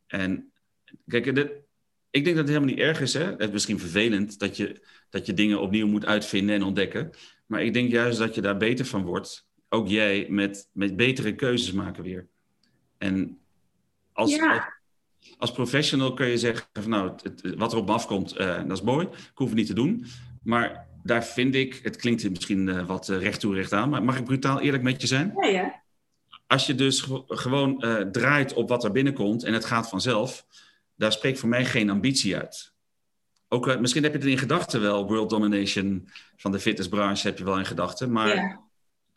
En 0.07 0.51
kijk, 1.07 1.35
dit, 1.35 1.51
ik 2.09 2.23
denk 2.23 2.35
dat 2.35 2.45
het 2.45 2.47
helemaal 2.47 2.75
niet 2.75 2.79
erg 2.79 3.01
is. 3.01 3.13
Hè? 3.13 3.23
Het 3.23 3.39
is 3.39 3.49
misschien 3.49 3.79
vervelend 3.79 4.39
dat 4.39 4.57
je, 4.57 4.85
dat 5.09 5.25
je 5.25 5.33
dingen 5.33 5.61
opnieuw 5.61 5.87
moet 5.87 6.05
uitvinden 6.05 6.55
en 6.55 6.63
ontdekken. 6.63 7.09
Maar 7.45 7.63
ik 7.63 7.73
denk 7.73 7.91
juist 7.91 8.19
dat 8.19 8.35
je 8.35 8.41
daar 8.41 8.57
beter 8.57 8.85
van 8.85 9.03
wordt. 9.03 9.47
Ook 9.69 9.87
jij 9.87 10.25
met, 10.29 10.69
met 10.73 10.95
betere 10.95 11.35
keuzes 11.35 11.71
maken 11.71 12.03
weer. 12.03 12.27
En 12.97 13.39
als, 14.11 14.39
als, 15.37 15.51
professional 15.51 16.13
kun 16.13 16.27
je 16.27 16.37
zeggen: 16.37 16.67
van, 16.73 16.89
Nou, 16.89 17.11
het, 17.23 17.55
wat 17.55 17.71
er 17.71 17.77
op 17.77 17.85
me 17.85 17.93
afkomt, 17.93 18.39
uh, 18.39 18.57
dat 18.67 18.77
is 18.77 18.81
mooi. 18.81 19.07
Ik 19.07 19.31
hoef 19.33 19.47
het 19.47 19.57
niet 19.57 19.67
te 19.67 19.73
doen. 19.73 20.05
Maar 20.43 20.87
daar 21.03 21.25
vind 21.25 21.55
ik, 21.55 21.79
het 21.83 21.95
klinkt 21.95 22.29
misschien 22.29 22.67
uh, 22.67 22.85
wat 22.85 23.09
uh, 23.09 23.21
recht 23.21 23.39
toe, 23.39 23.55
recht 23.55 23.73
aan. 23.73 23.89
Maar 23.89 24.03
mag 24.03 24.17
ik 24.17 24.23
brutaal 24.23 24.61
eerlijk 24.61 24.83
met 24.83 25.01
je 25.01 25.07
zijn? 25.07 25.33
Ja, 25.41 25.47
ja. 25.47 25.81
Als 26.47 26.65
je 26.65 26.75
dus 26.75 27.07
gewoon 27.27 27.85
draait 28.11 28.53
op 28.53 28.69
wat 28.69 28.83
er 28.83 28.91
binnenkomt 28.91 29.43
en 29.43 29.53
het 29.53 29.65
gaat 29.65 29.89
vanzelf 29.89 30.45
daar 30.95 31.11
spreekt 31.11 31.39
voor 31.39 31.49
mij 31.49 31.65
geen 31.65 31.89
ambitie 31.89 32.37
uit. 32.37 32.73
Ook, 33.47 33.67
uh, 33.67 33.79
misschien 33.79 34.03
heb 34.03 34.11
je 34.11 34.17
het 34.17 34.27
in 34.27 34.37
gedachten 34.37 34.81
wel, 34.81 35.07
world 35.07 35.29
domination 35.29 36.09
van 36.37 36.51
de 36.51 36.59
fitnessbranche 36.59 37.27
heb 37.27 37.37
je 37.37 37.43
wel 37.43 37.59
in 37.59 37.65
gedachten. 37.65 38.11
Maar 38.11 38.59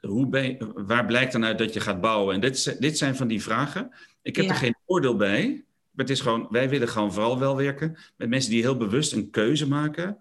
hoe 0.00 0.26
ben 0.26 0.72
waar 0.86 1.06
blijkt 1.06 1.32
dan 1.32 1.44
uit 1.44 1.58
dat 1.58 1.72
je 1.72 1.80
gaat 1.80 2.00
bouwen? 2.00 2.34
En 2.34 2.40
dit, 2.40 2.80
dit 2.80 2.98
zijn 2.98 3.16
van 3.16 3.26
die 3.28 3.42
vragen. 3.42 3.92
Ik 4.22 4.36
heb 4.36 4.48
er 4.48 4.54
geen 4.54 4.76
oordeel 4.84 5.16
bij. 5.16 5.64
Maar 5.90 6.04
het 6.04 6.14
is 6.14 6.20
gewoon, 6.20 6.46
wij 6.50 6.68
willen 6.68 6.88
gewoon 6.88 7.12
vooral 7.12 7.38
wel 7.38 7.56
werken 7.56 7.96
met 8.16 8.28
mensen 8.28 8.50
die 8.50 8.62
heel 8.62 8.76
bewust 8.76 9.12
een 9.12 9.30
keuze 9.30 9.68
maken. 9.68 10.18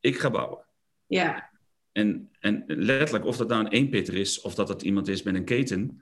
Ik 0.00 0.18
ga 0.18 0.30
bouwen. 0.30 0.64
Ja. 1.14 1.50
En, 1.92 2.30
en 2.40 2.64
letterlijk, 2.66 3.24
of 3.24 3.36
dat 3.36 3.48
nou 3.48 3.64
een 3.64 3.70
eenpitter 3.70 4.14
is, 4.14 4.40
of 4.40 4.54
dat 4.54 4.68
het 4.68 4.82
iemand 4.82 5.08
is 5.08 5.22
met 5.22 5.34
een 5.34 5.44
keten 5.44 6.00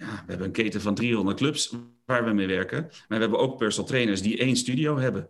ja, 0.00 0.06
we 0.06 0.24
hebben 0.26 0.46
een 0.46 0.52
keten 0.52 0.80
van 0.80 0.94
300 0.94 1.36
clubs 1.36 1.74
waar 2.04 2.24
we 2.24 2.32
mee 2.32 2.46
werken. 2.46 2.80
Maar 2.82 3.18
we 3.18 3.24
hebben 3.24 3.38
ook 3.38 3.58
personal 3.58 3.88
trainers 3.88 4.22
die 4.22 4.38
één 4.38 4.56
studio 4.56 4.98
hebben. 4.98 5.28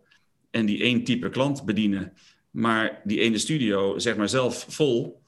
En 0.51 0.67
die 0.67 0.83
één 0.83 1.05
type 1.05 1.29
klant 1.29 1.65
bedienen. 1.65 2.13
Maar 2.51 3.01
die 3.05 3.21
ene 3.21 3.39
studio, 3.39 3.99
zeg 3.99 4.17
maar 4.17 4.29
zelf 4.29 4.67
vol. 4.69 5.23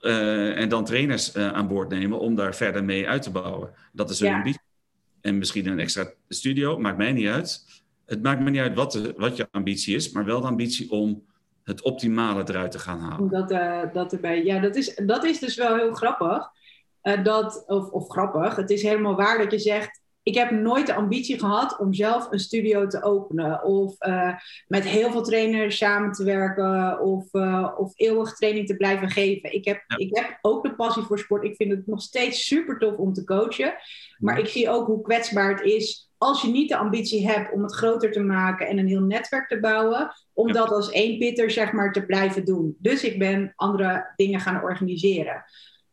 Uh, 0.00 0.58
en 0.58 0.68
dan 0.68 0.84
trainers 0.84 1.36
uh, 1.36 1.52
aan 1.52 1.68
boord 1.68 1.88
nemen 1.88 2.18
om 2.18 2.34
daar 2.34 2.54
verder 2.54 2.84
mee 2.84 3.08
uit 3.08 3.22
te 3.22 3.30
bouwen. 3.30 3.70
Dat 3.92 4.10
is 4.10 4.20
een 4.20 4.26
ja. 4.26 4.36
ambitie. 4.36 4.60
En 5.20 5.38
misschien 5.38 5.66
een 5.66 5.78
extra 5.78 6.12
studio, 6.28 6.78
maakt 6.78 6.98
mij 6.98 7.12
niet 7.12 7.28
uit. 7.28 7.64
Het 8.06 8.22
maakt 8.22 8.40
me 8.40 8.50
niet 8.50 8.60
uit 8.60 8.74
wat, 8.74 8.92
de, 8.92 9.14
wat 9.16 9.36
je 9.36 9.48
ambitie 9.50 9.94
is, 9.94 10.10
maar 10.10 10.24
wel 10.24 10.40
de 10.40 10.46
ambitie 10.46 10.90
om 10.90 11.24
het 11.66 11.82
optimale 11.82 12.44
eruit 12.46 12.70
te 12.70 12.78
gaan 12.78 12.98
halen. 12.98 13.30
Dat, 13.30 13.50
uh, 13.50 13.82
dat 13.92 14.12
erbij, 14.12 14.44
ja, 14.44 14.58
dat 14.58 14.76
is, 14.76 14.94
dat 14.94 15.24
is 15.24 15.38
dus 15.38 15.56
wel 15.56 15.76
heel 15.76 15.92
grappig. 15.92 16.48
Uh, 17.02 17.24
dat, 17.24 17.64
of, 17.66 17.90
of 17.90 18.08
grappig, 18.08 18.56
het 18.56 18.70
is 18.70 18.82
helemaal 18.82 19.16
waar 19.16 19.38
dat 19.38 19.50
je 19.50 19.58
zegt, 19.58 20.04
ik 20.22 20.34
heb 20.34 20.50
nooit 20.50 20.86
de 20.86 20.94
ambitie 20.94 21.38
gehad 21.38 21.78
om 21.78 21.94
zelf 21.94 22.30
een 22.30 22.38
studio 22.38 22.86
te 22.86 23.02
openen. 23.02 23.62
Of 23.62 24.04
uh, 24.04 24.34
met 24.66 24.84
heel 24.84 25.10
veel 25.10 25.22
trainers 25.22 25.76
samen 25.76 26.12
te 26.12 26.24
werken. 26.24 27.00
Of, 27.00 27.32
of 27.76 27.92
eeuwig 27.94 28.34
training 28.34 28.66
te 28.66 28.76
blijven 28.76 29.10
geven. 29.10 29.54
Ik 29.54 29.64
heb, 29.64 29.84
ja. 29.86 29.96
ik 29.96 30.16
heb 30.16 30.38
ook 30.42 30.62
de 30.62 30.74
passie 30.74 31.02
voor 31.02 31.18
sport. 31.18 31.44
Ik 31.44 31.56
vind 31.56 31.70
het 31.70 31.86
nog 31.86 32.02
steeds 32.02 32.46
super 32.46 32.78
tof 32.78 32.96
om 32.96 33.12
te 33.12 33.24
coachen. 33.24 33.74
Maar 34.18 34.38
ik 34.38 34.46
zie 34.46 34.70
ook 34.70 34.86
hoe 34.86 35.02
kwetsbaar 35.02 35.50
het 35.50 35.64
is 35.64 36.05
als 36.18 36.42
je 36.42 36.48
niet 36.48 36.68
de 36.68 36.76
ambitie 36.76 37.28
hebt 37.28 37.52
om 37.52 37.62
het 37.62 37.74
groter 37.74 38.12
te 38.12 38.20
maken 38.20 38.66
en 38.66 38.78
een 38.78 38.86
heel 38.86 39.00
netwerk 39.00 39.48
te 39.48 39.60
bouwen. 39.60 40.12
Om 40.32 40.46
ja. 40.46 40.52
dat 40.52 40.70
als 40.70 40.90
één 40.90 41.18
pitter 41.18 41.50
zeg 41.50 41.72
maar 41.72 41.92
te 41.92 42.06
blijven 42.06 42.44
doen. 42.44 42.76
Dus 42.78 43.04
ik 43.04 43.18
ben 43.18 43.52
andere 43.56 44.12
dingen 44.16 44.40
gaan 44.40 44.62
organiseren. 44.62 45.44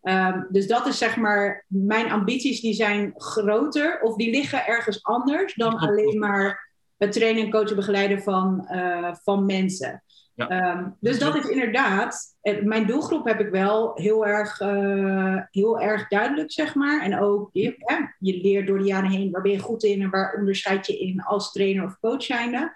Um, 0.01 0.47
dus 0.49 0.67
dat 0.67 0.87
is 0.87 0.97
zeg 0.97 1.17
maar, 1.17 1.65
mijn 1.67 2.11
ambities 2.11 2.61
die 2.61 2.73
zijn 2.73 3.13
groter 3.15 4.01
of 4.01 4.15
die 4.15 4.31
liggen 4.31 4.65
ergens 4.65 5.03
anders 5.03 5.53
dan 5.53 5.77
alleen 5.77 6.19
maar 6.19 6.71
het 6.97 7.11
trainen 7.11 7.43
en 7.43 7.51
coachen 7.51 7.75
begeleiden 7.75 8.21
van, 8.21 8.67
uh, 8.71 9.13
van 9.23 9.45
mensen. 9.45 10.02
Ja. 10.35 10.71
Um, 10.75 10.97
dus 10.99 11.19
dat 11.19 11.35
is 11.35 11.45
inderdaad, 11.45 12.35
mijn 12.63 12.85
doelgroep 12.85 13.25
heb 13.25 13.39
ik 13.39 13.49
wel 13.49 13.91
heel 13.95 14.25
erg, 14.25 14.59
uh, 14.61 15.41
heel 15.51 15.81
erg 15.81 16.07
duidelijk, 16.07 16.51
zeg 16.51 16.75
maar. 16.75 17.01
En 17.01 17.19
ook, 17.19 17.49
je, 17.51 17.75
ja, 17.77 18.15
je 18.19 18.41
leert 18.41 18.67
door 18.67 18.77
de 18.77 18.83
jaren 18.83 19.09
heen, 19.09 19.31
waar 19.31 19.41
ben 19.41 19.51
je 19.51 19.59
goed 19.59 19.83
in 19.83 20.01
en 20.01 20.09
waar 20.09 20.35
onderscheid 20.37 20.87
je 20.87 20.97
in 20.97 21.21
als 21.21 21.51
trainer 21.51 21.85
of 21.85 21.99
coach 21.99 22.23
zijnde. 22.23 22.71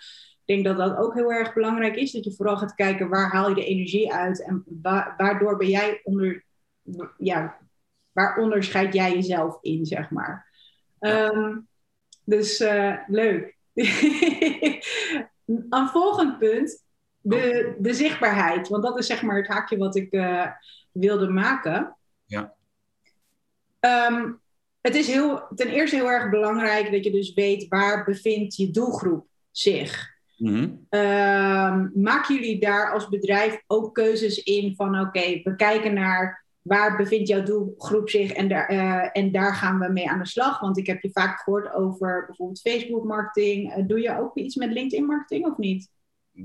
Ik 0.46 0.56
denk 0.56 0.66
dat 0.66 0.78
dat 0.78 0.98
ook 0.98 1.14
heel 1.14 1.32
erg 1.32 1.54
belangrijk 1.54 1.96
is, 1.96 2.12
dat 2.12 2.24
je 2.24 2.36
vooral 2.36 2.58
gaat 2.58 2.76
kijken 2.76 3.10
waar 3.10 3.32
haal 3.32 3.50
je 3.50 3.56
de 3.56 3.66
energie 3.66 4.14
uit 4.14 4.44
en 4.44 4.64
wa 4.82 5.14
waardoor 5.18 5.58
ben 5.58 5.70
jij 5.70 6.02
onder 6.04 6.46
ja, 7.18 7.58
waar 8.12 8.38
onderscheid 8.38 8.94
jij 8.94 9.14
jezelf 9.14 9.58
in, 9.62 9.86
zeg 9.86 10.10
maar. 10.10 10.48
Um, 11.00 11.68
dus 12.24 12.62
uh, 12.62 12.98
leuk. 13.08 13.58
Een 15.70 15.88
volgend 15.88 16.38
punt, 16.38 16.87
de, 17.30 17.76
de 17.80 17.94
zichtbaarheid. 17.94 18.68
Want 18.68 18.84
dat 18.84 18.98
is 18.98 19.06
zeg 19.06 19.22
maar 19.22 19.38
het 19.38 19.48
haakje 19.48 19.78
wat 19.78 19.96
ik 19.96 20.14
uh, 20.14 20.48
wilde 20.92 21.28
maken. 21.28 21.98
Ja. 22.26 22.54
Um, 23.80 24.42
het 24.82 24.96
is 24.96 25.08
heel, 25.08 25.48
ten 25.56 25.68
eerste 25.68 25.96
heel 25.96 26.12
erg 26.12 26.30
belangrijk 26.30 26.92
dat 26.92 27.04
je 27.04 27.12
dus 27.12 27.34
weet 27.34 27.68
waar 27.68 28.06
bevindt 28.06 28.56
je 28.56 28.72
doelgroep 28.72 29.28
zich. 29.52 30.16
Mm 30.38 30.48
-hmm. 30.48 31.00
um, 31.00 31.92
maken 31.94 32.36
jullie 32.36 32.60
daar 32.60 32.92
als 32.92 33.10
bedrijf 33.10 33.64
ook 33.68 33.94
keuzes 33.94 34.44
in 34.44 34.76
van 34.76 35.00
oké, 35.00 35.08
okay, 35.08 35.42
we 35.44 35.56
kijken 35.56 35.94
naar 35.94 36.46
waar 36.62 36.98
bevindt 36.98 37.28
jouw 37.28 37.44
doelgroep 37.44 38.10
zich 38.10 38.32
en 38.32 38.48
daar, 38.48 38.72
uh, 38.72 39.10
en 39.12 39.32
daar 39.32 39.56
gaan 39.56 39.80
we 39.80 39.92
mee 39.92 40.10
aan 40.10 40.20
de 40.20 40.28
slag. 40.28 40.60
Want 40.60 40.78
ik 40.78 40.88
heb 40.88 41.02
je 41.02 41.10
vaak 41.12 41.40
gehoord 41.40 41.74
over 41.74 42.24
bijvoorbeeld 42.26 42.62
Facebook 42.62 43.04
marketing. 43.04 43.78
Uh, 43.78 43.88
doe 43.88 44.02
je 44.02 44.20
ook 44.20 44.36
iets 44.36 44.56
met 44.56 44.72
LinkedIn 44.72 45.06
marketing 45.06 45.46
of 45.46 45.58
niet? 45.58 45.90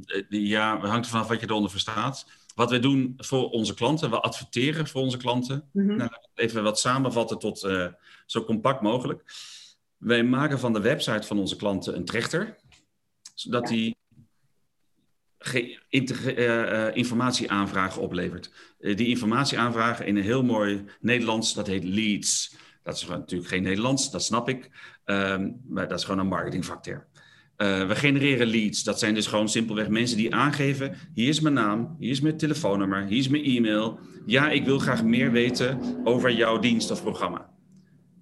Eh, 0.05 0.23
ja, 0.29 0.81
het 0.81 0.91
hangt 0.91 1.05
ervan 1.05 1.21
af 1.21 1.29
wat 1.29 1.41
je 1.41 1.47
eronder 1.47 1.71
verstaat. 1.71 2.27
Wat 2.55 2.71
wij 2.71 2.81
doen 2.81 3.15
voor 3.17 3.51
onze 3.51 3.75
klanten, 3.75 4.11
we 4.11 4.21
adverteren 4.21 4.87
voor 4.87 5.03
onze 5.03 5.17
klanten. 5.17 5.69
Mm 5.73 5.89
-hmm. 5.89 5.97
nou, 5.97 6.11
even 6.35 6.63
wat 6.63 6.79
samenvatten 6.79 7.39
tot 7.39 7.65
uh, 7.65 7.87
zo 8.27 8.45
compact 8.45 8.81
mogelijk. 8.81 9.25
Wij 9.97 10.25
maken 10.25 10.59
van 10.59 10.73
de 10.73 10.81
website 10.81 11.27
van 11.27 11.39
onze 11.39 11.57
klanten 11.57 11.97
een 11.97 12.05
trechter, 12.05 12.57
zodat 13.35 13.69
ja. 13.69 13.75
die 13.75 13.97
uh, 15.89 16.97
informatieaanvragen 16.97 18.03
oplevert. 18.03 18.51
Uh, 18.79 18.97
die 18.97 19.09
informatieaanvragen 19.09 20.07
in 20.07 20.17
een 20.17 20.23
heel 20.23 20.43
mooi 20.43 20.85
Nederlands, 21.01 21.55
dat 21.55 21.67
heet 21.67 21.85
leads. 21.85 22.57
Dat 22.83 22.95
is 22.97 23.07
natuurlijk 23.07 23.51
geen 23.51 23.63
Nederlands, 23.63 24.11
dat 24.11 24.23
snap 24.23 24.49
ik. 24.49 24.71
Um, 25.05 25.61
maar 25.69 25.89
dat 25.89 25.99
is 25.99 26.05
gewoon 26.05 26.21
een 26.21 26.27
marketingfactor. 26.27 27.07
Uh, 27.63 27.87
we 27.87 27.95
genereren 27.95 28.47
leads. 28.47 28.85
Dat 28.85 28.99
zijn 28.99 29.15
dus 29.15 29.27
gewoon 29.27 29.49
simpelweg 29.49 29.89
mensen 29.89 30.17
die 30.17 30.35
aangeven: 30.35 30.95
hier 31.15 31.29
is 31.29 31.41
mijn 31.41 31.55
naam, 31.55 31.97
hier 31.99 32.11
is 32.11 32.21
mijn 32.21 32.37
telefoonnummer, 32.37 33.07
hier 33.07 33.19
is 33.19 33.29
mijn 33.29 33.45
e-mail. 33.45 33.99
Ja, 34.27 34.51
ik 34.51 34.65
wil 34.65 34.79
graag 34.79 35.05
meer 35.05 35.31
weten 35.31 35.81
over 36.05 36.31
jouw 36.31 36.59
dienst 36.59 36.91
of 36.91 37.03
programma. 37.03 37.51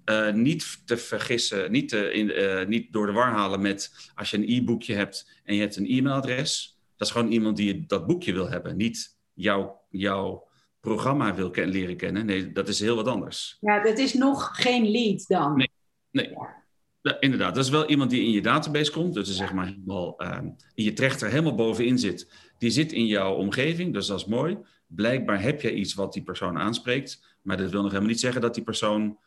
Uh, 0.05 0.33
niet 0.33 0.81
te 0.85 0.97
vergissen, 0.97 1.71
niet, 1.71 1.89
te 1.89 2.11
in, 2.11 2.29
uh, 2.29 2.67
niet 2.67 2.93
door 2.93 3.05
de 3.05 3.11
war 3.11 3.31
halen 3.31 3.61
met 3.61 4.11
als 4.15 4.31
je 4.31 4.37
een 4.37 4.49
e-boekje 4.49 4.93
hebt 4.93 5.41
en 5.43 5.55
je 5.55 5.61
hebt 5.61 5.75
een 5.75 5.87
e-mailadres. 5.87 6.79
Dat 6.97 7.07
is 7.07 7.13
gewoon 7.13 7.31
iemand 7.31 7.57
die 7.57 7.83
dat 7.87 8.07
boekje 8.07 8.33
wil 8.33 8.49
hebben, 8.49 8.77
niet 8.77 9.17
jouw, 9.33 9.81
jouw 9.89 10.47
programma 10.79 11.35
wil 11.35 11.49
ken, 11.49 11.69
leren 11.69 11.97
kennen. 11.97 12.25
Nee, 12.25 12.51
dat 12.51 12.67
is 12.67 12.79
heel 12.79 12.95
wat 12.95 13.07
anders. 13.07 13.57
Ja, 13.61 13.83
dat 13.83 13.97
is 13.97 14.13
nog 14.13 14.49
geen 14.53 14.91
lead 14.91 15.27
dan. 15.27 15.55
Nee, 15.55 15.71
nee. 16.11 16.29
Ja. 16.29 16.60
Inderdaad, 17.19 17.55
dat 17.55 17.63
is 17.63 17.69
wel 17.69 17.89
iemand 17.89 18.09
die 18.09 18.23
in 18.23 18.31
je 18.31 18.41
database 18.41 18.91
komt. 18.91 19.13
Dus 19.13 19.35
zeg 19.35 19.53
maar 19.53 19.65
helemaal, 19.65 20.17
ehm, 20.17 20.45
in 20.73 20.83
je 20.83 20.93
trechter 20.93 21.29
helemaal 21.29 21.55
bovenin 21.55 21.99
zit. 21.99 22.31
Die 22.57 22.69
zit 22.69 22.91
in 22.91 23.05
jouw 23.05 23.33
omgeving, 23.33 23.93
dus 23.93 24.07
dat 24.07 24.19
is 24.19 24.25
mooi. 24.25 24.57
Blijkbaar 24.87 25.41
heb 25.41 25.61
je 25.61 25.73
iets 25.73 25.93
wat 25.93 26.13
die 26.13 26.23
persoon 26.23 26.57
aanspreekt. 26.57 27.37
Maar 27.41 27.57
dat 27.57 27.71
wil 27.71 27.81
nog 27.81 27.89
helemaal 27.91 28.11
niet 28.11 28.19
zeggen 28.19 28.41
dat 28.41 28.53
die 28.53 28.63
persoon 28.63 29.19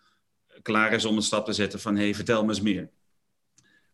klaar 0.62 0.92
is 0.92 1.04
om 1.04 1.16
een 1.16 1.22
stap 1.22 1.44
te 1.44 1.52
zetten 1.52 1.80
van... 1.80 1.96
hé, 1.96 2.02
hey, 2.02 2.14
vertel 2.14 2.42
me 2.42 2.48
eens 2.48 2.60
meer. 2.60 2.90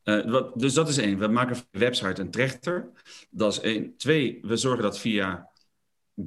Uh, 0.04 0.30
wat, 0.30 0.58
dus 0.58 0.74
dat 0.74 0.88
is 0.88 0.98
één. 0.98 1.18
We 1.18 1.26
maken 1.26 1.56
een 1.56 1.80
website 1.80 2.20
een 2.20 2.30
trechter. 2.30 2.90
Dat 3.30 3.52
is 3.52 3.60
één. 3.60 3.96
Twee, 3.96 4.38
we 4.42 4.56
zorgen 4.56 4.82
dat 4.82 4.98
via 4.98 5.50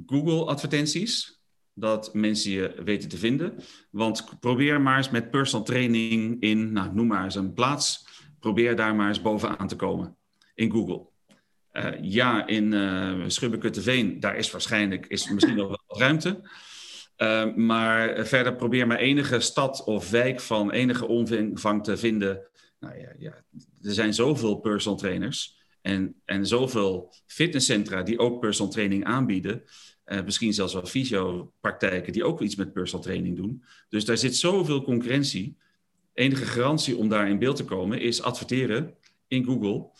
Google 0.06 0.44
advertenties 0.44 1.40
dat 1.74 2.14
mensen 2.14 2.50
je 2.50 2.74
weten 2.84 3.08
te 3.08 3.18
vinden. 3.18 3.54
Want 3.90 4.40
probeer 4.40 4.80
maar 4.80 4.96
eens 4.96 5.10
met 5.10 5.30
personal 5.30 5.64
training 5.64 6.40
in, 6.40 6.72
nou, 6.72 6.94
noem 6.94 7.06
maar 7.06 7.24
eens 7.24 7.34
een 7.34 7.54
plaats. 7.54 8.06
Probeer 8.40 8.76
daar 8.76 8.94
maar 8.94 9.08
eens 9.08 9.22
bovenaan 9.22 9.68
te 9.68 9.76
komen 9.76 10.16
in 10.54 10.70
Google. 10.70 11.06
Uh, 11.72 11.90
ja, 12.00 12.46
in 12.46 12.72
uh, 12.72 13.24
Schubbekutteveen, 13.26 14.20
daar 14.20 14.36
is 14.36 14.50
waarschijnlijk 14.50 15.06
is 15.06 15.30
misschien 15.30 15.56
nog 15.56 15.68
wel 15.68 15.98
ruimte. 15.98 16.50
Uh, 17.16 17.54
maar 17.54 18.26
verder 18.26 18.56
probeer 18.56 18.86
maar 18.86 18.98
enige 18.98 19.40
stad 19.40 19.84
of 19.84 20.10
wijk 20.10 20.40
van 20.40 20.70
enige 20.70 21.06
omvang 21.06 21.84
te 21.84 21.96
vinden. 21.96 22.48
Nou 22.80 22.98
ja, 22.98 23.12
ja, 23.18 23.44
er 23.82 23.92
zijn 23.92 24.14
zoveel 24.14 24.56
personal 24.56 24.98
trainers 24.98 25.62
en, 25.80 26.14
en 26.24 26.46
zoveel 26.46 27.14
fitnesscentra 27.26 28.02
die 28.02 28.18
ook 28.18 28.40
personal 28.40 28.72
training 28.72 29.04
aanbieden. 29.04 29.62
Uh, 30.06 30.22
misschien 30.24 30.54
zelfs 30.54 30.72
wel 30.72 30.86
fysiopraktijken 30.86 32.12
die 32.12 32.24
ook 32.24 32.40
iets 32.40 32.56
met 32.56 32.72
personal 32.72 33.04
training 33.04 33.36
doen. 33.36 33.64
Dus 33.88 34.04
daar 34.04 34.16
zit 34.16 34.36
zoveel 34.36 34.82
concurrentie. 34.82 35.56
Enige 36.12 36.44
garantie 36.44 36.96
om 36.96 37.08
daar 37.08 37.28
in 37.28 37.38
beeld 37.38 37.56
te 37.56 37.64
komen 37.64 38.00
is 38.00 38.22
adverteren 38.22 38.94
in 39.28 39.44
Google. 39.44 39.90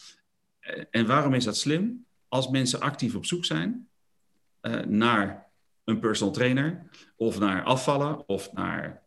Uh, 0.60 0.84
en 0.90 1.06
waarom 1.06 1.34
is 1.34 1.44
dat 1.44 1.56
slim? 1.56 2.06
Als 2.28 2.48
mensen 2.48 2.80
actief 2.80 3.14
op 3.14 3.26
zoek 3.26 3.44
zijn 3.44 3.88
uh, 4.62 4.80
naar 4.80 5.50
een 5.84 5.98
personal 5.98 6.32
trainer, 6.32 6.90
of 7.16 7.38
naar 7.38 7.62
afvallen, 7.62 8.28
of 8.28 8.52
naar 8.52 9.02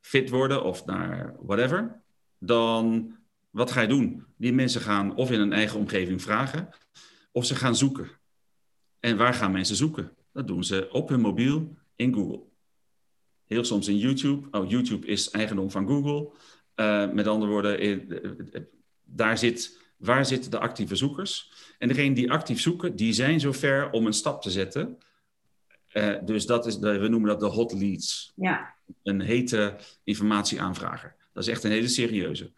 fit 0.00 0.30
worden, 0.30 0.64
of 0.64 0.84
naar 0.84 1.34
whatever, 1.38 2.02
dan 2.38 3.14
wat 3.50 3.70
ga 3.70 3.80
je 3.80 3.88
doen? 3.88 4.24
Die 4.36 4.52
mensen 4.52 4.80
gaan 4.80 5.14
of 5.14 5.30
in 5.30 5.40
een 5.40 5.52
eigen 5.52 5.78
omgeving 5.78 6.22
vragen, 6.22 6.68
of 7.32 7.44
ze 7.44 7.54
gaan 7.54 7.76
zoeken. 7.76 8.10
En 9.00 9.16
waar 9.16 9.34
gaan 9.34 9.52
mensen 9.52 9.76
zoeken? 9.76 10.12
Dat 10.32 10.46
doen 10.46 10.64
ze 10.64 10.88
op 10.92 11.08
hun 11.08 11.20
mobiel 11.20 11.76
in 11.96 12.14
Google. 12.14 12.42
Heel 13.46 13.64
soms 13.64 13.88
in 13.88 13.98
YouTube. 13.98 14.58
Oh, 14.58 14.70
YouTube 14.70 15.06
is 15.06 15.30
eigendom 15.30 15.70
van 15.70 15.86
Google. 15.86 16.30
Uh, 16.76 17.12
met 17.12 17.26
andere 17.26 17.50
woorden, 17.50 18.68
daar 19.04 19.38
zit, 19.38 19.80
waar 19.96 20.26
zitten 20.26 20.50
de 20.50 20.58
actieve 20.58 20.96
zoekers? 20.96 21.52
En 21.78 21.88
degenen 21.88 22.14
die 22.14 22.30
actief 22.30 22.60
zoeken, 22.60 22.96
die 22.96 23.12
zijn 23.12 23.40
zover 23.40 23.90
om 23.90 24.06
een 24.06 24.12
stap 24.12 24.42
te 24.42 24.50
zetten. 24.50 24.98
Uh, 25.92 26.16
dus 26.24 26.46
dat 26.46 26.66
is, 26.66 26.78
de, 26.78 26.98
we 26.98 27.08
noemen 27.08 27.28
dat 27.28 27.40
de 27.40 27.46
hot 27.46 27.72
leads. 27.72 28.32
Ja. 28.36 28.74
Een 29.02 29.20
hete 29.20 29.76
informatieaanvrager. 30.04 31.16
Dat 31.32 31.42
is 31.42 31.48
echt 31.48 31.64
een 31.64 31.70
hele 31.70 31.88
serieuze. 31.88 32.52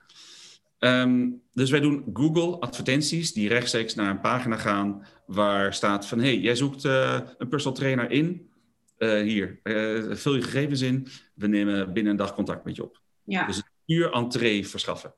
Um, 0.85 1.43
dus 1.53 1.71
wij 1.71 1.81
doen 1.81 2.05
Google 2.13 2.59
advertenties 2.59 3.33
die 3.33 3.49
rechtstreeks 3.49 3.95
naar 3.95 4.11
een 4.11 4.21
pagina 4.21 4.57
gaan 4.57 5.07
waar 5.27 5.75
staat 5.75 6.07
van 6.07 6.19
hey, 6.19 6.39
jij 6.39 6.57
zoekt 6.57 6.85
uh, 6.85 7.21
een 7.39 7.49
personal 7.49 7.79
trainer 7.79 8.11
in. 8.11 8.51
Uh, 8.99 9.23
hier, 9.23 9.61
uh, 9.63 10.15
vul 10.15 10.35
je 10.35 10.43
gegevens 10.43 10.81
in. 10.81 11.07
We 11.35 11.47
nemen 11.47 11.93
binnen 11.93 12.13
een 12.13 12.19
dag 12.19 12.35
contact 12.35 12.65
met 12.65 12.77
je 12.77 12.83
op. 12.83 13.01
Ja. 13.25 13.47
Dus 13.47 13.63
puur 13.87 14.13
entree 14.13 14.69
verschaffen. 14.69 15.15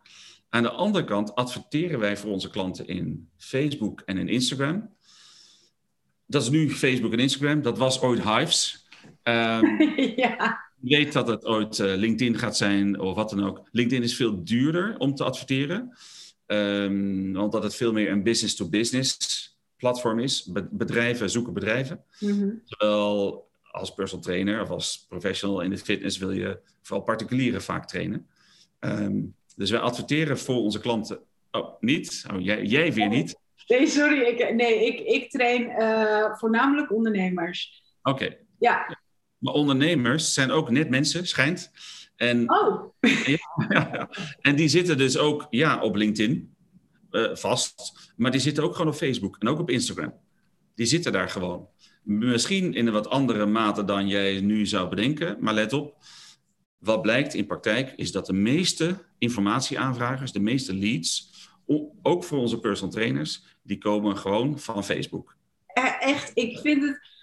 Aan 0.48 0.62
de 0.62 0.70
andere 0.70 1.05
kant 1.05 1.35
adverteren 1.35 1.98
wij 1.98 2.16
voor 2.16 2.31
onze 2.31 2.50
klanten 2.50 2.87
in 2.87 3.29
Facebook 3.37 4.00
en 4.00 4.18
in 4.18 4.29
Instagram. 4.29 4.94
Dat 6.27 6.42
is 6.42 6.50
nu 6.50 6.70
Facebook 6.70 7.12
en 7.12 7.18
Instagram. 7.18 7.62
Dat 7.62 7.79
was 7.79 8.00
ooit 8.00 8.22
Hives. 8.22 8.88
Um, 9.22 9.81
ja 10.16 10.63
weet 10.84 11.12
dat 11.12 11.28
het 11.28 11.44
ooit 11.44 11.78
uh, 11.78 11.94
LinkedIn 11.94 12.38
gaat 12.38 12.56
zijn 12.56 13.00
of 13.00 13.14
wat 13.14 13.30
dan 13.30 13.44
ook. 13.44 13.68
LinkedIn 13.70 14.02
is 14.02 14.16
veel 14.16 14.44
duurder 14.44 14.98
om 14.98 15.14
te 15.14 15.24
adverteren. 15.24 15.96
Um, 16.46 17.32
want 17.32 17.52
dat 17.52 17.62
het 17.62 17.74
veel 17.74 17.92
meer 17.92 18.10
een 18.10 18.22
business-to-business 18.22 19.16
platform 19.76 20.18
is. 20.18 20.44
Be 20.44 20.68
bedrijven 20.70 21.30
zoeken 21.30 21.52
bedrijven. 21.52 22.04
Mm 22.20 22.38
-hmm. 22.38 22.62
Terwijl 22.64 23.48
als 23.70 23.94
personal 23.94 24.24
trainer 24.24 24.62
of 24.62 24.70
als 24.70 25.06
professional 25.08 25.60
in 25.60 25.70
de 25.70 25.78
fitness 25.78 26.18
wil 26.18 26.30
je 26.30 26.58
vooral 26.82 27.04
particulieren 27.04 27.62
vaak 27.62 27.88
trainen. 27.88 28.26
Um, 28.80 29.34
dus 29.56 29.70
wij 29.70 29.80
adverteren 29.80 30.38
voor 30.38 30.56
onze 30.56 30.80
klanten. 30.80 31.18
Oh, 31.50 31.80
niet? 31.80 32.24
Oh, 32.34 32.40
jij, 32.40 32.64
jij 32.64 32.92
weer 32.92 33.08
niet? 33.08 33.38
Nee, 33.66 33.86
sorry. 33.86 34.20
Ik, 34.20 34.54
nee, 34.54 34.86
ik, 34.86 35.00
ik 35.00 35.30
train 35.30 35.62
uh, 35.62 36.36
voornamelijk 36.36 36.92
ondernemers. 36.92 37.82
Oké. 38.02 38.24
Okay. 38.24 38.38
Ja. 38.58 38.98
Maar 39.44 39.54
ondernemers 39.54 40.33
zijn 40.33 40.50
ook 40.50 40.70
net 40.70 40.88
mensen, 40.88 41.26
schijnt. 41.26 41.70
En, 42.16 42.50
oh. 42.50 42.94
ja, 43.00 43.38
ja, 43.68 44.09
en 44.40 44.57
die 44.57 44.68
zitten 44.68 44.98
dus 44.98 45.18
ook 45.18 45.46
ja, 45.50 45.83
op 45.83 45.94
LinkedIn, 45.94 46.54
uh, 47.11 47.35
vast. 47.35 47.92
Maar 48.16 48.30
die 48.30 48.40
zitten 48.40 48.64
ook 48.64 48.72
gewoon 48.72 48.92
op 48.92 48.98
Facebook 48.98 49.37
en 49.38 49.48
ook 49.48 49.59
op 49.59 49.70
Instagram. 49.70 50.14
Die 50.74 50.87
zitten 50.87 51.12
daar 51.12 51.28
gewoon. 51.28 51.68
Misschien 52.02 52.74
in 52.74 52.87
een 52.87 52.92
wat 52.92 53.09
andere 53.09 53.46
mate 53.46 53.85
dan 53.85 54.09
jij 54.09 54.40
nu 54.40 54.66
zou 54.66 54.88
bedenken. 54.88 55.37
Maar 55.40 55.54
let 55.54 55.72
op, 55.72 55.96
wat 56.78 57.02
blijkt 57.02 57.35
in 57.35 57.46
praktijk 57.46 57.92
is 57.96 58.12
dat 58.12 58.26
de 58.26 58.33
meeste 58.33 59.04
informatieaanvragers, 59.18 60.33
de 60.33 60.40
meeste 60.40 60.74
leads, 60.74 61.33
ook 62.02 62.24
voor 62.24 62.38
onze 62.38 62.61
personal 62.61 62.92
trainers, 62.92 63.44
die 63.62 63.78
komen 63.78 64.16
gewoon 64.16 64.59
van 64.59 64.85
Facebook. 64.85 65.37
Echt, 66.00 66.30
ik 66.35 66.59
vind 66.59 66.83
het 66.83 67.13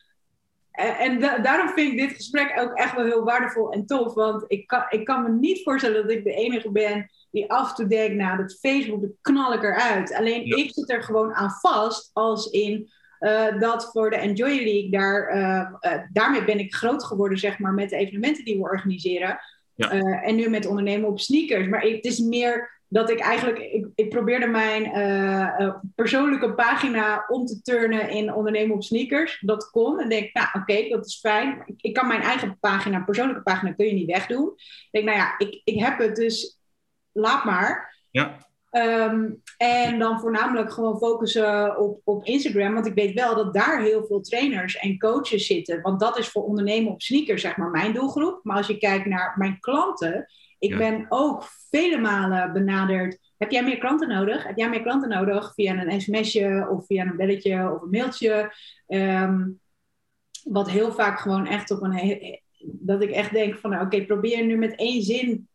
en 0.82 1.20
da 1.20 1.38
daarom 1.38 1.70
vind 1.70 1.91
ik 1.91 2.00
dit 2.00 2.15
gesprek 2.15 2.60
ook 2.60 2.74
echt 2.74 2.96
wel 2.96 3.06
heel 3.06 3.24
waardevol 3.24 3.72
en 3.72 3.86
tof. 3.86 4.13
Want 4.13 4.44
ik 4.48 4.67
kan, 4.67 4.86
ik 4.89 5.06
kan 5.06 5.24
me 5.24 5.30
niet 5.30 5.63
voorstellen 5.63 6.02
dat 6.02 6.12
ik 6.12 6.24
de 6.24 6.34
enige 6.34 6.72
ben 6.72 7.10
die 7.32 7.52
af 7.52 7.70
en 7.70 7.76
toe 7.76 7.88
denkt, 7.88 8.15
nou, 8.15 8.38
dat 8.38 8.60
Facebook, 8.60 9.02
dat 9.02 9.12
knal 9.22 9.54
ik 9.54 9.63
eruit. 9.63 10.13
Alleen 10.13 10.46
ja. 10.46 10.56
ik 10.56 10.72
zit 10.74 10.89
er 10.89 11.04
gewoon 11.04 11.34
aan 11.34 11.50
vast 11.50 12.10
als 12.13 12.50
in 12.50 12.89
uh, 13.20 13.60
dat 13.60 13.89
voor 13.91 14.10
de 14.10 14.15
Enjoy 14.15 14.50
League, 14.63 14.91
daar, 14.91 15.36
uh, 15.36 15.91
uh, 15.94 16.02
daarmee 16.12 16.44
ben 16.44 16.60
ik 16.60 16.74
groot 16.74 17.04
geworden, 17.04 17.38
zeg 17.38 17.60
maar, 17.60 17.74
met 17.74 17.89
de 17.89 17.96
evenementen 17.96 18.46
die 18.46 18.56
we 18.56 18.62
organiseren. 18.62 19.39
Ja. 19.76 19.89
en 20.22 20.36
nu 20.36 20.50
met 20.50 20.65
ondernemen 20.65 21.10
op 21.10 21.20
sneakers. 21.20 21.67
Maar 21.67 21.82
het 21.82 22.06
is 22.06 22.20
meer 22.20 22.81
dat 22.92 23.10
ik 23.10 23.20
eigenlijk, 23.20 23.58
ik, 23.58 23.88
ik 23.96 24.10
probeerde 24.10 24.48
mijn 24.48 24.86
uh, 24.86 25.60
uh, 25.60 25.76
persoonlijke 25.96 26.54
pagina 26.54 27.26
om 27.28 27.46
te 27.46 27.62
turnen 27.62 28.10
in 28.10 28.34
ondernemen 28.34 28.76
op 28.76 28.84
sneakers. 28.84 29.40
Dat 29.40 29.70
kon. 29.70 30.00
En 30.00 30.10
denk, 30.10 30.34
nou 30.34 30.48
oké, 30.48 30.58
okay, 30.58 30.90
dat 30.90 31.06
is 31.06 31.20
fijn. 31.20 31.64
Ik, 31.66 31.82
ik, 31.82 31.94
kan 31.94 32.08
mijn 32.08 32.22
eigen 32.22 32.58
pagina, 32.60 33.04
persoonlijke 33.04 33.42
pagina, 33.42 33.72
kun 33.72 33.86
je 33.86 33.94
niet 33.94 34.12
wegdoen. 34.12 34.54
Ik 34.56 34.88
denk, 34.92 35.06
nou 35.06 35.18
ja, 35.18 35.36
ik, 35.38 35.62
ik 35.64 35.80
heb 35.80 36.00
het, 36.00 36.16
dus 36.16 36.60
laat 37.12 37.44
maar. 37.44 37.96
Ja. 38.10 38.50
Um, 38.72 39.42
en 39.58 40.00
dan 40.00 40.20
voornamelijk 40.20 40.72
gewoon 40.72 40.98
focussen 40.98 41.78
op, 41.78 42.02
op 42.04 42.26
Instagram. 42.26 42.74
Want 42.74 42.86
ik 42.86 42.94
weet 42.94 43.14
wel 43.14 43.36
dat 43.36 43.54
daar 43.54 43.82
heel 43.82 44.06
veel 44.06 44.22
trainers 44.22 44.78
en 44.78 45.00
coaches 45.00 45.46
zitten. 45.46 45.82
Want 45.82 46.00
dat 46.00 46.18
is 46.18 46.30
voor 46.30 46.44
ondernemen 46.44 46.92
op 46.92 47.02
sneakers, 47.02 47.42
zeg 47.42 47.58
maar, 47.58 47.70
mijn 47.70 47.94
doelgroep. 47.94 48.40
Maar 48.44 48.58
als 48.58 48.68
je 48.68 48.78
kijkt 48.78 49.06
naar 49.06 49.34
mijn 49.38 49.60
klanten 49.60 50.28
ik 50.62 50.69
ja. 50.69 50.78
ben 50.78 51.06
ook 51.10 51.43
vele 51.69 51.97
malen 51.97 52.54
benaderd. 52.54 53.17
Heb 53.38 53.52
jij 53.52 53.63
meer 53.63 53.78
klanten 53.78 54.08
nodig? 54.08 54.43
Heb 54.43 54.58
jij 54.58 54.69
meer 54.69 54.82
klanten 54.82 55.10
nodig 55.10 55.54
via 55.54 55.78
een 55.78 56.02
sms'je 56.02 56.67
of 56.69 56.86
via 56.86 57.06
een 57.06 57.15
belletje 57.15 57.71
of 57.71 57.82
een 57.82 57.89
mailtje? 57.89 58.54
Um, 58.88 59.60
wat 60.43 60.69
heel 60.69 60.91
vaak 60.91 61.19
gewoon 61.19 61.47
echt 61.47 61.71
op 61.71 61.82
een... 61.82 62.39
Dat 62.60 63.02
ik 63.02 63.10
echt 63.10 63.32
denk 63.32 63.58
van, 63.58 63.69
nou, 63.69 63.86
oké, 63.86 63.95
okay, 63.95 64.08
probeer 64.08 64.45
nu 64.45 64.58
met 64.58 64.76
één 64.76 65.02
zin... 65.02 65.50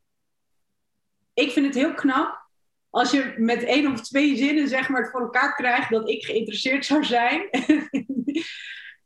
Ik 1.34 1.50
vind 1.50 1.66
het 1.66 1.74
heel 1.74 1.94
knap 1.94 2.48
als 2.90 3.10
je 3.10 3.34
met 3.36 3.62
één 3.62 3.92
of 3.92 4.00
twee 4.00 4.36
zinnen 4.36 4.68
zeg 4.68 4.88
maar 4.88 5.02
het 5.02 5.10
voor 5.10 5.20
elkaar 5.20 5.54
krijgt 5.54 5.90
dat 5.90 6.08
ik 6.08 6.24
geïnteresseerd 6.24 6.84
zou 6.84 7.04
zijn 7.04 7.48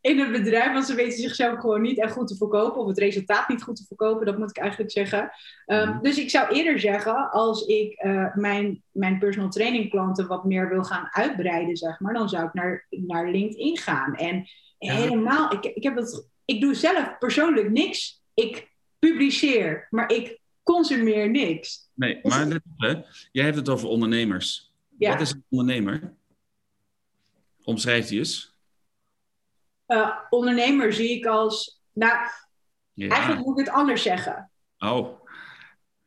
in 0.00 0.18
het 0.18 0.32
bedrijf, 0.32 0.72
want 0.72 0.86
ze 0.86 0.94
weten 0.94 1.18
zichzelf 1.18 1.58
gewoon 1.58 1.80
niet 1.82 1.98
echt 1.98 2.12
goed 2.12 2.28
te 2.28 2.36
verkopen 2.36 2.80
of 2.80 2.86
het 2.88 2.98
resultaat 2.98 3.48
niet 3.48 3.62
goed 3.62 3.76
te 3.76 3.84
verkopen, 3.86 4.26
dat 4.26 4.38
moet 4.38 4.50
ik 4.50 4.56
eigenlijk 4.56 4.90
zeggen. 4.90 5.30
Um, 5.66 5.88
mm. 5.88 6.02
Dus 6.02 6.18
ik 6.18 6.30
zou 6.30 6.54
eerder 6.54 6.80
zeggen, 6.80 7.30
als 7.30 7.66
ik 7.66 8.02
uh, 8.04 8.34
mijn, 8.34 8.82
mijn 8.90 9.18
personal 9.18 9.50
training 9.50 9.90
klanten 9.90 10.26
wat 10.26 10.44
meer 10.44 10.68
wil 10.68 10.84
gaan 10.84 11.08
uitbreiden, 11.10 11.76
zeg 11.76 12.00
maar, 12.00 12.14
dan 12.14 12.28
zou 12.28 12.46
ik 12.46 12.54
naar, 12.54 12.86
naar 12.90 13.30
LinkedIn 13.30 13.78
gaan. 13.78 14.14
En 14.14 14.48
ja. 14.78 14.94
helemaal, 14.94 15.52
ik, 15.52 15.64
ik, 15.64 15.82
heb 15.82 15.94
dat, 15.94 16.28
ik 16.44 16.60
doe 16.60 16.74
zelf 16.74 17.18
persoonlijk 17.18 17.70
niks. 17.70 18.22
Ik 18.34 18.68
publiceer, 18.98 19.86
maar 19.90 20.12
ik 20.12 20.40
consumeer 20.62 21.30
niks. 21.30 21.90
Nee, 21.94 22.18
maar 22.22 22.46
let 22.46 22.56
op, 22.56 22.80
hè. 22.80 22.94
jij 23.32 23.44
hebt 23.44 23.56
het 23.56 23.68
over 23.68 23.88
ondernemers. 23.88 24.72
Ja. 24.98 25.10
Wat 25.10 25.20
is 25.20 25.30
een 25.30 25.44
ondernemer? 25.48 26.14
Omschrijf 27.64 28.06
die 28.06 28.18
eens. 28.18 28.54
Uh, 29.90 30.10
ondernemer 30.30 30.92
zie 30.92 31.10
ik 31.10 31.26
als. 31.26 31.82
Nou, 31.92 32.18
ja. 32.92 33.08
eigenlijk 33.08 33.46
moet 33.46 33.58
ik 33.58 33.66
het 33.66 33.74
anders 33.74 34.02
zeggen. 34.02 34.50
Oh. 34.78 35.18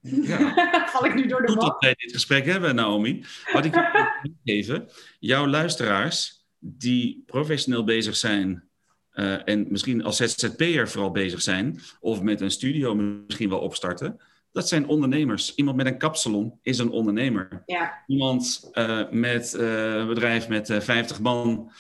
Ja. 0.03 0.87
Val 0.87 1.05
ik 1.05 1.13
nu 1.13 1.27
door 1.27 1.41
de 1.41 1.47
Goed 1.47 1.55
man? 1.55 1.65
dat 1.69 1.79
wij 1.79 1.93
dit 1.97 2.11
gesprek 2.11 2.45
hebben, 2.45 2.75
Naomi. 2.75 3.25
Wat 3.53 3.65
ik 3.65 3.73
wil 4.21 4.33
geven, 4.43 4.89
jouw 5.19 5.47
luisteraars 5.47 6.45
die 6.59 7.23
professioneel 7.25 7.83
bezig 7.83 8.15
zijn 8.15 8.69
uh, 9.13 9.47
en 9.47 9.65
misschien 9.69 10.03
als 10.03 10.17
ZZP'er 10.17 10.89
vooral 10.89 11.11
bezig 11.11 11.41
zijn, 11.41 11.79
of 11.99 12.21
met 12.21 12.41
een 12.41 12.51
studio 12.51 12.95
misschien 12.95 13.49
wel 13.49 13.59
opstarten, 13.59 14.21
dat 14.53 14.67
zijn 14.67 14.87
ondernemers. 14.87 15.55
Iemand 15.55 15.77
met 15.77 15.85
een 15.85 15.97
kapsalon 15.97 16.59
is 16.61 16.77
een 16.77 16.89
ondernemer. 16.89 17.63
Ja. 17.65 18.03
Iemand 18.07 18.69
uh, 18.73 19.09
met 19.11 19.53
uh, 19.53 19.95
een 19.95 20.07
bedrijf 20.07 20.47
met 20.47 20.67
50 20.79 21.19
man, 21.19 21.71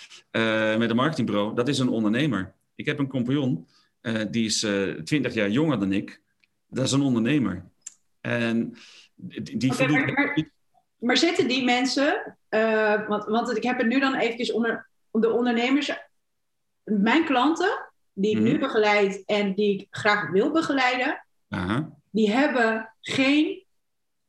met 0.77 0.89
een 0.89 0.95
marketingbureau, 0.95 1.55
dat 1.55 1.67
is 1.67 1.79
een 1.79 1.89
ondernemer. 1.89 2.53
Ik 2.75 2.85
heb 2.85 2.99
een 2.99 3.07
compagnon, 3.07 3.67
die 4.29 4.45
is 4.45 4.59
20 5.03 5.33
jaar 5.33 5.49
jonger 5.49 5.79
dan 5.79 5.91
ik. 5.91 6.21
Dat 6.67 6.85
is 6.85 6.91
een 6.91 7.01
ondernemer. 7.01 7.63
En 8.21 8.77
die, 9.15 9.57
die 9.57 9.71
okay, 9.71 9.87
maar, 9.87 10.13
maar, 10.13 10.49
maar, 10.97 11.17
zitten 11.17 11.47
die 11.47 11.63
mensen, 11.63 12.37
uh, 12.49 13.07
want, 13.07 13.25
want 13.25 13.57
ik 13.57 13.63
heb 13.63 13.77
het 13.77 13.87
nu 13.87 13.99
dan 13.99 14.15
eventjes 14.15 14.51
onder 14.51 14.89
de 15.11 15.31
ondernemers, 15.31 15.91
mijn 16.83 17.25
klanten 17.25 17.91
die 18.13 18.31
ik 18.31 18.37
mm 18.37 18.43
-hmm. 18.43 18.53
nu 18.53 18.59
begeleid 18.59 19.23
en 19.25 19.53
die 19.53 19.79
ik 19.79 19.87
graag 19.89 20.29
wil 20.29 20.51
begeleiden, 20.51 21.25
Aha. 21.49 21.89
Die 22.13 22.31
hebben 22.31 22.93
geen, 23.01 23.65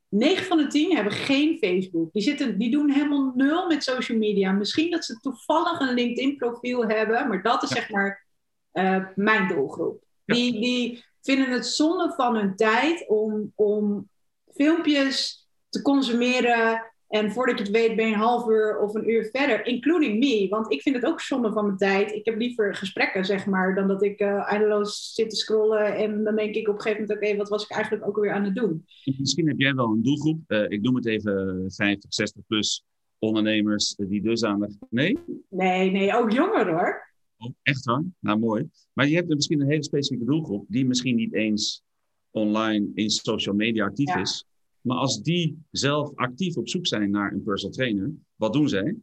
9 0.09 0.45
van 0.45 0.59
de 0.59 0.67
10 0.67 0.95
hebben 0.95 1.13
geen 1.13 1.59
Facebook. 1.59 2.13
Die, 2.13 2.23
zitten, 2.23 2.59
die 2.59 2.71
doen 2.71 2.91
helemaal 2.91 3.33
nul 3.35 3.67
met 3.67 3.83
social 3.83 4.19
media. 4.19 4.53
Misschien 4.53 4.91
dat 4.91 5.05
ze 5.05 5.21
toevallig 5.21 5.81
een 5.81 5.95
LinkedIn 5.95 6.37
profiel 6.37 6.89
hebben, 6.89 7.29
maar 7.29 7.43
dat 7.43 7.63
is 7.63 7.69
zeg 7.69 7.91
maar 7.91 8.27
uh, 8.73 9.07
mijn 9.15 9.49
doelgroep. 9.49 10.05
Ja. 10.25 10.35
Die, 10.35 10.53
die 10.61 11.05
vinden 11.23 11.51
het 11.51 11.67
zonde 11.67 12.13
van 12.17 12.37
hun 12.37 12.57
tijd 12.57 13.09
om, 13.09 13.53
om 13.55 14.09
filmpjes 14.55 15.49
te 15.69 15.83
consumeren. 15.83 16.94
En 17.09 17.33
voordat 17.33 17.59
je 17.59 17.65
het 17.65 17.73
weet 17.73 17.97
ben 17.97 18.07
je 18.07 18.13
een 18.13 18.19
half 18.19 18.49
uur 18.49 18.79
of 18.79 18.95
een 18.95 19.11
uur 19.11 19.29
verder, 19.33 19.67
including 19.67 20.19
me. 20.19 20.47
Want 20.49 20.73
ik 20.73 20.83
vind 20.83 20.97
het 20.97 21.05
ook 21.05 21.21
zonde 21.21 21.53
van 21.53 21.65
mijn 21.65 21.77
tijd. 21.77 22.13
Ik 22.13 22.25
heb 22.25 22.39
liever 22.39 22.75
gesprekken, 22.75 23.25
zeg 23.25 23.47
maar, 23.47 23.75
dan 23.75 23.89
dat 23.89 24.03
ik 24.03 24.21
uh, 24.21 24.53
eindeloos 24.53 25.15
zit 25.15 25.31
te 25.31 25.37
scrollen. 25.37 25.97
En 25.97 26.25
dan 26.25 26.37
denk 26.37 26.55
ik 26.55 26.69
op 26.69 26.75
een 26.75 26.81
gegeven 26.81 27.03
moment, 27.07 27.25
oké, 27.25 27.37
wat 27.37 27.49
was 27.49 27.63
ik 27.65 27.71
eigenlijk 27.71 28.07
ook 28.07 28.17
weer 28.17 28.33
aan 28.33 28.45
het 28.45 28.55
doen? 28.55 28.85
Misschien 29.19 29.49
heb 29.49 29.59
jij 29.59 29.75
wel 29.75 29.91
een 29.91 30.03
doelgroep. 30.03 30.41
Uh, 30.49 30.65
ik 30.69 30.83
noem 30.83 30.95
het 30.95 31.07
even 31.07 31.65
50, 31.67 32.15
60 32.15 32.43
plus 32.47 32.85
ondernemers 33.19 33.95
die 33.97 34.23
dusdanig... 34.23 34.71
Nee? 34.91 35.19
Nee, 35.49 35.91
nee, 35.91 36.17
ook 36.17 36.33
jonger 36.33 36.71
hoor. 36.71 37.13
Oh, 37.39 37.51
echt 37.63 37.85
waar? 37.85 38.03
Nou, 38.21 38.39
mooi. 38.39 38.69
Maar 38.93 39.09
je 39.09 39.15
hebt 39.15 39.29
misschien 39.29 39.61
een 39.61 39.69
hele 39.71 39.85
specifieke 39.85 40.25
doelgroep 40.25 40.65
die 40.69 40.87
misschien 40.87 41.17
niet 41.17 41.35
eens 41.35 41.83
online 42.31 42.91
in 42.95 43.11
social 43.11 43.55
media 43.55 43.85
actief 43.85 44.09
Ja. 44.09 44.21
is. 44.21 44.47
Maar 44.85 44.97
als 44.97 45.23
die 45.23 45.59
zelf 45.71 46.11
actief 46.15 46.57
op 46.57 46.69
zoek 46.69 46.87
zijn 46.87 47.11
naar 47.11 47.33
een 47.33 47.43
personal 47.43 47.75
trainer, 47.75 48.11
wat 48.37 48.53
doen 48.53 48.69
zij? 48.69 48.97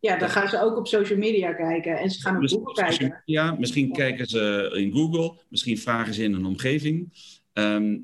Ja, 0.00 0.16
dan 0.18 0.28
gaan 0.28 0.48
ze 0.48 0.60
ook 0.60 0.76
op 0.76 0.86
social 0.86 1.18
media 1.18 1.52
kijken. 1.52 1.98
En 1.98 2.10
ze 2.10 2.20
gaan 2.20 2.36
op 2.36 2.48
Google 2.48 2.74
kijken. 2.74 3.22
media, 3.26 3.52
misschien 3.58 3.92
kijken 3.92 4.26
ze 4.26 4.70
in 4.74 4.92
Google, 4.92 5.38
misschien 5.48 5.78
vragen 5.78 6.14
ze 6.14 6.22
in 6.22 6.34
een 6.34 6.44
omgeving. 6.46 7.12
Ehm, 7.52 7.96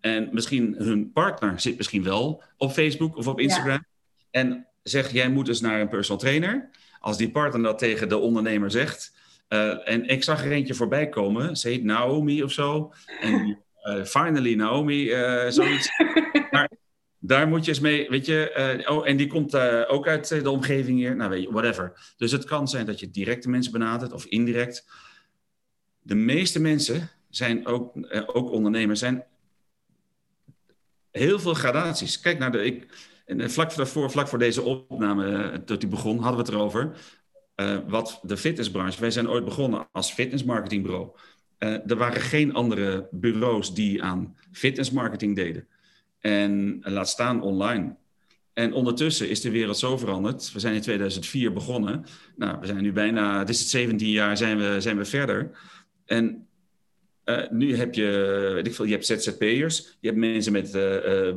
en 0.00 0.28
misschien 0.32 0.74
hun 0.78 1.12
partner 1.12 1.60
zit 1.60 1.76
misschien 1.76 2.02
wel 2.02 2.42
op 2.56 2.70
Facebook 2.70 3.16
of 3.16 3.26
op 3.26 3.40
Instagram. 3.40 3.84
En 4.30 4.66
zegt, 4.82 5.10
jij 5.10 5.30
moet 5.30 5.46
dus 5.46 5.60
naar 5.60 5.80
een 5.80 5.88
personal 5.88 6.20
trainer. 6.20 6.70
Als 7.00 7.16
die 7.16 7.30
partner 7.30 7.62
dat 7.62 7.78
tegen 7.78 8.08
de 8.08 8.18
ondernemer 8.18 8.70
zegt. 8.70 9.20
eh, 9.48 9.88
en 9.88 10.06
ik 10.08 10.22
zag 10.22 10.44
er 10.44 10.52
eentje 10.52 10.74
voorbij 10.74 11.08
komen. 11.08 11.56
Ze 11.56 11.68
heet 11.68 11.84
Naomi 11.84 12.42
of 12.42 12.52
zo. 12.52 12.92
En 13.20 13.58
eh, 13.82 14.04
finally 14.04 14.54
Naomi, 14.54 15.10
eh, 15.10 15.50
zoiets. 15.50 15.88
maar 16.50 16.70
daar 17.18 17.48
moet 17.48 17.64
je 17.64 17.70
eens 17.70 17.80
mee, 17.80 18.08
weet 18.08 18.26
je. 18.26 18.50
eh, 18.50 18.90
oh, 18.90 19.08
en 19.08 19.16
die 19.16 19.26
komt 19.26 19.56
ook 19.88 20.08
uit 20.08 20.28
de 20.28 20.50
omgeving 20.50 20.98
hier. 20.98 21.16
Nou, 21.16 21.30
weet 21.30 21.42
je, 21.42 21.52
whatever. 21.52 22.14
Dus 22.16 22.32
het 22.32 22.44
kan 22.44 22.68
zijn 22.68 22.86
dat 22.86 23.00
je 23.00 23.10
directe 23.10 23.48
mensen 23.50 23.72
benadert 23.72 24.12
of 24.12 24.24
indirect. 24.24 24.86
De 26.00 26.14
meeste 26.14 26.60
mensen 26.60 27.10
zijn 27.30 27.66
ook, 27.66 27.92
ook 28.26 28.50
ondernemers, 28.50 29.00
zijn 29.00 29.24
heel 31.10 31.38
veel 31.38 31.54
gradaties. 31.54 32.20
Kijk 32.20 32.38
naar 32.38 32.52
de. 32.52 32.64
Ik, 32.64 32.86
en 33.26 33.50
vlak 33.50 33.74
daarvoor, 33.74 34.10
vlak 34.10 34.28
voor 34.28 34.38
deze 34.38 34.62
opname, 34.62 35.62
dat 35.64 35.80
die 35.80 35.88
begon, 35.88 36.18
hadden 36.18 36.44
we 36.44 36.44
het 36.44 36.54
erover. 36.54 36.96
wat 37.88 38.20
de 38.22 38.36
fitnessbranche. 38.36 39.00
Wij 39.00 39.10
zijn 39.10 39.28
ooit 39.28 39.44
begonnen 39.44 39.88
als 39.92 40.12
fitnessmarketingbureau. 40.12 41.16
Eh, 41.62 41.90
er 41.90 41.96
waren 41.96 42.20
geen 42.20 42.52
andere 42.52 43.08
bureaus 43.10 43.74
die 43.74 44.02
aan 44.02 44.36
fitnessmarketing 44.52 45.36
deden. 45.36 45.66
En 46.20 46.78
eh, 46.80 46.92
laat 46.92 47.08
staan 47.08 47.42
online. 47.42 47.96
En 48.52 48.72
ondertussen 48.72 49.28
is 49.28 49.40
de 49.40 49.50
wereld 49.50 49.78
zo 49.78 49.98
veranderd. 49.98 50.52
We 50.52 50.60
zijn 50.60 50.74
in 50.74 50.80
2004 50.80 51.52
begonnen. 51.52 52.04
Nou, 52.36 52.60
we 52.60 52.66
zijn 52.66 52.82
nu 52.82 52.92
bijna, 52.92 53.38
het 53.38 53.48
is 53.48 53.58
het 53.58 53.68
17 53.68 54.08
jaar, 54.08 54.36
zijn 54.36 54.58
we, 54.58 54.80
zijn 54.80 54.96
we 54.96 55.04
verder. 55.04 55.58
En 56.04 56.46
eh, 57.24 57.50
nu 57.50 57.76
heb 57.76 57.94
je, 57.94 58.50
weet 58.54 58.66
ik 58.66 58.74
veel, 58.74 58.84
je 58.84 58.92
hebt 58.92 59.06
ZZP'ers, 59.06 59.96
je 60.00 60.08
hebt 60.08 60.20
mensen 60.20 60.52
met 60.52 60.72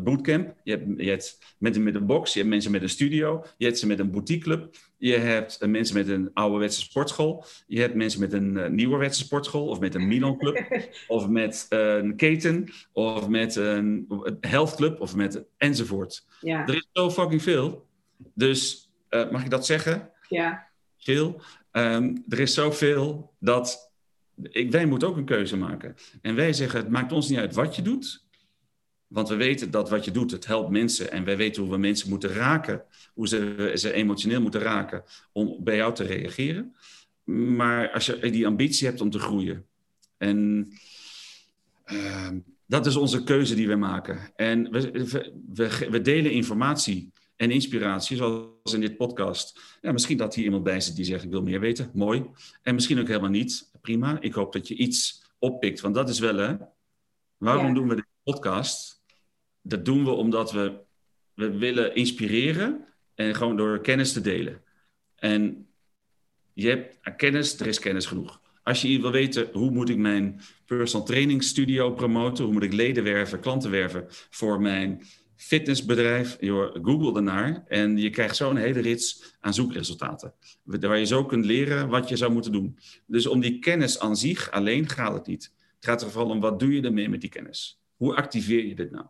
bootcamp, 0.04 0.56
je 0.64 0.72
hebt, 0.72 0.86
je 0.98 1.32
mensen 1.58 1.84
met 1.84 1.96
een 1.96 2.06
box, 2.06 2.34
je 2.34 2.40
hebt 2.40 2.52
mensen 2.52 2.72
met 2.72 2.82
een 2.82 2.90
studio, 2.90 3.46
je 3.58 3.66
hebt 3.66 3.80
ze 3.80 3.88
met 3.88 4.00
een 4.00 4.12
boutiqueclub, 4.12 4.76
je 4.98 5.18
hebt 5.18 5.58
eh, 5.58 5.70
mensen 5.70 5.96
met 5.96 6.08
een 6.08 6.30
ouderwetse 6.34 6.80
sportschool, 6.82 7.46
je 7.68 7.80
hebt 7.80 7.96
mensen 7.96 8.20
met 8.20 8.34
een 8.34 8.54
uh, 8.54 8.68
nieuwerwetse 8.68 9.24
sportschool 9.24 9.68
of 9.68 9.80
met 9.80 9.96
een 9.96 10.08
Milan 10.08 10.38
club 10.38 10.68
of 11.08 11.28
met 11.28 11.66
een 11.70 12.16
keten 12.16 12.70
of 12.92 13.28
met 13.28 13.56
een 13.56 14.08
health 14.40 14.76
club 14.76 15.02
of 15.02 15.16
met 15.16 15.44
enzovoort. 15.58 16.26
Ja, 16.42 16.68
Er 16.68 16.76
is 16.76 16.90
zo 16.94 17.12
fucking 17.12 17.42
veel. 17.42 17.88
Dus 18.34 18.90
eh, 19.10 19.32
mag 19.32 19.44
ik 19.44 19.50
dat 19.50 19.66
zeggen? 19.66 20.12
ja, 20.30 20.68
Veel. 20.98 21.42
Ehm, 21.72 22.16
er 22.30 22.40
is 22.40 22.54
zoveel 22.54 23.34
dat 23.40 23.94
ik, 24.42 24.72
wij 24.72 24.86
moeten 24.86 25.08
ook 25.08 25.18
een 25.18 25.26
keuze 25.26 25.58
maken. 25.58 25.96
En 26.22 26.36
wij 26.36 26.54
zeggen, 26.54 26.80
het 26.80 26.90
maakt 26.90 27.12
ons 27.12 27.30
niet 27.30 27.40
uit 27.40 27.54
wat 27.54 27.76
je 27.76 27.82
doet. 27.82 28.25
Want 29.08 29.30
we 29.30 29.36
weten 29.36 29.72
dat 29.72 29.90
wat 29.90 30.06
je 30.06 30.12
doet, 30.12 30.32
het 30.32 30.46
helpt 30.46 30.70
mensen. 30.70 31.12
En 31.12 31.24
wij 31.24 31.38
weten 31.38 31.62
hoe 31.62 31.72
we 31.72 31.78
mensen 31.78 32.10
moeten 32.10 32.30
raken. 32.30 32.84
Hoe 33.14 33.28
ze 33.28 33.72
ze 33.76 33.94
emotioneel 33.94 34.42
moeten 34.42 34.62
raken 34.62 35.04
om 35.32 35.58
bij 35.64 35.76
jou 35.76 35.94
te 35.94 36.04
reageren. 36.04 36.76
Maar 37.24 37.92
als 37.92 38.06
je 38.06 38.32
die 38.32 38.48
ambitie 38.48 38.88
hebt 38.88 39.02
om 39.02 39.10
te 39.10 39.20
groeien. 39.20 39.66
En 40.18 40.68
ehm, 41.84 42.40
dat 42.66 42.86
is 42.86 42.96
onze 42.96 43.24
keuze 43.24 43.56
die 43.56 43.68
we 43.68 43.76
maken. 43.76 44.32
En 44.36 44.72
we, 44.72 45.88
we, 45.90 46.02
delen 46.02 46.32
informatie 46.32 47.12
en 47.36 47.52
inspiratie, 47.52 48.18
zoals 48.18 48.74
in 48.74 48.82
dit 48.82 48.98
podcast. 48.98 49.60
Ja, 49.82 49.92
misschien 49.92 50.18
dat 50.18 50.36
hier 50.36 50.46
iemand 50.46 50.64
bij 50.64 50.82
zit 50.82 50.96
die 50.96 51.06
zegt: 51.06 51.24
Ik 51.24 51.30
wil 51.30 51.42
meer 51.42 51.60
weten. 51.60 51.92
Mooi. 51.94 52.26
En 52.62 52.74
misschien 52.76 53.00
ook 53.00 53.08
helemaal 53.08 53.30
niet. 53.30 53.72
Prima. 53.82 54.22
Ik 54.22 54.34
hoop 54.34 54.54
dat 54.54 54.68
je 54.68 54.76
iets 54.76 55.24
oppikt. 55.40 55.80
Want 55.82 55.96
dat 55.96 56.10
is 56.10 56.20
wel, 56.20 56.36
hè? 56.36 56.56
Waarom 57.38 57.68
Ja. 57.68 57.74
doen 57.74 57.88
we 57.88 57.96
deze 57.96 58.08
podcast? 58.24 58.95
Dat 59.68 59.86
doen 59.86 60.04
we 60.04 60.12
omdat 60.12 60.52
we, 60.52 60.80
we 61.34 61.58
willen 61.58 61.96
inspireren 61.96 62.86
en 63.16 63.36
gewoon 63.36 63.58
door 63.58 63.82
kennis 63.82 64.14
te 64.14 64.22
delen. 64.22 64.62
En 65.16 65.68
je 66.54 66.68
hebt 66.68 67.16
kennis, 67.16 67.60
er 67.60 67.68
is 67.68 67.80
kennis 67.80 68.06
genoeg. 68.06 68.42
Als 68.64 68.82
je 68.82 69.02
wil 69.02 69.12
weten 69.12 69.50
hoe 69.52 69.72
moet 69.72 69.90
ik 69.90 69.98
mijn 69.98 70.42
personal 70.66 71.06
training 71.06 71.44
studio 71.44 71.92
promoten, 71.92 72.44
hoe 72.44 72.54
moet 72.54 72.64
ik 72.64 72.74
leden 72.74 73.04
werven, 73.04 73.40
klanten 73.40 73.72
werven 73.72 74.06
voor 74.30 74.62
mijn 74.62 75.02
fitnessbedrijf, 75.36 76.38
google 76.82 77.16
ernaar 77.16 77.64
en 77.68 77.98
je 77.98 78.10
krijgt 78.10 78.36
zo 78.36 78.50
een 78.50 78.58
hele 78.58 78.80
rits 78.80 79.36
aan 79.40 79.54
zoekresultaten. 79.54 80.34
Waar 80.64 81.00
je 81.00 81.06
zo 81.06 81.26
kunt 81.26 81.46
leren 81.46 81.90
wat 81.90 82.10
je 82.10 82.16
zou 82.16 82.32
moeten 82.32 82.52
doen. 82.52 82.78
Dus 83.06 83.28
om 83.28 83.40
die 83.40 83.60
kennis 83.60 84.00
aan 84.00 84.18
zich 84.18 84.52
alleen 84.52 84.90
gaat 84.90 85.14
het 85.14 85.28
niet. 85.28 85.54
Het 85.76 85.86
gaat 85.86 86.02
er 86.02 86.12
vooral 86.12 86.32
om 86.32 86.40
wat 86.40 86.60
doe 86.60 86.74
je 86.74 86.82
ermee 86.82 87.10
met 87.10 87.22
die 87.22 87.30
kennis? 87.30 87.82
Hoe 87.96 88.16
activeer 88.16 88.66
je 88.66 88.76
dit 88.76 88.92
nou? 88.92 89.06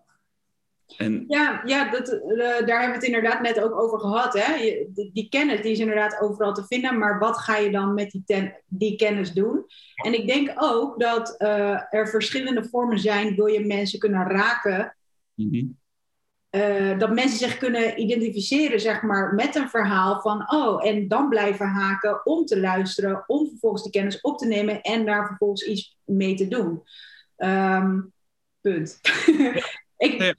En 0.97 1.23
ja, 1.27 1.61
ja 1.65 1.89
dat, 1.91 2.07
eh, 2.09 2.37
daar 2.37 2.57
hebben 2.57 2.87
we 2.87 2.93
het 2.93 3.03
inderdaad 3.03 3.41
net 3.41 3.61
ook 3.61 3.79
over 3.79 3.99
gehad. 3.99 4.33
Hè? 4.33 4.53
Je- 4.55 4.89
die, 4.93 5.09
die 5.13 5.29
kennis 5.29 5.61
die 5.61 5.71
is 5.71 5.79
inderdaad 5.79 6.19
overal 6.21 6.53
te 6.53 6.65
vinden, 6.67 6.97
maar 6.97 7.19
wat 7.19 7.37
ga 7.37 7.57
je 7.57 7.71
dan 7.71 7.93
met 7.93 8.11
die, 8.11 8.23
ten- 8.25 8.53
die 8.67 8.95
kennis 8.95 9.33
doen? 9.33 9.65
En 9.95 10.13
ik 10.13 10.27
denk 10.27 10.51
ook 10.55 10.99
dat 10.99 11.35
eh, 11.37 11.93
er 11.93 12.07
verschillende 12.09 12.63
vormen 12.69 12.99
zijn, 12.99 13.35
wil 13.35 13.45
je 13.45 13.65
mensen 13.65 13.99
kunnen 13.99 14.27
raken, 14.27 14.95
Mhm. 15.33 15.65
eh, 16.49 16.99
dat 16.99 17.13
mensen 17.13 17.37
zich 17.37 17.57
kunnen 17.57 17.99
identificeren, 18.01 18.79
zeg 18.79 19.01
maar, 19.01 19.33
met 19.33 19.55
een 19.55 19.69
verhaal 19.69 20.21
van, 20.21 20.51
oh, 20.53 20.87
en 20.87 21.07
dan 21.07 21.29
blijven 21.29 21.67
haken 21.67 22.25
om 22.25 22.45
te 22.45 22.59
luisteren, 22.59 23.23
om 23.27 23.47
vervolgens 23.49 23.83
die 23.83 23.91
kennis 23.91 24.21
op 24.21 24.37
te 24.37 24.47
nemen 24.47 24.81
en 24.81 25.05
daar 25.05 25.27
vervolgens 25.27 25.63
iets 25.65 25.97
mee 26.03 26.35
te 26.35 26.47
doen. 26.47 26.83
Ehm, 27.35 27.99
punt. 28.61 28.99
ik, 29.97 30.21
Ja. 30.21 30.33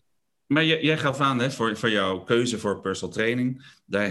Maar 0.46 0.64
jij, 0.64 0.82
jij 0.82 0.98
gaf 0.98 1.20
aan 1.20 1.38
hè, 1.38 1.50
voor, 1.50 1.76
voor 1.76 1.90
jouw 1.90 2.20
keuze 2.20 2.58
voor 2.58 2.80
personal 2.80 3.14
training. 3.14 3.64
Daar 3.86 4.10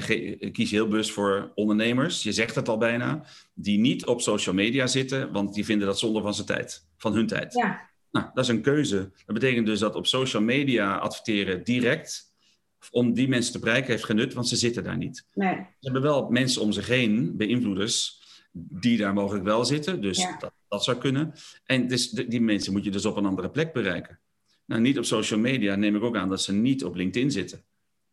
kies 0.52 0.70
je 0.70 0.76
heel 0.76 0.88
bewust 0.88 1.12
voor 1.12 1.52
ondernemers. 1.56 2.24
Je 2.24 2.32
zegt 2.32 2.56
het 2.56 2.70
al 2.70 2.78
bijna. 2.78 3.26
Die 3.54 3.80
niet 3.80 4.06
op 4.06 4.22
social 4.22 4.56
media 4.56 4.88
zitten, 4.88 5.32
want 5.32 5.54
die 5.54 5.66
vinden 5.66 5.88
dat 5.88 6.00
zonde 6.00 6.22
van 6.22 6.34
zijn 6.34 6.48
tijd. 6.48 6.88
Van 6.98 7.14
hun 7.14 7.28
tijd. 7.28 7.54
ja, 7.54 7.90
Nou, 8.12 8.26
dat 8.34 8.44
is 8.44 8.50
een 8.50 8.62
keuze. 8.62 9.12
Dat 9.26 9.36
betekent 9.36 9.66
dus 9.66 9.80
dat 9.80 9.96
op 9.96 10.08
social 10.08 10.42
media 10.42 10.98
adverteren 10.98 11.64
direct 11.64 12.34
om 12.92 13.14
die 13.14 13.28
mensen 13.28 13.54
te 13.54 13.60
bereiken 13.60 13.92
heeft 13.92 14.06
genut, 14.06 14.34
want 14.34 14.48
ze 14.48 14.56
zitten 14.56 14.84
daar 14.84 14.98
niet. 14.98 15.28
Nee. 15.34 15.56
Ze 15.56 15.66
hebben 15.80 16.02
wel 16.02 16.30
mensen 16.30 16.62
om 16.62 16.72
zich 16.72 16.88
heen, 16.88 17.38
beïnvloeders, 17.38 18.22
die 18.52 18.98
daar 18.98 19.14
mogelijk 19.14 19.44
wel 19.44 19.66
zitten. 19.66 20.02
Dus 20.02 20.28
dat, 20.40 20.54
dat, 20.68 20.84
zou 20.84 20.98
kunnen. 20.98 21.34
En 21.66 21.88
dus, 21.88 22.10
die 22.10 22.42
mensen 22.42 22.74
moet 22.74 22.84
je 22.84 22.92
dus 22.92 23.06
op 23.06 23.18
een 23.18 23.26
andere 23.26 23.50
plek 23.50 23.74
bereiken. 23.74 24.20
Nou, 24.66 24.82
niet 24.82 24.98
op 24.98 25.06
social 25.06 25.40
media 25.40 25.76
neem 25.76 25.96
ik 25.96 26.04
ook 26.04 26.16
aan 26.16 26.30
dat 26.30 26.42
ze 26.42 26.54
niet 26.54 26.84
op 26.84 26.96
LinkedIn 26.96 27.32
zitten. 27.32 27.64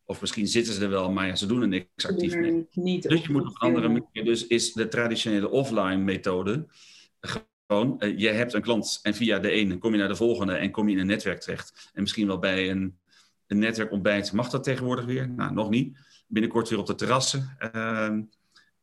Of 0.05 0.21
misschien 0.21 0.47
zitten 0.47 0.73
ze 0.73 0.83
er 0.83 0.89
wel, 0.89 1.11
maar 1.11 1.27
ja, 1.27 1.35
ze 1.35 1.45
doen 1.45 1.61
er 1.61 1.67
niks 1.67 2.07
actief 2.07 2.35
mee. 2.35 2.67
Niet 2.71 3.09
dus 3.09 3.21
je 3.21 3.31
moet 3.31 3.47
op 3.47 3.57
andere 3.57 3.87
manier. 3.87 4.23
Dus 4.23 4.47
is 4.47 4.73
de 4.73 4.87
traditionele 4.87 5.49
offline 5.49 5.97
methode 5.97 6.65
gewoon, 7.19 7.95
uh, 7.99 8.17
je 8.17 8.29
hebt 8.29 8.53
een 8.53 8.61
klant 8.61 8.99
en 9.01 9.13
via 9.13 9.39
de 9.39 9.49
ene 9.49 9.77
kom 9.77 9.91
je 9.91 9.97
naar 9.97 10.07
de 10.07 10.15
volgende 10.15 10.53
en 10.53 10.71
kom 10.71 10.87
je 10.87 10.93
in 10.93 11.01
een 11.01 11.07
netwerk 11.07 11.39
terecht. 11.39 11.91
En 11.93 12.01
misschien 12.01 12.27
wel 12.27 12.39
bij 12.39 12.69
een, 12.69 12.99
een 13.47 13.59
netwerkontbijt. 13.59 14.31
Mag 14.31 14.49
dat 14.49 14.63
tegenwoordig 14.63 15.05
weer? 15.05 15.29
Nou, 15.29 15.53
nog 15.53 15.69
niet. 15.69 15.97
Binnenkort 16.27 16.69
weer 16.69 16.79
op 16.79 16.85
de 16.85 16.95
terrassen. 16.95 17.57
Uh, 17.75 18.09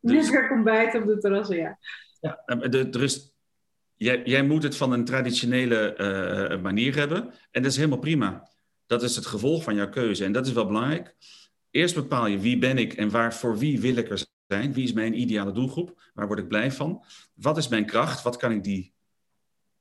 dus, 0.00 0.12
netwerkontbijt 0.12 0.94
op 0.94 1.06
de 1.06 1.18
terrassen, 1.18 1.56
ja. 1.56 1.78
Ja, 2.20 2.42
de, 2.68 2.88
er 2.90 3.02
is 3.02 3.29
Jij, 4.02 4.42
moet 4.42 4.62
het 4.62 4.76
van 4.76 4.92
een 4.92 5.04
traditionele 5.04 5.94
uh, 6.52 6.62
manier 6.62 6.96
hebben. 6.96 7.34
En 7.50 7.62
dat 7.62 7.70
is 7.70 7.76
helemaal 7.76 7.98
prima. 7.98 8.48
Dat 8.86 9.02
is 9.02 9.16
het 9.16 9.26
gevolg 9.26 9.62
van 9.62 9.74
jouw 9.74 9.88
keuze. 9.88 10.24
En 10.24 10.32
dat 10.32 10.46
is 10.46 10.52
wel 10.52 10.66
belangrijk. 10.66 11.14
Eerst 11.70 11.94
bepaal 11.94 12.26
je 12.26 12.38
wie 12.38 12.58
ben 12.58 12.78
ik 12.78 12.92
en 12.92 13.10
waar, 13.10 13.34
voor 13.34 13.58
wie 13.58 13.80
wil 13.80 13.96
ik 13.96 14.10
er 14.10 14.26
zijn. 14.46 14.72
Wie 14.72 14.84
is 14.84 14.92
mijn 14.92 15.20
ideale 15.20 15.52
doelgroep? 15.52 16.10
Waar 16.14 16.26
word 16.26 16.38
ik 16.38 16.48
blij 16.48 16.72
van? 16.72 17.04
Wat 17.34 17.56
is 17.56 17.68
mijn 17.68 17.86
kracht? 17.86 18.22
Wat 18.22 18.36
kan 18.36 18.52
ik 18.52 18.64
die 18.64 18.94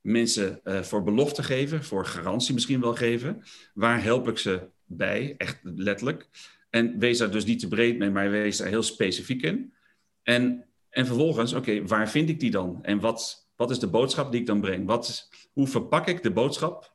mensen 0.00 0.60
uh, 0.64 0.80
voor 0.80 1.02
belofte 1.02 1.42
geven? 1.42 1.84
Voor 1.84 2.06
garantie 2.06 2.54
misschien 2.54 2.80
wel 2.80 2.94
geven? 2.94 3.42
Waar 3.74 4.02
help 4.02 4.28
ik 4.28 4.38
ze 4.38 4.68
bij? 4.84 5.34
Echt 5.36 5.60
letterlijk. 5.62 6.28
En 6.70 6.98
wees 6.98 7.18
daar 7.18 7.30
dus 7.30 7.44
niet 7.44 7.60
te 7.60 7.68
breed 7.68 7.98
mee, 7.98 8.10
maar 8.10 8.30
wees 8.30 8.56
daar 8.56 8.68
heel 8.68 8.82
specifiek 8.82 9.42
in. 9.42 9.74
En, 10.22 10.64
en 10.88 11.06
vervolgens, 11.06 11.52
oké, 11.52 11.86
waar 11.86 12.10
vind 12.10 12.28
ik 12.28 12.40
die 12.40 12.50
dan? 12.50 12.78
En 12.82 13.00
wat, 13.00 13.49
wat 13.60 13.70
is 13.70 13.78
de 13.78 13.88
boodschap 13.88 14.30
die 14.30 14.40
ik 14.40 14.46
dan 14.46 14.60
breng? 14.60 14.86
Wat, 14.86 15.30
hoe 15.52 15.66
verpak 15.66 16.06
ik 16.06 16.22
de 16.22 16.30
boodschap? 16.30 16.94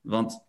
Want 0.00 0.46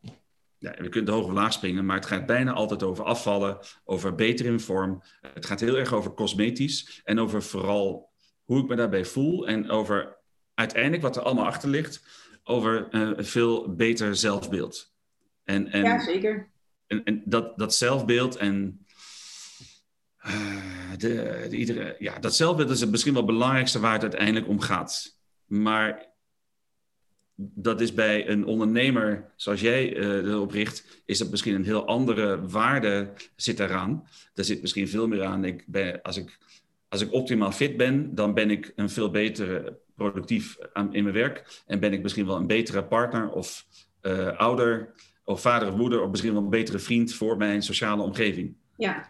ja, 0.58 0.74
we 0.78 0.90
kunnen 0.90 1.14
hoog 1.14 1.26
of 1.26 1.32
laag 1.32 1.54
springen, 1.54 1.86
maar 1.86 1.96
het 1.96 2.06
gaat 2.06 2.26
bijna 2.26 2.52
altijd 2.52 2.84
over 2.84 3.04
afvallen, 3.04 3.60
over 3.84 4.16
beter 4.16 4.46
in 4.46 4.60
vorm. 4.60 5.02
Het 5.22 5.46
gaat 5.46 5.60
heel 5.60 5.78
erg 5.78 5.94
over 5.94 6.14
cosmetisch 6.14 7.02
en 7.04 7.20
over 7.20 7.44
vooral 7.44 8.10
hoe 8.44 8.62
ik 8.62 8.68
me 8.68 8.76
daarbij 8.76 9.06
voel 9.06 9.48
en 9.48 9.70
over 9.70 10.18
uiteindelijk 10.54 11.02
wat 11.02 11.16
er 11.16 11.22
allemaal 11.22 11.46
achter 11.46 11.70
ligt, 11.70 12.04
over 12.44 12.88
een 12.90 13.20
uh, 13.20 13.26
veel 13.26 13.76
beter 13.76 14.16
zelfbeeld. 14.16 14.94
En, 15.44 15.72
en, 15.72 15.84
ja, 15.84 16.00
zeker. 16.00 16.52
En, 16.88 17.04
en 17.04 17.22
dat, 17.26 17.58
dat 17.58 17.76
zelfbeeld 17.76 18.36
en 18.36 18.86
uh, 20.26 20.92
de, 20.98 21.46
de, 21.50 21.58
iedere, 21.58 21.96
ja, 22.00 22.20
dat 22.20 22.36
zelfbeeld 22.36 22.70
is 22.70 22.80
het 22.80 22.92
misschien 22.92 23.14
wel 23.14 23.22
het 23.22 23.32
belangrijkste 23.32 23.80
waar 23.80 23.94
het 23.94 24.02
uiteindelijk 24.02 24.48
om 24.48 24.60
gaat. 24.60 25.14
Maar 25.46 26.14
dat 27.36 27.82
is 27.82 27.94
bij 27.94 28.30
een 28.30 28.46
ondernemer 28.46 29.34
zoals 29.36 29.62
jij 29.62 29.96
uh, 29.96 30.32
erop 30.32 30.52
richt, 30.52 31.02
is 31.06 31.18
dat 31.18 31.30
misschien 31.30 31.56
een 31.56 31.66
heel 31.66 31.86
andere 31.88 32.48
waarde 32.48 33.14
zit 33.36 33.60
eraan. 33.60 34.08
Er 34.34 34.44
zit 34.44 34.62
misschien 34.62 34.88
veel 34.88 35.08
meer 35.08 35.24
aan. 35.24 35.46
Ik 35.46 35.64
ben, 35.68 36.02
als, 36.02 36.18
ik, 36.18 36.38
als 36.90 37.02
ik 37.02 37.14
optimaal 37.14 37.52
fit 37.52 37.78
ben, 37.78 38.16
dan 38.16 38.34
ben 38.34 38.50
ik 38.50 38.74
een 38.76 38.90
veel 38.90 39.12
betere 39.12 39.80
productief 39.96 40.58
aan, 40.74 40.94
in 40.94 41.04
mijn 41.04 41.16
werk. 41.16 41.64
En 41.66 41.80
ben 41.80 41.94
ik 41.94 42.02
misschien 42.02 42.26
wel 42.26 42.36
een 42.36 42.48
betere 42.48 42.84
partner 42.84 43.32
of 43.32 43.66
uh, 44.02 44.38
ouder 44.38 44.94
of 45.24 45.42
vader 45.42 45.68
of 45.68 45.76
moeder 45.76 46.02
of 46.02 46.10
misschien 46.10 46.34
wel 46.34 46.44
een 46.44 46.50
betere 46.50 46.80
vriend 46.80 47.14
voor 47.14 47.38
mijn 47.38 47.62
sociale 47.62 48.02
omgeving. 48.02 48.56
Ja, 48.78 48.96
en, 48.96 49.08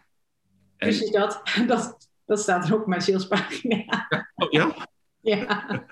precies 0.77 1.11
dat. 1.11 1.41
dat. 1.67 2.09
Dat 2.25 2.39
staat 2.39 2.67
er 2.67 2.75
op 2.75 2.87
mijn 2.87 3.01
salespagina. 3.01 4.07
Oh, 4.35 4.51
ja? 4.51 4.75
Ja. 5.21 5.85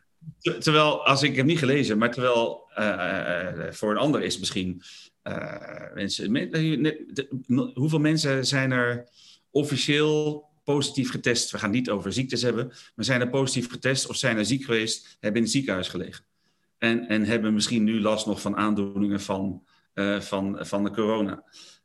Terwijl, 0.44 1.06
als 1.06 1.24
ik 1.24 1.36
heb 1.36 1.46
niet 1.46 1.60
gelezen, 1.60 1.98
maar 1.98 2.12
terwijl 2.12 2.72
uh, 2.78 3.72
voor 3.72 3.92
een 3.92 3.98
ander 3.98 4.22
is 4.22 4.40
misschien 4.40 4.82
mensen. 5.94 7.74
hoeveel 7.74 8.00
mensen 8.00 8.46
zijn 8.46 8.72
er 8.72 9.08
officieel 9.52 10.46
positief 10.64 11.12
getest? 11.12 11.52
We 11.52 11.58
gaan 11.58 11.72
niet 11.72 11.90
over 11.90 12.14
ziektes 12.14 12.42
hebben, 12.42 12.68
maar 12.96 13.06
zijn 13.06 13.22
er 13.22 13.30
positief 13.30 13.70
getest 13.70 14.08
of 14.08 14.16
zijn 14.16 14.38
er 14.38 14.46
ziek 14.46 14.64
geweest, 14.64 15.18
hebben 15.20 15.38
in 15.38 15.44
het 15.44 15.56
ziekenhuis 15.56 15.88
gelegen? 15.88 16.26
En, 16.78 17.08
en 17.08 17.26
hebben 17.26 17.54
misschien 17.54 17.84
nu 17.84 18.02
last 18.02 18.26
nog 18.26 18.42
van 18.42 18.56
aandoeningen 18.56 19.22
van, 19.22 19.64
van, 20.20 20.58
van 20.60 20.84
de 20.84 20.92
corona. 20.92 21.44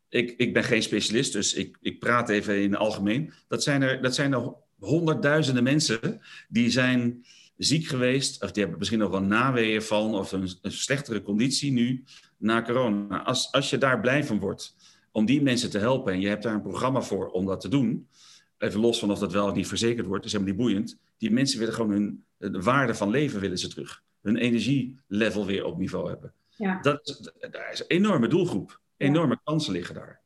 Ik, 0.08 0.34
ik 0.36 0.52
ben 0.52 0.64
geen 0.64 0.82
specialist, 0.82 1.32
dus 1.32 1.54
ik, 1.54 1.76
ik 1.80 1.98
praat 1.98 2.28
even 2.28 2.62
in 2.62 2.70
het 2.70 2.80
algemeen. 2.80 3.32
Dat 3.48 3.62
zijn 3.62 3.82
er, 3.82 4.02
dat 4.02 4.14
zijn 4.14 4.32
er 4.32 4.52
honderdduizenden 4.78 5.62
mensen 5.62 6.20
die 6.48 6.70
zijn 6.70 7.24
ziek 7.58 7.86
geweest, 7.86 8.42
of 8.42 8.50
die 8.50 8.60
hebben 8.60 8.78
misschien 8.78 9.00
nog 9.00 9.10
wel 9.10 9.22
naweeën 9.22 9.82
van, 9.82 10.14
of 10.14 10.32
een, 10.32 10.50
een, 10.62 10.72
slechtere 10.72 11.22
conditie 11.22 11.72
nu 11.72 12.04
na 12.36 12.62
corona. 12.62 13.22
Als, 13.22 13.52
als 13.52 13.70
je 13.70 13.78
daar 13.78 14.00
blij 14.00 14.24
van 14.24 14.38
wordt 14.38 14.76
om 15.12 15.24
die 15.24 15.42
mensen 15.42 15.70
te 15.70 15.78
helpen 15.78 16.12
en 16.12 16.20
je 16.20 16.28
hebt 16.28 16.42
daar 16.42 16.54
een 16.54 16.62
programma 16.62 17.00
voor 17.00 17.28
om 17.28 17.46
dat 17.46 17.60
te 17.60 17.68
doen, 17.68 18.08
even 18.58 18.80
los 18.80 18.98
van 18.98 19.10
of 19.10 19.18
dat 19.18 19.32
wel 19.32 19.46
of 19.46 19.54
niet 19.54 19.66
verzekerd 19.66 20.06
wordt, 20.06 20.24
is 20.24 20.32
helemaal 20.32 20.54
niet 20.54 20.62
boeiend. 20.62 20.98
Die 21.18 21.30
mensen 21.30 21.58
willen 21.58 21.74
gewoon 21.74 21.90
hun 21.90 22.24
de 22.38 22.62
waarde 22.62 22.94
van 22.94 23.10
leven 23.10 23.40
willen 23.40 23.58
ze 23.58 23.68
terug. 23.68 24.02
Hun 24.20 24.36
energielevel 24.36 25.46
weer 25.46 25.64
op 25.64 25.78
niveau 25.78 26.08
hebben. 26.08 26.32
Ja. 26.56 26.80
Dat, 26.80 27.32
daar 27.50 27.72
is 27.72 27.80
een 27.80 27.86
enorme 27.86 28.28
doelgroep. 28.28 28.80
Enorme 28.96 29.40
kansen 29.44 29.72
liggen 29.72 29.94
daar. 29.94 30.20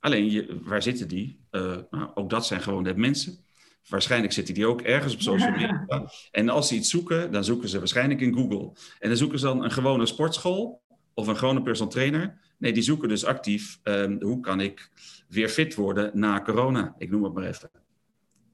Alleen, 0.00 0.30
je, 0.30 0.60
waar 0.62 0.82
zitten 0.82 1.08
die? 1.08 1.40
Uh, 1.50 1.76
nou, 1.90 2.10
ook 2.14 2.30
dat 2.30 2.46
zijn 2.46 2.60
gewoon 2.60 2.82
net 2.82 2.96
mensen. 2.96 3.43
Waarschijnlijk 3.88 4.32
zitten 4.32 4.54
die 4.54 4.66
ook 4.66 4.80
ergens 4.82 5.14
op 5.14 5.20
social 5.20 5.50
media. 5.58 5.86
En 6.30 6.48
als 6.48 6.68
ze 6.68 6.74
iets 6.74 6.90
zoeken, 6.90 7.32
dan 7.32 7.44
zoeken 7.44 7.68
ze 7.68 7.78
waarschijnlijk 7.78 8.20
in 8.20 8.34
Google. 8.34 8.72
En 8.98 9.08
dan 9.08 9.16
zoeken 9.16 9.38
ze 9.38 9.44
dan 9.44 9.64
een 9.64 9.72
gewone 9.72 10.06
sportschool 10.06 10.82
of 11.14 11.26
een 11.26 11.36
gewone 11.36 11.62
personal 11.62 11.92
trainer. 11.92 12.38
Nee, 12.58 12.72
die 12.72 12.82
zoeken 12.82 13.08
dus 13.08 13.24
actief 13.24 13.80
um, 13.82 14.22
hoe 14.22 14.40
kan 14.40 14.60
ik 14.60 14.90
weer 15.28 15.48
fit 15.48 15.74
worden 15.74 16.10
na 16.14 16.42
corona. 16.42 16.94
Ik 16.98 17.10
noem 17.10 17.24
het 17.24 17.32
maar 17.32 17.44
even. 17.44 17.70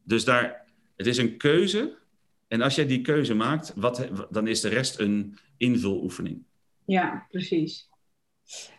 Dus 0.04 0.24
daar, 0.24 0.64
het 0.96 1.06
is 1.06 1.18
een 1.18 1.36
keuze. 1.36 1.98
En 2.48 2.62
als 2.62 2.74
jij 2.74 2.86
die 2.86 3.00
keuze 3.00 3.34
maakt, 3.34 3.72
wat, 3.76 4.08
dan 4.30 4.46
is 4.46 4.60
de 4.60 4.68
rest 4.68 4.98
een 4.98 5.38
invuloefening. 5.56 6.42
Ja, 6.84 7.26
precies. 7.28 7.88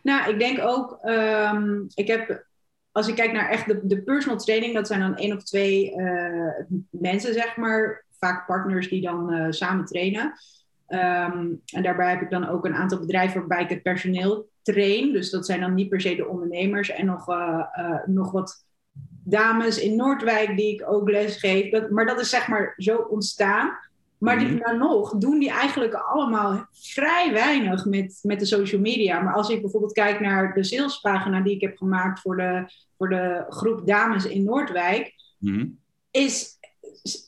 Nou, 0.03 0.31
ik 0.33 0.39
denk 0.39 0.59
ook, 0.59 0.99
um, 1.03 1.87
ik 1.93 2.07
heb 2.07 2.45
als 2.91 3.07
ik 3.07 3.15
kijk 3.15 3.31
naar 3.31 3.49
echt 3.49 3.67
de, 3.67 3.79
de 3.83 4.01
personal 4.01 4.37
training, 4.37 4.73
dat 4.73 4.87
zijn 4.87 4.99
dan 4.99 5.15
één 5.15 5.35
of 5.35 5.43
twee 5.43 5.95
uh, 5.95 6.49
mensen, 6.89 7.33
zeg 7.33 7.57
maar. 7.57 8.05
Vaak 8.19 8.45
partners 8.45 8.89
die 8.89 9.01
dan 9.01 9.33
uh, 9.33 9.45
samen 9.49 9.85
trainen. 9.85 10.33
Um, 10.87 11.61
en 11.65 11.83
daarbij 11.83 12.09
heb 12.09 12.21
ik 12.21 12.29
dan 12.29 12.47
ook 12.47 12.65
een 12.65 12.75
aantal 12.75 12.99
bedrijven 12.99 13.39
waarbij 13.39 13.63
ik 13.63 13.69
het 13.69 13.81
personeel 13.81 14.49
train. 14.61 15.13
Dus 15.13 15.29
dat 15.29 15.45
zijn 15.45 15.59
dan 15.59 15.73
niet 15.73 15.89
per 15.89 16.01
se 16.01 16.15
de 16.15 16.27
ondernemers. 16.27 16.89
En 16.89 17.05
nog, 17.05 17.29
uh, 17.29 17.65
nog 18.05 18.31
wat 18.31 18.65
dames 19.23 19.79
in 19.79 19.95
Noordwijk 19.95 20.57
die 20.57 20.73
ik 20.73 20.89
ook 20.91 21.09
les 21.09 21.37
geef. 21.37 21.71
Dat, 21.71 21.89
maar 21.89 22.05
dat 22.05 22.19
is 22.19 22.29
zeg 22.29 22.47
maar 22.47 22.73
zo 22.77 22.97
ontstaan. 22.97 23.71
Maar 24.21 24.39
die, 24.39 24.47
dan 24.47 24.77
mhm. 24.77 24.87
nog 24.87 25.17
doen 25.17 25.39
die 25.39 25.49
eigenlijk 25.49 25.93
allemaal 25.93 26.67
vrij 26.71 27.33
weinig 27.33 27.85
met, 27.85 28.19
met 28.21 28.39
de 28.39 28.45
social 28.45 28.81
media. 28.81 29.19
Maar 29.19 29.33
als 29.33 29.49
ik 29.49 29.61
bijvoorbeeld 29.61 29.93
kijk 29.93 30.19
naar 30.19 30.53
de 30.53 30.63
salespagina 30.63 31.41
die 31.41 31.55
ik 31.55 31.61
heb 31.61 31.77
gemaakt 31.77 32.19
voor 32.19 32.37
de, 32.37 32.71
voor 32.97 33.09
de 33.09 33.45
groep 33.49 33.87
dames 33.87 34.25
in 34.25 34.43
Noordwijk, 34.43 35.13
mhm. 35.37 35.67
is, 36.11 36.59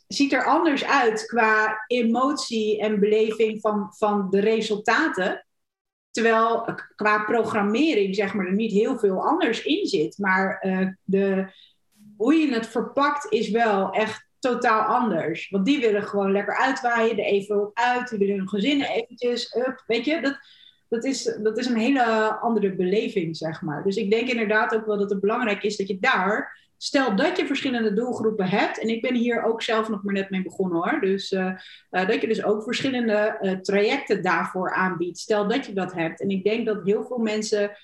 ziet 0.07 0.33
er 0.33 0.45
anders 0.45 0.85
uit 0.85 1.25
qua 1.25 1.83
emotie 1.87 2.81
en 2.81 2.99
beleving 2.99 3.61
van, 3.61 3.93
van 3.97 4.29
de 4.29 4.39
resultaten. 4.39 5.45
Terwijl 6.11 6.75
qua 6.95 7.23
programmering 7.23 8.15
zeg 8.15 8.33
maar, 8.33 8.45
er 8.45 8.53
niet 8.53 8.71
heel 8.71 8.99
veel 8.99 9.23
anders 9.23 9.63
in 9.63 9.87
zit. 9.87 10.17
Maar 10.17 10.65
uh, 10.65 10.87
de, 11.03 11.47
hoe 12.17 12.33
je 12.33 12.53
het 12.53 12.67
verpakt 12.67 13.31
is 13.31 13.49
wel 13.49 13.91
echt 13.91 14.31
totaal 14.43 14.81
anders. 14.81 15.49
Want 15.49 15.65
die 15.65 15.79
willen 15.79 16.03
gewoon 16.03 16.31
lekker 16.31 16.57
uitwaaien, 16.57 17.17
er 17.17 17.25
even 17.25 17.61
op 17.61 17.71
uit, 17.73 18.09
die 18.09 18.19
willen 18.19 18.37
hun 18.37 18.49
gezinnen 18.49 18.89
eventjes, 18.89 19.55
up, 19.55 19.83
weet 19.87 20.05
je, 20.05 20.21
dat, 20.21 20.37
dat, 20.89 21.03
is, 21.03 21.37
dat 21.43 21.57
is 21.57 21.65
een 21.65 21.77
hele 21.77 22.03
andere 22.39 22.75
beleving, 22.75 23.37
zeg 23.37 23.61
maar. 23.61 23.83
Dus 23.83 23.95
ik 23.95 24.11
denk 24.11 24.29
inderdaad 24.29 24.75
ook 24.75 24.85
wel 24.85 24.97
dat 24.97 25.09
het 25.09 25.19
belangrijk 25.19 25.63
is 25.63 25.77
dat 25.77 25.87
je 25.87 25.99
daar, 25.99 26.61
stel 26.77 27.15
dat 27.15 27.37
je 27.37 27.45
verschillende 27.45 27.93
doelgroepen 27.93 28.47
hebt, 28.47 28.79
en 28.79 28.87
ik 28.87 29.01
ben 29.01 29.15
hier 29.15 29.43
ook 29.43 29.61
zelf 29.61 29.89
nog 29.89 30.03
maar 30.03 30.13
net 30.13 30.29
mee 30.29 30.43
begonnen 30.43 30.77
hoor, 30.77 30.99
dus 31.01 31.31
uh, 31.31 31.45
uh, 31.91 32.07
dat 32.07 32.21
je 32.21 32.27
dus 32.27 32.43
ook 32.43 32.63
verschillende 32.63 33.37
uh, 33.41 33.51
trajecten 33.51 34.23
daarvoor 34.23 34.73
aanbiedt, 34.73 35.19
stel 35.19 35.47
dat 35.47 35.65
je 35.65 35.73
dat 35.73 35.93
hebt. 35.93 36.21
En 36.21 36.29
ik 36.29 36.43
denk 36.43 36.65
dat 36.65 36.83
heel 36.83 37.03
veel 37.03 37.17
mensen 37.17 37.77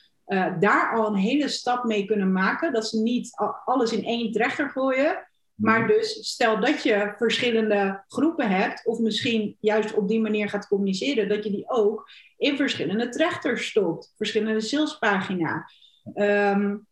daar 0.60 0.94
al 0.96 1.08
een 1.08 1.16
hele 1.16 1.48
stap 1.48 1.84
mee 1.84 2.06
kunnen 2.06 2.32
maken, 2.32 2.74
dat 2.74 2.88
ze 2.88 3.02
niet 3.02 3.30
alles 3.66 3.92
in 3.92 4.04
één 4.04 4.32
trechter 4.32 4.70
gooien, 4.70 5.29
Maar 5.60 5.88
dus 5.88 6.28
stel 6.28 6.60
dat 6.60 6.84
je 6.84 7.14
verschillende 7.18 8.04
groepen 8.08 8.50
hebt, 8.50 8.86
of 8.86 9.00
misschien 9.00 9.58
juist 9.60 9.94
op 9.94 10.08
die 10.08 10.22
manier 10.22 10.50
gaat 10.50 10.68
communiceren, 10.68 11.30
dat 11.30 11.44
je 11.44 11.52
die 11.52 11.70
ook 11.70 12.10
in 12.38 12.56
verschillende 12.56 13.10
trechters 13.10 13.68
stopt, 13.68 14.14
verschillende 14.18 14.62
salespagina. 14.62 15.70
Um, 16.16 16.88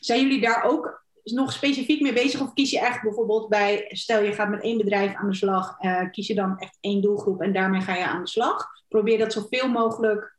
zijn 0.00 0.20
jullie 0.20 0.40
daar 0.40 0.64
ook 0.64 1.04
nog 1.24 1.52
specifiek 1.52 2.00
mee 2.00 2.12
bezig? 2.12 2.40
Of 2.40 2.52
kies 2.52 2.70
je 2.70 2.80
echt 2.80 3.02
bijvoorbeeld 3.02 3.48
bij, 3.48 3.84
stel 3.88 4.22
je 4.22 4.32
gaat 4.32 4.48
met 4.48 4.62
één 4.62 4.78
bedrijf 4.78 5.14
aan 5.14 5.28
de 5.28 5.36
slag, 5.36 5.80
uh, 5.80 6.10
kies 6.10 6.26
je 6.26 6.34
dan 6.34 6.58
echt 6.58 6.78
één 6.80 7.00
doelgroep 7.00 7.40
en 7.40 7.52
daarmee 7.52 7.80
ga 7.80 7.94
je 7.94 8.04
aan 8.04 8.22
de 8.22 8.28
slag? 8.28 8.66
Probeer 8.88 9.18
dat 9.18 9.32
zoveel 9.32 9.68
mogelijk 9.68 10.36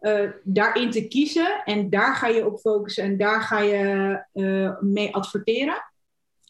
uh, 0.00 0.30
daarin 0.42 0.90
te 0.90 1.08
kiezen 1.08 1.62
en 1.64 1.90
daar 1.90 2.14
ga 2.14 2.26
je 2.26 2.46
op 2.46 2.60
focussen 2.60 3.04
en 3.04 3.16
daar 3.16 3.40
ga 3.42 3.60
je 3.60 4.24
uh, 4.32 4.80
mee 4.80 5.14
adverteren? 5.14 5.87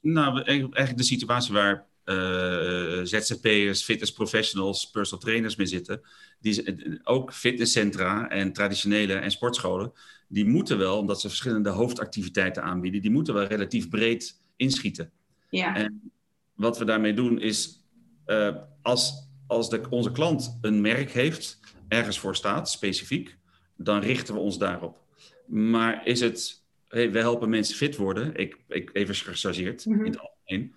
Nou, 0.02 0.42
eigenlijk 0.42 0.96
de 0.96 1.02
situatie 1.02 1.52
waar 1.52 1.86
uh, 2.04 3.00
ZZP'ers, 3.02 3.82
fitness 3.82 4.12
professionals, 4.12 4.90
personal 4.90 5.24
trainers 5.24 5.56
mee 5.56 5.66
zitten. 5.66 6.00
Die, 6.40 7.00
ook 7.02 7.32
fitnesscentra 7.32 8.28
en 8.28 8.52
traditionele 8.52 9.14
en 9.14 9.30
sportscholen, 9.30 9.92
die 10.28 10.44
moeten 10.44 10.78
wel, 10.78 10.98
omdat 10.98 11.20
ze 11.20 11.28
verschillende 11.28 11.70
hoofdactiviteiten 11.70 12.62
aanbieden, 12.62 13.00
die 13.00 13.10
moeten 13.10 13.34
wel 13.34 13.44
relatief 13.44 13.88
breed 13.88 14.40
inschieten. 14.56 15.10
Ja. 15.50 15.76
En 15.76 16.10
wat 16.54 16.78
we 16.78 16.84
daarmee 16.84 17.14
doen 17.14 17.40
is, 17.40 17.84
uh, 18.26 18.56
als, 18.82 19.28
als 19.46 19.70
de, 19.70 19.80
onze 19.90 20.12
klant 20.12 20.58
een 20.60 20.80
merk 20.80 21.10
heeft, 21.10 21.60
ergens 21.88 22.18
voor 22.18 22.36
staat, 22.36 22.70
specifiek, 22.70 23.36
dan 23.76 24.00
richten 24.00 24.34
we 24.34 24.40
ons 24.40 24.58
daarop. 24.58 25.02
Maar 25.46 26.06
is 26.06 26.20
het, 26.20 26.57
hey, 26.88 27.10
we 27.12 27.18
helpen 27.18 27.48
mensen 27.48 27.76
fit 27.76 27.96
worden, 27.96 28.34
ik, 28.36 28.56
ik 28.68 28.90
even 28.92 29.14
gechargeerd 29.14 29.86
mm 29.86 29.92
-hmm. 29.92 30.04
in 30.04 30.10
het 30.10 30.20
algemeen 30.20 30.74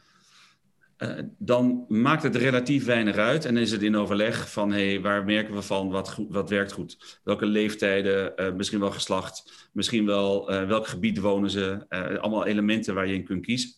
uh, 1.02 1.20
dan 1.38 1.86
maakt 1.88 2.24
het 2.24 2.36
relatief 2.36 2.86
weinig 2.86 3.16
uit 3.16 3.46
en 3.46 3.58
is 3.58 3.72
het 3.72 3.82
in 3.82 3.96
overleg 3.96 4.52
van 4.52 4.72
hey, 4.72 5.02
waar 5.02 5.24
merken 5.24 5.54
we 5.54 5.62
van, 5.62 5.90
wat, 5.90 6.12
goed, 6.12 6.28
wat 6.30 6.50
werkt 6.50 6.72
goed? 6.72 7.20
Welke 7.24 7.46
leeftijden, 7.46 8.34
uh, 8.36 8.54
misschien 8.54 8.80
wel 8.80 8.92
geslacht, 8.92 9.70
misschien 9.74 10.06
wel 10.06 10.52
uh, 10.52 10.68
welk 10.68 10.88
gebied 10.88 11.20
wonen 11.20 11.50
ze, 11.50 11.86
allemaal 11.90 12.46
elementen 12.46 12.94
waar 12.94 13.08
je 13.08 13.14
in 13.14 13.24
kunt 13.24 13.46
kiezen. 13.46 13.72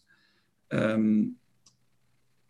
Um, 0.68 1.38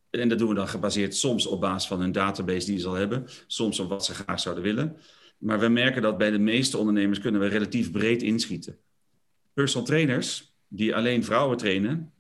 en 0.10 0.30
dat 0.30 0.38
doen 0.38 0.50
we 0.50 0.56
dan 0.56 0.68
gebaseerd 0.68 1.16
soms 1.16 1.48
op 1.48 1.62
basis 1.62 1.88
van 1.88 2.00
hun 2.00 2.12
database 2.12 2.66
die 2.66 2.80
ze 2.80 2.88
al 2.88 2.94
hebben, 2.94 3.26
soms 3.48 3.80
op 3.80 3.90
wat 3.90 4.06
ze 4.06 4.14
graag 4.14 4.40
zouden 4.40 4.64
willen. 4.64 4.98
Maar 5.38 5.60
we 5.60 5.68
merken 5.68 6.02
dat 6.02 6.18
bij 6.18 6.32
de 6.32 6.40
meeste 6.40 6.78
ondernemers 6.78 7.20
kunnen 7.20 7.42
we 7.42 7.48
relatief 7.48 7.92
breed 7.92 8.22
inschieten. 8.22 8.78
Personal 9.54 9.88
trainers 9.88 10.56
die 10.68 10.96
alleen 10.96 11.24
vrouwen 11.24 11.58
trainen, 11.58 12.14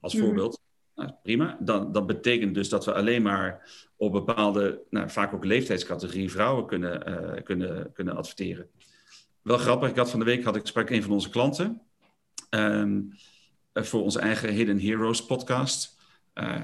als 0.00 0.14
mm. 0.14 0.20
voorbeeld, 0.20 0.60
nou, 0.94 1.10
prima. 1.22 1.56
Dan, 1.60 1.92
dat 1.92 2.06
betekent 2.06 2.54
dus 2.54 2.68
dat 2.68 2.84
we 2.84 2.94
alleen 2.94 3.22
maar 3.22 3.70
op 3.96 4.12
bepaalde, 4.12 4.82
nou, 4.90 5.10
vaak 5.10 5.32
ook 5.34 5.44
leeftijdscategorie 5.44 6.30
vrouwen 6.30 6.66
kunnen, 6.66 7.08
uh, 7.08 7.42
kunnen, 7.42 7.92
kunnen 7.92 8.16
adverteren. 8.16 8.68
Wel 9.42 9.58
grappig, 9.58 9.88
ik 9.88 9.96
had 9.96 10.10
van 10.10 10.18
de 10.18 10.24
week 10.24 10.44
had 10.44 10.56
ik 10.56 10.66
sprak 10.66 10.90
een 10.90 11.02
van 11.02 11.12
onze 11.12 11.30
klanten 11.30 11.80
um, 12.50 13.08
voor 13.72 14.02
onze 14.02 14.18
eigen 14.18 14.52
Hidden 14.52 14.80
Heroes 14.80 15.26
podcast. 15.26 15.92
Uh, 16.34 16.62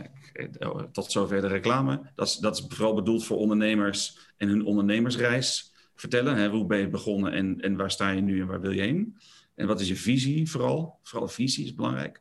tot 0.93 1.13
zover 1.13 1.41
de 1.41 1.47
reclame. 1.47 2.01
Dat 2.15 2.27
is, 2.27 2.37
dat 2.37 2.59
is 2.59 2.65
vooral 2.69 2.95
bedoeld 2.95 3.25
voor 3.25 3.37
ondernemers 3.37 4.19
en 4.37 4.49
hun 4.49 4.65
ondernemersreis 4.65 5.73
vertellen. 5.95 6.37
Hè, 6.37 6.49
hoe 6.49 6.67
ben 6.67 6.79
je 6.79 6.89
begonnen 6.89 7.33
en, 7.33 7.61
en 7.61 7.77
waar 7.77 7.91
sta 7.91 8.11
je 8.11 8.21
nu 8.21 8.41
en 8.41 8.47
waar 8.47 8.61
wil 8.61 8.71
je 8.71 8.81
heen? 8.81 9.17
En 9.61 9.67
wat 9.67 9.81
is 9.81 9.89
je 9.89 9.97
visie 9.97 10.51
vooral? 10.51 10.99
Vooral 11.03 11.29
visie 11.29 11.65
is 11.65 11.75
belangrijk. 11.75 12.21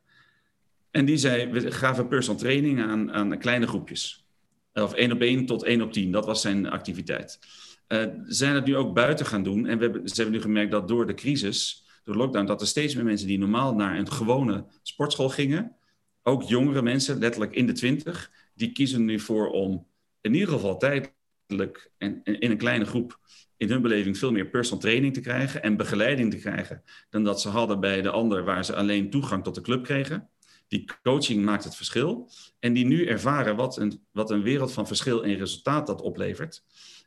En 0.91 1.05
die 1.05 1.17
zei, 1.17 1.51
we 1.51 1.71
gaven 1.71 2.07
personal 2.07 2.39
training 2.39 2.81
aan, 2.81 3.11
aan 3.11 3.37
kleine 3.37 3.67
groepjes. 3.67 4.25
Of 4.73 4.93
één 4.93 5.11
op 5.11 5.21
één 5.21 5.45
tot 5.45 5.63
één 5.63 5.81
op 5.81 5.91
tien, 5.91 6.11
dat 6.11 6.25
was 6.25 6.41
zijn 6.41 6.69
activiteit. 6.69 7.39
Uh, 7.87 8.05
zijn 8.25 8.55
het 8.55 8.65
nu 8.65 8.75
ook 8.75 8.93
buiten 8.93 9.25
gaan 9.25 9.43
doen. 9.43 9.67
En 9.67 9.77
we 9.77 9.83
hebben, 9.83 10.07
ze 10.07 10.15
hebben 10.15 10.33
nu 10.33 10.41
gemerkt 10.41 10.71
dat 10.71 10.87
door 10.87 11.07
de 11.07 11.13
crisis, 11.13 11.85
door 12.03 12.13
de 12.13 12.19
lockdown, 12.19 12.45
dat 12.45 12.61
er 12.61 12.67
steeds 12.67 12.95
meer 12.95 13.03
mensen 13.03 13.27
die 13.27 13.39
normaal 13.39 13.75
naar 13.75 13.97
een 13.97 14.11
gewone 14.11 14.65
sportschool 14.83 15.29
gingen, 15.29 15.75
ook 16.23 16.43
jongere 16.43 16.81
mensen, 16.81 17.19
letterlijk 17.19 17.53
in 17.53 17.65
de 17.65 17.73
twintig, 17.73 18.31
die 18.53 18.71
kiezen 18.71 19.05
nu 19.05 19.19
voor 19.19 19.49
om 19.49 19.87
in 20.21 20.33
ieder 20.33 20.49
geval 20.49 20.77
tijdelijk 20.77 21.13
en, 21.49 22.21
en 22.23 22.39
in 22.39 22.51
een 22.51 22.57
kleine 22.57 22.85
groep 22.85 23.19
in 23.57 23.69
hun 23.69 23.81
beleving 23.81 24.17
veel 24.17 24.31
meer 24.31 24.47
personal 24.47 24.79
training 24.79 25.13
te 25.13 25.21
krijgen 25.21 25.63
en 25.63 25.77
begeleiding 25.77 26.31
te 26.31 26.37
krijgen 26.37 26.83
dan 27.09 27.23
dat 27.23 27.41
ze 27.41 27.49
hadden 27.49 27.79
bij 27.79 28.01
de 28.01 28.09
ander 28.09 28.43
waar 28.43 28.65
ze 28.65 28.75
alleen 28.75 29.09
toegang 29.09 29.43
tot 29.43 29.55
de 29.55 29.61
club 29.61 29.83
kregen. 29.83 30.29
Die 30.67 30.89
coaching 31.03 31.45
maakt 31.45 31.63
het 31.63 31.75
verschil. 31.75 32.29
En 32.59 32.73
die 32.73 32.85
nu 32.85 33.05
ervaren 33.05 33.55
wat 33.55 33.77
een, 33.77 34.05
wat 34.11 34.31
een 34.31 34.41
wereld 34.41 34.73
van 34.73 34.87
verschil 34.87 35.21
in 35.21 35.37
resultaat 35.37 35.87
dat 35.87 36.01
oplevert. 36.01 36.63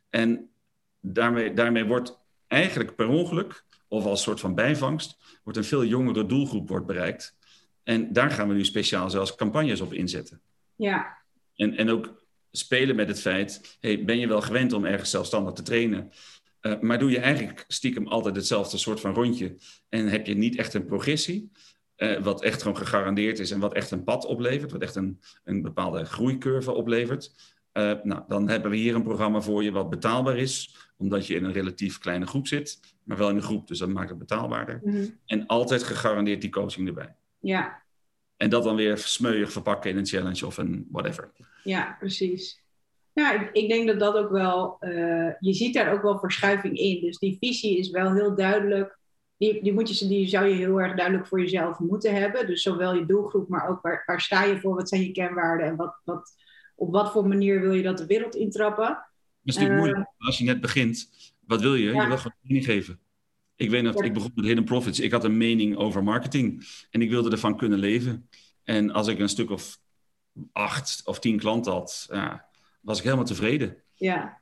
En 0.09 0.49
daarmee, 0.99 1.53
daarmee 1.53 1.85
wordt 1.85 2.19
eigenlijk 2.47 2.95
per 2.95 3.07
ongeluk, 3.07 3.65
of 3.87 4.05
als 4.05 4.21
soort 4.21 4.39
van 4.39 4.55
bijvangst, 4.55 5.39
wordt 5.43 5.57
een 5.57 5.65
veel 5.65 5.85
jongere 5.85 6.25
doelgroep 6.25 6.69
wordt 6.69 6.85
bereikt. 6.85 7.37
En 7.83 8.13
daar 8.13 8.31
gaan 8.31 8.47
we 8.47 8.53
nu 8.53 8.65
speciaal 8.65 9.09
zelfs 9.09 9.35
campagnes 9.35 9.81
op 9.81 9.93
inzetten. 9.93 10.41
Ja. 10.75 11.17
En, 11.55 11.77
en 11.77 11.89
ook 11.89 12.22
spelen 12.57 12.95
met 12.95 13.07
het 13.07 13.21
feit, 13.21 13.77
hey, 13.79 14.03
ben 14.03 14.19
je 14.19 14.27
wel 14.27 14.41
gewend 14.41 14.73
om 14.73 14.85
ergens 14.85 15.09
zelfstandig 15.09 15.53
te 15.53 15.61
trainen? 15.61 16.11
Uh, 16.61 16.79
maar 16.79 16.99
doe 16.99 17.11
je 17.11 17.19
eigenlijk 17.19 17.65
stiekem 17.67 18.07
altijd 18.07 18.35
hetzelfde 18.35 18.77
soort 18.77 18.99
van 18.99 19.13
rondje 19.13 19.55
en 19.89 20.07
heb 20.07 20.27
je 20.27 20.35
niet 20.35 20.55
echt 20.55 20.73
een 20.73 20.85
progressie? 20.85 21.51
Uh, 21.97 22.21
wat 22.21 22.43
echt 22.43 22.61
gewoon 22.61 22.77
gegarandeerd 22.77 23.39
is 23.39 23.51
en 23.51 23.59
wat 23.59 23.73
echt 23.73 23.91
een 23.91 24.03
pad 24.03 24.25
oplevert, 24.25 24.71
wat 24.71 24.81
echt 24.81 24.95
een, 24.95 25.19
een 25.43 25.61
bepaalde 25.61 26.05
groeicurve 26.05 26.71
oplevert. 26.71 27.33
Uh, 27.73 27.93
nou, 28.03 28.23
dan 28.27 28.49
hebben 28.49 28.71
we 28.71 28.77
hier 28.77 28.95
een 28.95 29.03
programma 29.03 29.41
voor 29.41 29.63
je 29.63 29.71
wat 29.71 29.89
betaalbaar 29.89 30.37
is, 30.37 30.75
omdat 30.97 31.27
je 31.27 31.35
in 31.35 31.43
een 31.43 31.51
relatief 31.51 31.97
kleine 31.97 32.25
groep 32.25 32.47
zit, 32.47 32.79
maar 33.03 33.17
wel 33.17 33.29
in 33.29 33.35
een 33.35 33.41
groep, 33.41 33.67
dus 33.67 33.79
dat 33.79 33.89
maakt 33.89 34.09
het 34.09 34.17
betaalbaarder. 34.17 34.79
Mm 34.83 34.93
-hmm. 34.93 35.19
En 35.25 35.47
altijd 35.47 35.83
gegarandeerd 35.83 36.41
die 36.41 36.49
coaching 36.49 36.87
erbij. 36.87 37.15
Ja. 37.39 37.81
En 38.37 38.49
dat 38.49 38.63
dan 38.63 38.75
weer 38.75 38.97
smeuig 38.97 39.51
verpakken 39.51 39.91
in 39.91 39.97
een 39.97 40.05
challenge 40.05 40.45
of 40.45 40.57
een 40.57 40.87
whatever. 40.91 41.31
Ja, 41.63 41.95
precies. 41.99 42.61
Nou, 43.13 43.41
ik, 43.41 43.49
ik 43.51 43.69
denk 43.69 43.87
dat 43.87 43.99
dat 43.99 44.15
ook 44.15 44.31
wel, 44.31 44.77
uh, 44.79 45.31
je 45.39 45.53
ziet 45.53 45.73
daar 45.73 45.93
ook 45.93 46.01
wel 46.01 46.19
verschuiving 46.19 46.77
in. 46.77 47.01
Dus 47.01 47.17
die 47.17 47.37
visie 47.39 47.77
is 47.77 47.89
wel 47.89 48.13
heel 48.13 48.35
duidelijk 48.35 48.97
die, 49.37 49.63
die, 49.63 49.73
moet 49.73 49.99
je, 49.99 50.07
die 50.07 50.27
zou 50.27 50.45
je 50.47 50.55
heel 50.55 50.81
erg 50.81 50.95
duidelijk 50.95 51.27
voor 51.27 51.39
jezelf 51.39 51.79
moeten 51.79 52.15
hebben. 52.15 52.47
Dus 52.47 52.61
zowel 52.61 52.95
je 52.95 53.05
doelgroep, 53.05 53.49
maar 53.49 53.69
ook 53.69 53.81
waar, 53.81 54.03
waar 54.05 54.21
sta 54.21 54.43
je 54.43 54.59
voor, 54.59 54.75
wat 54.75 54.89
zijn 54.89 55.01
je 55.01 55.11
kenwaarden 55.11 55.67
en 55.67 55.75
wat, 55.75 56.01
wat, 56.03 56.35
op 56.75 56.91
wat 56.91 57.11
voor 57.11 57.27
manier 57.27 57.61
wil 57.61 57.73
je 57.73 57.83
dat 57.83 57.97
de 57.97 58.05
wereld 58.05 58.35
intrappen. 58.35 58.87
Dat 58.87 59.05
is 59.43 59.55
natuurlijk 59.55 59.79
uh, 59.79 59.85
moeilijk 59.85 60.13
als 60.17 60.37
je 60.37 60.43
net 60.43 60.61
begint. 60.61 61.09
Wat 61.39 61.61
wil 61.61 61.75
je? 61.75 61.91
Ja. 61.91 62.01
Je 62.01 62.07
wil 62.07 62.17
gewoon 62.17 62.37
mening 62.41 62.65
geven. 62.65 62.99
Ik 63.55 63.69
weet 63.69 63.83
nog, 63.83 63.97
ja. 63.97 64.03
ik 64.03 64.13
begon 64.13 64.31
met 64.35 64.45
Hidden 64.45 64.63
Profits. 64.63 64.99
Ik 64.99 65.11
had 65.11 65.23
een 65.23 65.37
mening 65.37 65.75
over 65.75 66.03
marketing 66.03 66.63
en 66.89 67.01
ik 67.01 67.09
wilde 67.09 67.31
ervan 67.31 67.57
kunnen 67.57 67.79
leven. 67.79 68.29
En 68.63 68.91
als 68.91 69.07
ik 69.07 69.19
een 69.19 69.29
stuk 69.29 69.49
of 69.49 69.79
acht 70.51 71.01
of 71.05 71.19
tien 71.19 71.37
klanten 71.37 71.71
had, 71.71 72.05
ja, 72.09 72.45
was 72.81 72.97
ik 72.97 73.03
helemaal 73.03 73.25
tevreden. 73.25 73.77
Ja. 73.95 74.41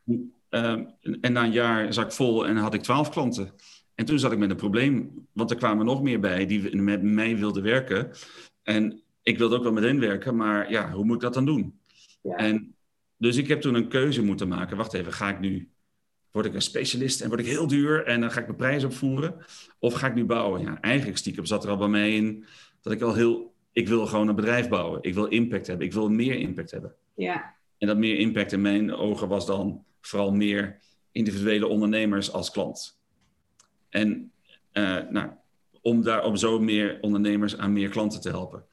Um, 0.50 0.94
en 1.22 1.34
na 1.34 1.44
een 1.44 1.52
jaar 1.52 1.94
zat 1.94 2.06
ik 2.06 2.12
vol 2.12 2.48
en 2.48 2.58
had 2.58 2.74
ik 2.74 2.82
twaalf 2.82 3.10
klanten. 3.10 3.54
En 3.96 4.06
toen 4.06 4.20
zat 4.20 4.32
ik 4.32 4.38
met 4.38 4.50
een 4.50 4.56
probleem, 4.56 5.28
want 5.32 5.52
er 5.52 5.58
kwamen 5.58 5.86
nog 5.86 6.02
meer 6.02 6.20
bij 6.20 6.46
die 6.46 6.76
met 6.76 7.04
mij 7.04 7.38
wilden 7.38 7.64
werken. 7.64 8.12
En 8.64 9.02
ik 9.24 9.38
wilde 9.38 9.56
ook 9.56 9.64
wel 9.64 9.72
met 9.72 9.84
hen 9.84 10.00
werken, 10.00 10.36
maar 10.36 10.72
ja, 10.72 10.92
hoe 10.92 11.06
moet 11.06 11.16
ik 11.16 11.22
dat 11.22 11.34
dan 11.34 11.46
doen? 11.46 11.80
Ja. 12.22 12.36
En 12.36 12.76
dus 13.18 13.38
ik 13.38 13.48
heb 13.48 13.62
toen 13.62 13.76
een 13.76 13.88
keuze 13.88 14.24
moeten 14.24 14.48
maken. 14.48 14.78
Wacht 14.78 14.94
even, 14.94 15.14
ga 15.14 15.30
ik 15.30 15.40
nu, 15.40 15.70
word 16.32 16.46
ik 16.46 16.54
een 16.54 16.62
specialist 16.62 17.22
en 17.22 17.28
word 17.28 17.40
ik 17.40 17.46
heel 17.46 17.68
duur 17.68 18.06
en 18.06 18.22
dan 18.22 18.32
ga 18.32 18.40
ik 18.40 18.46
mijn 18.46 18.58
prijs 18.58 18.84
opvoeren? 18.84 19.46
Of 19.80 19.94
ga 19.94 20.08
ik 20.08 20.16
nu 20.16 20.26
bouwen? 20.26 20.62
Ja, 20.62 20.82
eigenlijk 20.82 21.18
stiekem 21.18 21.46
zat 21.46 21.64
er 21.64 21.70
al 21.70 21.78
bij 21.78 21.88
mij 21.88 22.16
in 22.16 22.46
dat 22.82 22.94
ik 22.94 23.02
al 23.02 23.14
heel, 23.14 23.51
ik 23.72 23.88
wil 23.88 24.08
gewoon 24.08 24.28
een 24.28 24.36
bedrijf 24.36 24.70
bouwen. 24.70 25.04
Ik 25.04 25.14
wil 25.14 25.26
impact 25.26 25.68
hebben, 25.68 25.86
ik 25.86 25.94
wil 25.94 26.10
meer 26.10 26.36
impact 26.36 26.72
hebben. 26.72 26.96
Ja. 27.16 27.56
En 27.78 27.88
dat 27.88 27.98
meer 27.98 28.18
impact 28.18 28.52
in 28.52 28.62
mijn 28.62 28.94
ogen 28.94 29.28
was 29.28 29.46
dan 29.46 29.86
vooral 30.02 30.32
meer 30.32 30.80
individuele 31.12 31.68
ondernemers 31.68 32.32
als 32.32 32.52
klant. 32.52 33.00
En 33.90 34.32
uh, 34.74 35.10
nou, 35.10 35.30
om, 35.82 36.02
daar, 36.02 36.24
om 36.24 36.36
zo 36.36 36.60
meer 36.60 36.98
ondernemers 37.02 37.58
aan 37.58 37.74
meer 37.74 37.90
klanten 37.90 38.22
te 38.22 38.30
helpen. 38.30 38.66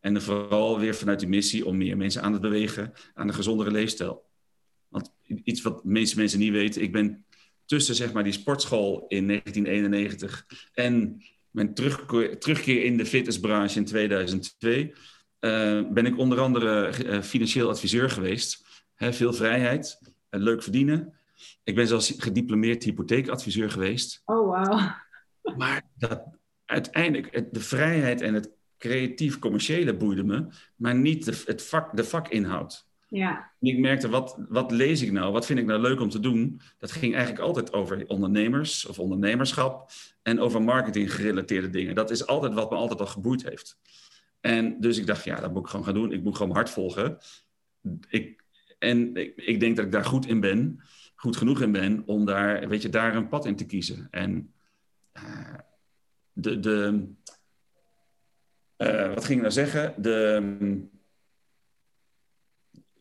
En 0.00 0.22
vooral 0.22 0.78
weer 0.78 0.94
vanuit 0.94 1.20
die 1.20 1.28
missie 1.28 1.66
om 1.66 1.76
meer 1.76 1.96
mensen 1.96 2.22
aan 2.22 2.32
het 2.32 2.42
bewegen 2.42 2.92
aan 3.14 3.28
een 3.28 3.34
gezondere 3.34 3.70
leefstijl. 3.70 4.24
Want 4.88 5.12
iets 5.44 5.62
wat 5.62 5.82
de 5.82 5.88
meeste 5.88 6.18
mensen 6.18 6.38
niet 6.38 6.52
weten, 6.52 6.82
ik 6.82 6.92
ben 6.92 7.24
tussen 7.64 7.94
zeg 7.94 8.12
maar, 8.12 8.24
die 8.24 8.32
sportschool 8.32 9.04
in 9.08 9.26
1991 9.26 10.46
en 10.72 11.22
mijn 11.52 11.74
terugkeer, 11.74 12.38
terugkeer 12.38 12.84
in 12.84 12.96
de 12.96 13.06
fitnessbranche 13.06 13.78
in 13.78 13.84
2002, 13.84 14.94
uh, 15.40 15.90
ben 15.90 16.06
ik 16.06 16.18
onder 16.18 16.40
andere 16.40 16.92
uh, 17.04 17.22
financieel 17.22 17.68
adviseur 17.68 18.10
geweest. 18.10 18.64
He, 18.94 19.12
veel 19.12 19.32
vrijheid, 19.32 19.98
leuk 20.30 20.62
verdienen. 20.62 21.14
Ik 21.64 21.74
ben 21.74 21.86
zelfs 21.86 22.14
gediplomeerd 22.16 22.84
hypotheekadviseur 22.84 23.70
geweest. 23.70 24.22
Oh, 24.24 24.48
wauw. 24.48 24.94
Maar 25.56 25.82
dat, 25.94 26.24
uiteindelijk, 26.64 27.54
de 27.54 27.60
vrijheid 27.60 28.20
en 28.20 28.34
het 28.34 28.50
creatief 28.78 29.38
commerciële 29.38 29.96
boeide 29.96 30.24
me, 30.24 30.46
maar 30.76 30.94
niet 30.94 31.24
de, 31.24 31.42
het 31.44 31.62
vak, 31.62 31.96
de 31.96 32.04
vakinhoud. 32.04 32.86
Ja. 33.12 33.50
ik 33.60 33.78
merkte, 33.78 34.08
wat, 34.08 34.36
wat 34.48 34.70
lees 34.70 35.02
ik 35.02 35.12
nou? 35.12 35.32
Wat 35.32 35.46
vind 35.46 35.58
ik 35.58 35.66
nou 35.66 35.80
leuk 35.80 36.00
om 36.00 36.08
te 36.08 36.20
doen? 36.20 36.60
Dat 36.78 36.92
ging 36.92 37.14
eigenlijk 37.14 37.44
altijd 37.44 37.72
over 37.72 38.06
ondernemers 38.06 38.86
of 38.86 38.98
ondernemerschap 38.98 39.90
en 40.22 40.40
over 40.40 40.62
marketing 40.62 41.14
gerelateerde 41.14 41.70
dingen. 41.70 41.94
Dat 41.94 42.10
is 42.10 42.26
altijd 42.26 42.54
wat 42.54 42.70
me 42.70 42.76
altijd 42.76 43.00
al 43.00 43.06
geboeid 43.06 43.42
heeft. 43.48 43.78
En 44.40 44.80
dus 44.80 44.98
ik 44.98 45.06
dacht, 45.06 45.24
ja, 45.24 45.40
dat 45.40 45.52
moet 45.52 45.62
ik 45.62 45.68
gewoon 45.68 45.84
gaan 45.84 45.94
doen. 45.94 46.12
Ik 46.12 46.22
moet 46.22 46.36
gewoon 46.36 46.54
hard 46.54 46.70
volgen. 46.70 47.18
Ik, 48.08 48.44
en 48.78 49.16
ik, 49.16 49.36
ik 49.36 49.60
denk 49.60 49.76
dat 49.76 49.84
ik 49.84 49.92
daar 49.92 50.04
goed 50.04 50.26
in 50.26 50.40
ben, 50.40 50.80
goed 51.14 51.36
genoeg 51.36 51.60
in 51.60 51.72
ben, 51.72 52.02
om 52.06 52.24
daar, 52.24 52.68
weet 52.68 52.82
je, 52.82 52.88
daar 52.88 53.16
een 53.16 53.28
pad 53.28 53.46
in 53.46 53.56
te 53.56 53.66
kiezen. 53.66 54.08
En 54.10 54.52
uh, 55.16 55.54
de, 56.32 56.60
de 56.60 57.08
uh, 58.78 59.14
wat 59.14 59.24
ging 59.24 59.36
ik 59.36 59.40
nou 59.40 59.52
zeggen? 59.52 60.02
De, 60.02 60.88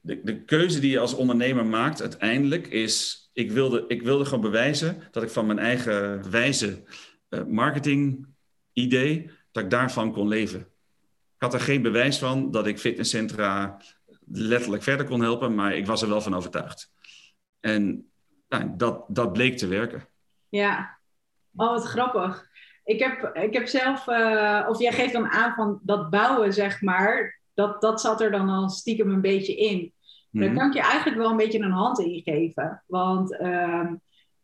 de, 0.01 0.23
de 0.23 0.43
keuze 0.43 0.79
die 0.79 0.91
je 0.91 0.99
als 0.99 1.13
ondernemer 1.13 1.65
maakt 1.65 2.01
uiteindelijk 2.01 2.67
is, 2.67 3.21
ik 3.33 3.51
wilde, 3.51 3.85
ik 3.87 4.01
wilde 4.01 4.25
gewoon 4.25 4.41
bewijzen 4.41 5.03
dat 5.11 5.23
ik 5.23 5.29
van 5.29 5.45
mijn 5.45 5.59
eigen 5.59 6.31
wijze 6.31 6.83
uh, 7.29 7.43
marketing 7.43 8.27
idee, 8.73 9.31
dat 9.51 9.63
ik 9.63 9.69
daarvan 9.69 10.11
kon 10.11 10.27
leven. 10.27 10.59
Ik 10.59 11.47
had 11.47 11.53
er 11.53 11.59
geen 11.59 11.81
bewijs 11.81 12.19
van 12.19 12.51
dat 12.51 12.67
ik 12.67 12.79
fitnesscentra 12.79 13.81
letterlijk 14.31 14.83
verder 14.83 15.05
kon 15.05 15.21
helpen, 15.21 15.55
maar 15.55 15.75
ik 15.75 15.85
was 15.85 16.01
er 16.01 16.09
wel 16.09 16.21
van 16.21 16.35
overtuigd. 16.35 16.91
En 17.59 18.11
nou, 18.49 18.73
dat, 18.77 19.05
dat 19.07 19.33
bleek 19.33 19.57
te 19.57 19.67
werken. 19.67 20.07
Ja, 20.49 20.99
oh 21.55 21.69
wat 21.69 21.85
grappig. 21.85 22.49
Ik 22.83 22.99
heb, 22.99 23.35
ik 23.35 23.53
heb 23.53 23.67
zelf, 23.67 24.07
uh, 24.07 24.65
of 24.69 24.79
jij 24.79 24.91
geeft 24.91 25.13
dan 25.13 25.29
aan 25.29 25.53
van 25.53 25.79
dat 25.83 26.09
bouwen, 26.09 26.53
zeg 26.53 26.81
maar, 26.81 27.40
dat, 27.61 27.81
dat 27.81 28.01
zat 28.01 28.21
er 28.21 28.31
dan 28.31 28.49
al 28.49 28.69
stiekem 28.69 29.09
een 29.09 29.21
beetje 29.21 29.55
in. 29.55 29.93
Mm-hmm. 30.31 30.49
Daar 30.49 30.57
kan 30.57 30.67
ik 30.67 30.73
je 30.73 30.89
eigenlijk 30.89 31.17
wel 31.17 31.29
een 31.29 31.37
beetje 31.37 31.59
een 31.59 31.71
hand 31.71 31.99
in 31.99 32.21
geven. 32.23 32.83
Want 32.87 33.31
uh, 33.31 33.89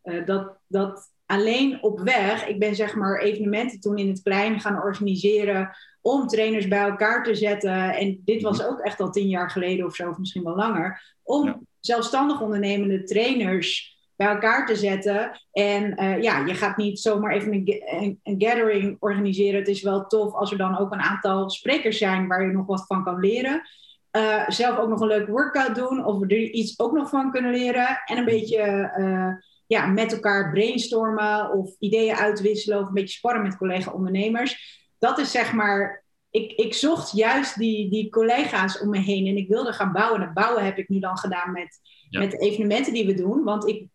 uh, 0.03 0.26
dat, 0.26 0.57
dat 0.68 1.11
alleen 1.26 1.84
op 1.84 1.99
weg, 1.99 2.47
ik 2.47 2.59
ben 2.59 2.76
zeg 2.76 2.95
maar 2.95 3.20
evenementen 3.20 3.80
toen 3.80 3.97
in 3.97 4.07
het 4.07 4.22
klein 4.22 4.59
gaan 4.59 4.82
organiseren 4.82 5.76
om 6.01 6.28
trainers 6.28 6.68
bij 6.68 6.89
elkaar 6.89 7.24
te 7.24 7.36
zetten. 7.36 7.95
En 7.95 8.22
dit 8.26 8.41
was 8.41 8.65
ook 8.65 8.80
echt 8.80 8.99
al 8.99 9.11
tien 9.11 9.28
jaar 9.28 9.49
geleden 9.49 9.86
of 9.86 9.95
zo, 9.95 10.09
of 10.09 10.18
misschien 10.18 10.43
wel 10.43 10.55
langer. 10.55 11.15
Om 11.24 11.45
ja. 11.45 11.59
zelfstandig 11.80 12.41
ondernemende 12.41 13.03
trainers 13.03 13.97
bij 14.18 14.28
elkaar 14.28 14.65
te 14.65 14.76
zetten. 14.76 15.41
En 15.51 16.03
uh, 16.03 16.22
ja, 16.22 16.45
je 16.45 16.53
gaat 16.53 16.78
niet 16.78 16.99
zomaar 16.99 17.32
even 17.32 17.51
een, 17.53 18.20
gathering 18.24 18.97
organiseren. 18.99 19.59
Het 19.59 19.68
is 19.68 19.82
wel 19.82 20.07
tof 20.07 20.34
als 20.34 20.51
er 20.51 20.57
dan 20.57 20.78
ook 20.78 20.91
een 20.93 21.01
aantal 21.01 21.49
sprekers 21.49 21.97
zijn 21.97 22.28
waar 22.28 22.45
je 22.45 22.51
nog 22.51 22.65
wat 22.65 22.86
van 22.88 23.03
kan 23.03 23.20
leren. 23.20 23.61
Uh, 24.11 24.49
zelf 24.49 24.78
ook 24.78 24.89
nog 24.89 24.99
een 24.99 25.07
leuke 25.07 25.32
workout 25.32 25.76
doen, 25.76 26.05
of 26.05 26.20
we 26.20 26.28
er 26.28 26.41
iets 26.41 26.80
ook 26.80 26.91
nog 26.91 27.09
van 27.09 27.32
kunnen 27.32 27.51
leren. 27.51 28.01
En 28.05 28.18
een 28.18 28.26
beetje 28.26 28.93
uh, 28.97 29.30
ja, 29.68 29.86
met 29.86 30.13
elkaar 30.13 30.51
brainstormen 30.51 31.51
of 31.51 31.76
ideeën 31.80 32.15
uitwisselen 32.15 32.80
of 32.80 32.88
een 32.88 32.93
beetje 32.93 33.18
sparren 33.18 33.43
met 33.43 33.57
collega-ondernemers. 33.57 34.86
Dat 34.99 35.18
is 35.20 35.32
zeg 35.32 35.53
maar 35.53 36.05
ik, 36.30 36.51
ik, 36.51 36.74
zocht 36.74 37.11
juist 37.11 37.57
die, 37.57 37.89
die 37.89 38.09
collega's 38.09 38.80
om 38.80 38.89
me 38.89 38.99
heen 38.99 39.28
en 39.28 39.38
ik 39.38 39.47
wilde 39.47 39.74
gaan 39.74 39.91
bouwen. 39.91 40.20
En 40.20 40.26
het 40.26 40.34
bouwen 40.34 40.65
heb 40.65 40.78
ik 40.78 40.89
nu 40.89 40.99
dan 40.99 41.18
gedaan 41.18 41.51
met, 41.51 41.80
ja. 42.09 42.20
met 42.20 42.32
de 42.32 42.38
evenementen 42.38 42.93
die 42.93 43.05
we 43.05 43.13
doen. 43.13 43.43
Want 43.43 43.68
ik, 43.68 43.88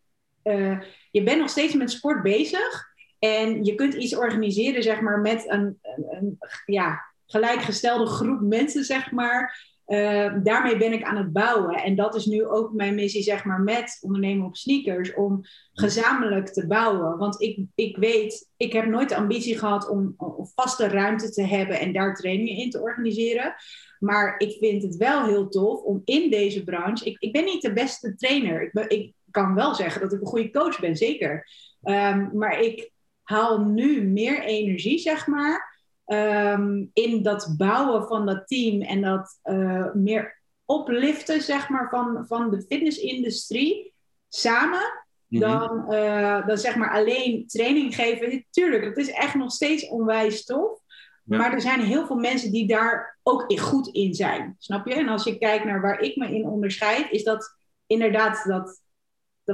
uh, 0.44 0.80
je 1.10 1.22
bent 1.22 1.38
nog 1.38 1.50
steeds 1.50 1.74
met 1.74 1.90
sport 1.90 2.22
bezig. 2.22 2.90
En 3.18 3.64
je 3.64 3.74
kunt 3.74 3.94
iets 3.94 4.16
organiseren, 4.16 4.82
zeg 4.82 5.00
maar, 5.00 5.20
met 5.20 5.44
een, 5.46 5.78
een, 6.10 6.38
ja, 6.66 7.00
gelijkgestelde 7.26 8.06
groep 8.06 8.40
mensen, 8.40 8.84
zeg 8.84 9.10
maar. 9.10 9.70
Uh, 9.86 10.34
daarmee 10.42 10.76
ben 10.76 10.92
ik 10.92 11.02
aan 11.02 11.16
het 11.16 11.32
bouwen. 11.32 11.74
En 11.74 11.96
dat 11.96 12.14
is 12.14 12.26
nu 12.26 12.46
ook 12.46 12.72
mijn 12.72 12.94
missie, 12.94 13.22
zeg 13.22 13.44
maar, 13.44 13.60
met 13.60 13.98
ondernemen 14.00 14.46
op 14.46 14.56
sneakers, 14.56 15.14
om 15.14 15.40
gezamenlijk 15.72 16.48
te 16.48 16.66
bouwen. 16.66 17.18
Want 17.18 17.40
ik, 17.40 17.58
ik 17.74 17.96
weet, 17.96 18.50
ik 18.56 18.72
heb 18.72 18.86
nooit 18.86 19.08
de 19.08 19.16
ambitie 19.16 19.58
gehad 19.58 19.88
om, 19.88 20.14
om 20.16 20.50
vaste 20.54 20.88
ruimte 20.88 21.30
te 21.30 21.42
hebben 21.42 21.80
en 21.80 21.92
daar 21.92 22.14
trainingen 22.14 22.56
in 22.56 22.70
te 22.70 22.80
organiseren. 22.80 23.54
Maar 23.98 24.34
ik 24.38 24.56
vind 24.60 24.82
het 24.82 24.96
wel 24.96 25.24
heel 25.24 25.48
tof 25.48 25.82
om 25.82 26.02
in 26.04 26.30
deze 26.30 26.64
branche. 26.64 27.04
Ik, 27.04 27.16
ik 27.18 27.32
ben 27.32 27.44
niet 27.44 27.62
de 27.62 27.72
beste 27.72 28.14
trainer. 28.14 28.62
Ik, 28.62 28.90
ik 28.90 29.12
kan 29.32 29.54
wel 29.54 29.74
zeggen 29.74 30.00
dat 30.00 30.12
ik 30.12 30.20
een 30.20 30.26
goede 30.26 30.50
coach 30.50 30.80
ben, 30.80 30.96
zeker. 30.96 31.48
Um, 31.82 32.30
maar 32.32 32.60
ik 32.60 32.90
haal 33.22 33.60
nu 33.60 34.02
meer 34.02 34.42
energie, 34.42 34.98
zeg 34.98 35.26
maar. 35.26 35.80
Um, 36.06 36.90
in 36.92 37.22
dat 37.22 37.54
bouwen 37.56 38.06
van 38.06 38.26
dat 38.26 38.48
team 38.48 38.82
en 38.82 39.00
dat 39.00 39.40
uh, 39.44 39.92
meer 39.92 40.40
opliften, 40.64 41.40
zeg 41.40 41.68
maar, 41.68 41.88
van, 41.90 42.24
van 42.26 42.50
de 42.50 42.64
fitnessindustrie 42.68 43.94
samen. 44.28 45.02
Mm-hmm. 45.28 45.50
Dan, 45.50 45.94
uh, 45.94 46.46
dan 46.46 46.58
zeg 46.58 46.76
maar 46.76 46.90
alleen 46.90 47.46
training 47.46 47.94
geven. 47.94 48.46
Tuurlijk, 48.50 48.84
dat 48.84 48.96
is 48.96 49.10
echt 49.10 49.34
nog 49.34 49.52
steeds 49.52 49.88
onwijs 49.88 50.44
tof. 50.44 50.80
Ja. 51.24 51.36
Maar 51.36 51.52
er 51.52 51.60
zijn 51.60 51.80
heel 51.80 52.06
veel 52.06 52.16
mensen 52.16 52.52
die 52.52 52.66
daar 52.66 53.18
ook 53.22 53.60
goed 53.60 53.88
in 53.88 54.14
zijn. 54.14 54.56
Snap 54.58 54.86
je? 54.86 54.94
En 54.94 55.08
als 55.08 55.24
je 55.24 55.38
kijkt 55.38 55.64
naar 55.64 55.80
waar 55.80 56.00
ik 56.00 56.16
me 56.16 56.34
in 56.34 56.46
onderscheid, 56.46 57.10
is 57.10 57.24
dat 57.24 57.56
inderdaad 57.86 58.44
dat 58.44 58.81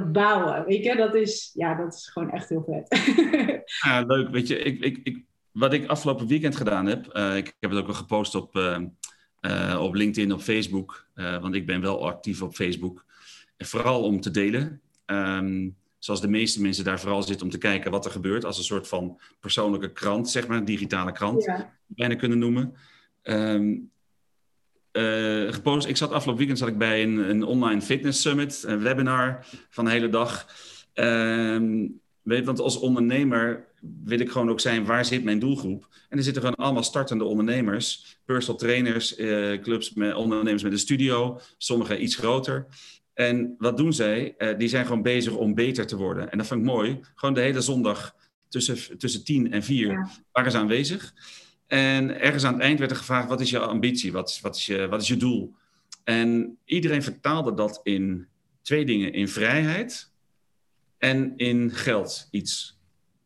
bouwen. 0.06 0.64
Weet 0.64 0.84
je, 0.84 0.96
dat 0.96 1.14
is, 1.14 1.50
ja, 1.54 1.74
dat 1.74 1.94
is 1.94 2.08
gewoon 2.08 2.30
echt 2.30 2.48
heel 2.48 2.64
vet. 2.66 3.02
ja, 3.84 4.00
leuk. 4.00 4.28
Weet 4.28 4.48
je, 4.48 4.58
ik, 4.58 4.80
ik, 4.80 5.00
ik, 5.02 5.24
wat 5.52 5.72
ik 5.72 5.86
afgelopen 5.86 6.26
weekend 6.26 6.56
gedaan 6.56 6.86
heb, 6.86 7.16
uh, 7.16 7.36
ik 7.36 7.56
heb 7.60 7.70
het 7.70 7.80
ook 7.80 7.88
al 7.88 7.94
gepost 7.94 8.34
op, 8.34 8.56
uh, 8.56 8.78
uh, 9.40 9.78
op 9.82 9.94
LinkedIn, 9.94 10.32
op 10.32 10.40
Facebook, 10.40 11.06
want 11.14 11.54
ik 11.54 11.66
ben 11.66 11.80
wel 11.80 12.06
actief 12.06 12.42
op 12.42 12.54
Facebook. 12.54 13.04
En 13.56 13.66
vooral 13.66 14.02
om 14.02 14.20
te 14.20 14.30
delen. 14.30 14.80
Um, 15.06 15.76
zoals 15.98 16.20
de 16.20 16.28
meeste 16.28 16.62
mensen 16.62 16.84
daar 16.84 17.00
vooral 17.00 17.22
zitten 17.22 17.46
om 17.46 17.52
te 17.52 17.58
kijken 17.58 17.90
wat 17.90 18.04
er 18.04 18.10
gebeurt. 18.10 18.44
Als 18.44 18.58
een 18.58 18.64
soort 18.64 18.88
van 18.88 19.20
persoonlijke 19.40 19.92
krant, 19.92 20.30
zeg 20.30 20.46
maar, 20.46 20.56
een 20.56 20.64
digitale 20.64 21.12
krant, 21.12 21.44
ja. 21.44 21.72
bijna 21.86 22.14
kunnen 22.14 22.38
noemen. 22.38 22.74
Um, 23.22 23.90
uh, 24.92 25.52
gepost. 25.52 25.88
Ik 25.88 25.96
zat 25.96 26.10
afgelopen 26.10 26.36
weekend 26.36 26.58
zat 26.58 26.68
ik 26.68 26.78
bij 26.78 27.02
een, 27.02 27.30
een 27.30 27.42
online 27.42 27.80
fitness 27.80 28.20
summit, 28.20 28.64
een 28.66 28.80
webinar 28.80 29.46
van 29.70 29.84
de 29.84 29.90
hele 29.90 30.08
dag. 30.08 30.46
Um, 30.94 32.00
weet, 32.22 32.44
want 32.44 32.60
als 32.60 32.78
ondernemer 32.78 33.66
wil 34.04 34.20
ik 34.20 34.30
gewoon 34.30 34.50
ook 34.50 34.60
zijn, 34.60 34.84
waar 34.84 35.04
zit 35.04 35.24
mijn 35.24 35.38
doelgroep? 35.38 35.88
En 36.08 36.18
er 36.18 36.24
zitten 36.24 36.42
gewoon 36.42 36.56
allemaal 36.56 36.82
startende 36.82 37.24
ondernemers, 37.24 38.18
personal 38.24 38.58
trainers, 38.58 39.18
uh, 39.18 39.60
clubs, 39.60 39.92
met, 39.94 40.14
ondernemers 40.14 40.62
met 40.62 40.72
een 40.72 40.78
studio, 40.78 41.40
sommigen 41.58 42.02
iets 42.02 42.16
groter. 42.16 42.66
En 43.14 43.54
wat 43.58 43.76
doen 43.76 43.92
zij? 43.92 44.34
Uh, 44.38 44.58
die 44.58 44.68
zijn 44.68 44.86
gewoon 44.86 45.02
bezig 45.02 45.32
om 45.32 45.54
beter 45.54 45.86
te 45.86 45.96
worden. 45.96 46.30
En 46.30 46.38
dat 46.38 46.46
vind 46.46 46.60
ik 46.60 46.66
mooi. 46.66 47.00
Gewoon 47.14 47.34
de 47.34 47.40
hele 47.40 47.60
zondag 47.60 48.14
tussen, 48.48 48.98
tussen 48.98 49.24
tien 49.24 49.52
en 49.52 49.62
vier 49.62 49.90
ja. 49.90 50.10
waren 50.32 50.50
ze 50.50 50.58
aanwezig. 50.58 51.14
En 51.68 52.20
ergens 52.20 52.44
aan 52.44 52.52
het 52.52 52.62
eind 52.62 52.78
werd 52.78 52.90
er 52.90 52.96
gevraagd: 52.96 53.28
wat 53.28 53.40
is 53.40 53.50
je 53.50 53.58
ambitie? 53.58 54.12
Wat, 54.12 54.38
wat, 54.42 54.56
is, 54.56 54.66
je, 54.66 54.88
wat 54.88 55.02
is 55.02 55.08
je 55.08 55.16
doel? 55.16 55.54
En 56.04 56.58
iedereen 56.64 57.02
vertaalde 57.02 57.54
dat 57.54 57.80
in 57.82 58.26
twee 58.62 58.84
dingen: 58.84 59.12
in 59.12 59.28
vrijheid 59.28 60.12
en 60.98 61.36
in 61.36 61.70
geld 61.70 62.28
iets. 62.30 62.78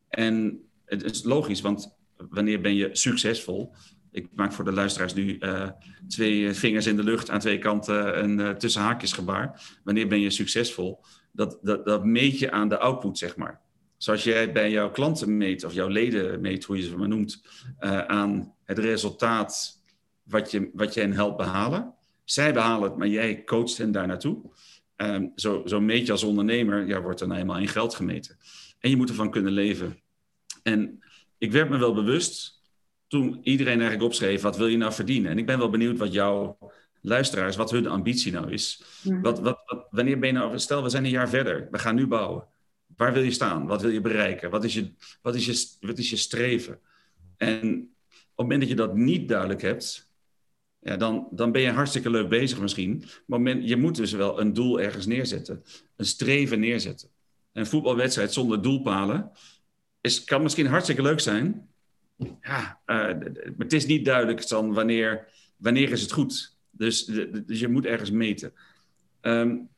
En 0.09 0.61
het 0.85 1.03
is 1.03 1.23
logisch, 1.23 1.61
want 1.61 1.95
wanneer 2.29 2.61
ben 2.61 2.75
je 2.75 2.89
succesvol? 2.91 3.73
Ik 4.11 4.27
maak 4.35 4.53
voor 4.53 4.65
de 4.65 4.71
luisteraars 4.71 5.13
nu 5.13 5.37
uh, 5.39 5.69
twee 6.07 6.53
vingers 6.53 6.85
in 6.85 6.95
de 6.95 7.03
lucht 7.03 7.29
aan 7.29 7.39
twee 7.39 7.59
kanten 7.59 8.23
een 8.23 8.39
uh, 8.39 8.49
tussen 8.49 8.99
gebaar. 8.99 9.77
Wanneer 9.83 10.07
ben 10.07 10.19
je 10.19 10.29
succesvol? 10.29 11.03
Dat, 11.31 11.59
dat, 11.61 11.85
dat 11.85 12.05
meet 12.05 12.39
je 12.39 12.51
aan 12.51 12.69
de 12.69 12.77
output, 12.77 13.17
zeg 13.17 13.35
maar. 13.35 13.61
Zoals 14.03 14.23
jij 14.23 14.51
bij 14.51 14.71
jouw 14.71 14.91
klanten 14.91 15.37
meet, 15.37 15.63
of 15.63 15.73
jouw 15.73 15.87
leden 15.87 16.41
meet, 16.41 16.63
hoe 16.63 16.77
je 16.77 16.83
ze 16.83 16.97
maar 16.97 17.07
noemt, 17.07 17.41
uh, 17.79 17.99
aan 17.99 18.53
het 18.63 18.79
resultaat 18.79 19.81
wat 20.23 20.51
je, 20.51 20.69
wat 20.73 20.93
je 20.93 20.99
hen 20.99 21.13
helpt 21.13 21.37
behalen. 21.37 21.93
Zij 22.23 22.53
behalen 22.53 22.89
het, 22.89 22.97
maar 22.97 23.07
jij 23.07 23.43
coacht 23.43 23.77
hen 23.77 23.91
daar 23.91 24.07
naartoe. 24.07 24.41
Um, 24.95 25.31
zo, 25.35 25.61
zo 25.65 25.81
meet 25.81 26.05
je 26.05 26.11
als 26.11 26.23
ondernemer, 26.23 26.87
ja, 26.87 27.01
wordt 27.01 27.21
er 27.21 27.27
nou 27.27 27.39
eenmaal 27.39 27.57
in 27.57 27.67
geld 27.67 27.95
gemeten. 27.95 28.37
En 28.79 28.89
je 28.89 28.95
moet 28.95 29.09
ervan 29.09 29.31
kunnen 29.31 29.51
leven. 29.51 29.99
En 30.63 31.03
ik 31.37 31.51
werd 31.51 31.69
me 31.69 31.77
wel 31.77 31.93
bewust 31.93 32.61
toen 33.07 33.39
iedereen 33.43 33.79
eigenlijk 33.79 34.03
opschreef, 34.03 34.41
wat 34.41 34.57
wil 34.57 34.67
je 34.67 34.77
nou 34.77 34.93
verdienen? 34.93 35.31
En 35.31 35.37
ik 35.37 35.45
ben 35.45 35.57
wel 35.57 35.69
benieuwd 35.69 35.97
wat 35.97 36.13
jouw 36.13 36.57
luisteraars, 37.01 37.55
wat 37.55 37.71
hun 37.71 37.87
ambitie 37.87 38.31
nou 38.31 38.51
is. 38.51 38.83
Ja. 39.01 39.21
Wat, 39.21 39.39
wat, 39.39 39.63
wat, 39.65 39.87
wanneer 39.89 40.19
ben 40.19 40.29
je 40.29 40.35
nou, 40.35 40.59
stel 40.59 40.83
we 40.83 40.89
zijn 40.89 41.03
een 41.03 41.09
jaar 41.09 41.29
verder, 41.29 41.67
we 41.71 41.79
gaan 41.79 41.95
nu 41.95 42.07
bouwen. 42.07 42.51
Waar 42.97 43.13
wil 43.13 43.23
je 43.23 43.31
staan? 43.31 43.65
Wat 43.65 43.81
wil 43.81 43.91
je 43.91 44.01
bereiken? 44.01 44.49
Wat 44.49 44.63
is 44.63 44.73
je, 44.73 44.91
wat 45.21 45.35
is 45.35 45.45
je, 45.45 45.87
wat 45.87 45.97
is 45.97 46.09
je 46.09 46.15
streven? 46.15 46.79
En 47.37 47.59
op 48.11 48.19
het 48.19 48.35
moment 48.35 48.59
dat 48.59 48.69
je 48.69 48.75
dat 48.75 48.95
niet 48.95 49.27
duidelijk 49.27 49.61
hebt, 49.61 50.11
ja, 50.79 50.97
dan, 50.97 51.27
dan 51.31 51.51
ben 51.51 51.61
je 51.61 51.71
hartstikke 51.71 52.09
leuk 52.09 52.29
bezig 52.29 52.59
misschien. 52.59 53.03
Maar 53.25 53.57
je 53.57 53.75
moet 53.75 53.95
dus 53.95 54.11
wel 54.11 54.39
een 54.39 54.53
doel 54.53 54.81
ergens 54.81 55.05
neerzetten. 55.05 55.63
Een 55.95 56.05
streven 56.05 56.59
neerzetten. 56.59 57.09
Een 57.51 57.65
voetbalwedstrijd 57.65 58.33
zonder 58.33 58.61
doelpalen 58.61 59.31
is, 60.01 60.23
kan 60.23 60.43
misschien 60.43 60.67
hartstikke 60.67 61.01
leuk 61.01 61.19
zijn. 61.19 61.69
ja, 62.41 62.81
uh, 62.85 63.07
het 63.57 63.73
is 63.73 63.85
niet 63.85 64.05
duidelijk 64.05 64.47
dan 64.47 64.73
wanneer, 64.73 65.27
wanneer 65.57 65.91
is 65.91 66.01
het 66.01 66.11
goed. 66.11 66.57
Dus, 66.69 67.05
dus 67.45 67.59
je 67.59 67.67
moet 67.67 67.85
ergens 67.85 68.11
meten. 68.11 68.53
Um, 69.21 69.69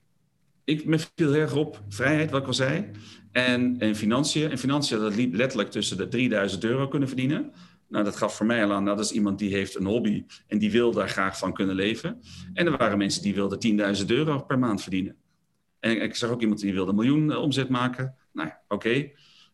ik 0.66 1.07
viel 1.16 1.36
erg 1.36 1.55
op 1.55 1.82
vrijheid, 1.89 2.32
wat 2.32 2.41
ik 2.41 2.47
al 2.47 2.53
zei. 2.53 2.91
En, 3.32 3.76
en 3.80 3.95
financiën. 3.95 4.51
En 4.51 4.57
financiën, 4.57 4.99
dat 4.99 5.16
liep 5.16 5.34
letterlijk 5.34 5.72
tussen 5.72 5.97
de 5.97 6.07
3000 6.07 6.63
euro 6.63 6.88
kunnen 6.88 7.07
verdienen. 7.07 7.51
Nou, 7.88 8.03
dat 8.03 8.16
gaf 8.16 8.36
voor 8.36 8.45
mij 8.45 8.63
al 8.63 8.74
aan, 8.74 8.86
dat 8.86 8.99
is 8.99 9.11
iemand 9.11 9.39
die 9.39 9.53
heeft 9.53 9.76
een 9.76 9.86
hobby 9.86 10.26
en 10.47 10.57
die 10.57 10.72
wil 10.72 10.91
daar 10.91 11.09
graag 11.09 11.38
van 11.38 11.53
kunnen 11.53 11.76
leven. 11.76 12.22
En 12.53 12.66
er 12.66 12.78
waren 12.78 12.97
mensen 12.97 13.22
die 13.22 13.36
wilden 13.36 13.95
10.000 13.97 14.05
euro 14.05 14.43
per 14.43 14.59
maand 14.59 14.82
verdienen. 14.82 15.16
En 15.80 16.01
ik 16.01 16.16
zag 16.16 16.30
ook 16.30 16.41
iemand 16.41 16.59
die 16.59 16.74
wilde 16.74 16.89
een 16.89 16.95
miljoen 16.95 17.32
eh, 17.32 17.41
omzet 17.41 17.70
maken. 17.70 18.16
Nou 18.34 18.47
ja, 18.47 18.61
oké. 18.68 19.11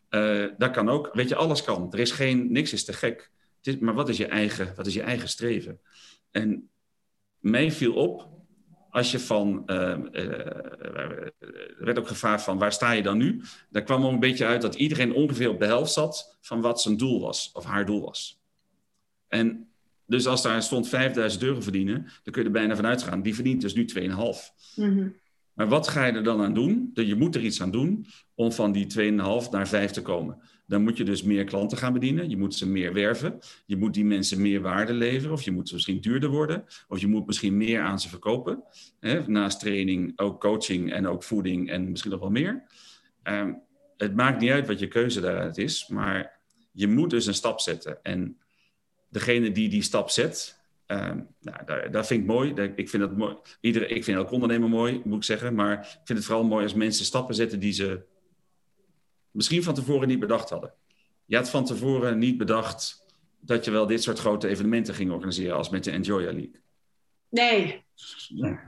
Eh, 0.09 0.45
dat 0.57 0.71
kan 0.71 0.89
ook. 0.89 1.09
Weet 1.13 1.29
je, 1.29 1.35
alles 1.35 1.63
kan. 1.63 1.93
Er 1.93 1.99
is 1.99 2.11
geen, 2.11 2.51
niks 2.51 2.73
is 2.73 2.85
te 2.85 2.93
gek. 2.93 3.31
Het 3.57 3.73
is, 3.73 3.79
maar 3.79 3.93
wat 3.93 4.09
is, 4.09 4.17
je 4.17 4.25
eigen, 4.25 4.73
wat 4.75 4.87
is 4.87 4.93
je 4.93 5.01
eigen 5.01 5.29
streven? 5.29 5.79
En 6.31 6.69
mij 7.39 7.71
viel 7.71 7.93
op, 7.93 8.27
als 8.91 9.11
je 9.11 9.19
van, 9.19 9.67
er 9.67 10.11
werd 11.79 11.99
ook 11.99 12.07
gevraagd 12.07 12.43
van 12.43 12.57
waar 12.57 12.73
sta 12.73 12.91
je 12.91 13.03
dan 13.03 13.17
nu? 13.17 13.41
Daar 13.69 13.83
kwam 13.83 14.05
ook 14.05 14.11
een 14.11 14.19
beetje 14.19 14.45
uit 14.45 14.61
dat 14.61 14.75
iedereen 14.75 15.13
ongeveer 15.13 15.49
op 15.49 15.59
de 15.59 15.65
helft 15.65 15.91
zat 15.91 16.37
van 16.41 16.61
wat 16.61 16.81
zijn 16.81 16.97
doel 16.97 17.21
was, 17.21 17.51
of 17.53 17.63
haar 17.63 17.85
doel 17.85 18.01
was. 18.01 18.41
En 19.27 19.71
dus 20.05 20.27
als 20.27 20.41
daar 20.41 20.63
stond 20.63 20.87
5000 20.87 21.43
euro 21.43 21.61
verdienen, 21.61 22.03
dan 22.23 22.33
kun 22.33 22.41
je 22.41 22.47
er 22.47 22.53
bijna 22.53 22.75
van 22.75 22.85
uitgaan. 22.85 23.21
Die 23.21 23.35
verdient 23.35 23.61
dus 23.61 23.73
nu 23.73 23.85
2,5. 23.85 24.01
Mm 24.75 25.15
Maar 25.53 25.67
wat 25.67 25.87
ga 25.87 26.05
je 26.05 26.13
er 26.13 26.23
dan 26.23 26.41
aan 26.41 26.53
doen? 26.53 26.91
Je 26.93 27.15
moet 27.15 27.35
er 27.35 27.43
iets 27.43 27.61
aan 27.61 27.71
doen 27.71 28.05
om 28.35 28.51
van 28.51 28.71
die 28.71 28.85
2,5 28.85 29.49
naar 29.51 29.67
5 29.67 29.91
te 29.91 30.01
komen. 30.01 30.41
Dan 30.71 30.83
moet 30.83 30.97
je 30.97 31.03
dus 31.03 31.23
meer 31.23 31.43
klanten 31.43 31.77
gaan 31.77 31.93
bedienen. 31.93 32.29
Je 32.29 32.37
moet 32.37 32.55
ze 32.55 32.67
meer 32.67 32.93
werven. 32.93 33.39
Je 33.65 33.77
moet 33.77 33.93
die 33.93 34.05
mensen 34.05 34.41
meer 34.41 34.61
waarde 34.61 34.93
leveren. 34.93 35.31
Of 35.31 35.41
je 35.41 35.51
moet 35.51 35.67
ze 35.67 35.73
misschien 35.73 36.01
duurder 36.01 36.29
worden. 36.29 36.63
Of 36.87 36.99
je 36.99 37.07
moet 37.07 37.25
misschien 37.25 37.57
meer 37.57 37.81
aan 37.81 37.99
ze 37.99 38.09
verkopen. 38.09 38.63
Hè? 38.99 39.27
Naast 39.27 39.59
training 39.59 40.19
ook 40.19 40.41
coaching 40.41 40.91
en 40.91 41.07
ook 41.07 41.23
voeding 41.23 41.69
en 41.69 41.89
misschien 41.89 42.11
nog 42.11 42.19
wel 42.19 42.29
meer. 42.29 42.63
Um, 43.23 43.61
het 43.97 44.15
maakt 44.15 44.41
niet 44.41 44.51
uit 44.51 44.67
wat 44.67 44.79
je 44.79 44.87
keuze 44.87 45.21
daaruit 45.21 45.57
is. 45.57 45.87
Maar 45.87 46.39
je 46.71 46.87
moet 46.87 47.09
dus 47.09 47.25
een 47.25 47.33
stap 47.33 47.59
zetten. 47.59 48.03
En 48.03 48.37
degene 49.09 49.51
die 49.51 49.69
die 49.69 49.81
stap 49.81 50.09
zet, 50.09 50.59
Um, 50.87 51.27
nou, 51.41 51.65
dat, 51.65 51.93
dat, 51.93 52.07
vind 52.07 52.21
ik 52.21 52.27
mooi. 52.27 52.53
Ik 52.75 52.89
vind, 52.89 53.03
dat 53.03 53.17
mooi. 53.17 53.35
Iedere, 53.61 53.87
ik 53.87 54.03
vind 54.03 54.17
elk 54.17 54.31
ondernemer 54.31 54.69
mooi, 54.69 55.01
moet 55.03 55.17
ik 55.17 55.23
zeggen. 55.23 55.55
Maar 55.55 55.79
ik 55.79 56.01
vind 56.03 56.17
het 56.19 56.27
vooral 56.27 56.43
mooi 56.43 56.63
als 56.63 56.73
mensen 56.73 57.05
stappen 57.05 57.35
zetten 57.35 57.59
die 57.59 57.73
ze 57.73 58.09
misschien 59.31 59.63
van 59.63 59.73
tevoren 59.73 60.07
niet 60.07 60.19
bedacht 60.19 60.49
hadden. 60.49 60.73
Je 61.25 61.35
had 61.35 61.49
van 61.49 61.65
tevoren 61.65 62.17
niet 62.17 62.37
bedacht 62.37 63.05
dat 63.39 63.65
je 63.65 63.71
wel 63.71 63.87
dit 63.87 64.03
soort 64.03 64.19
grote 64.19 64.47
evenementen 64.47 64.93
ging 64.93 65.11
organiseren 65.11 65.57
als 65.57 65.69
met 65.69 65.83
de 65.83 65.91
Enjoya 65.91 66.31
League. 66.31 66.59
Nee. 67.29 67.83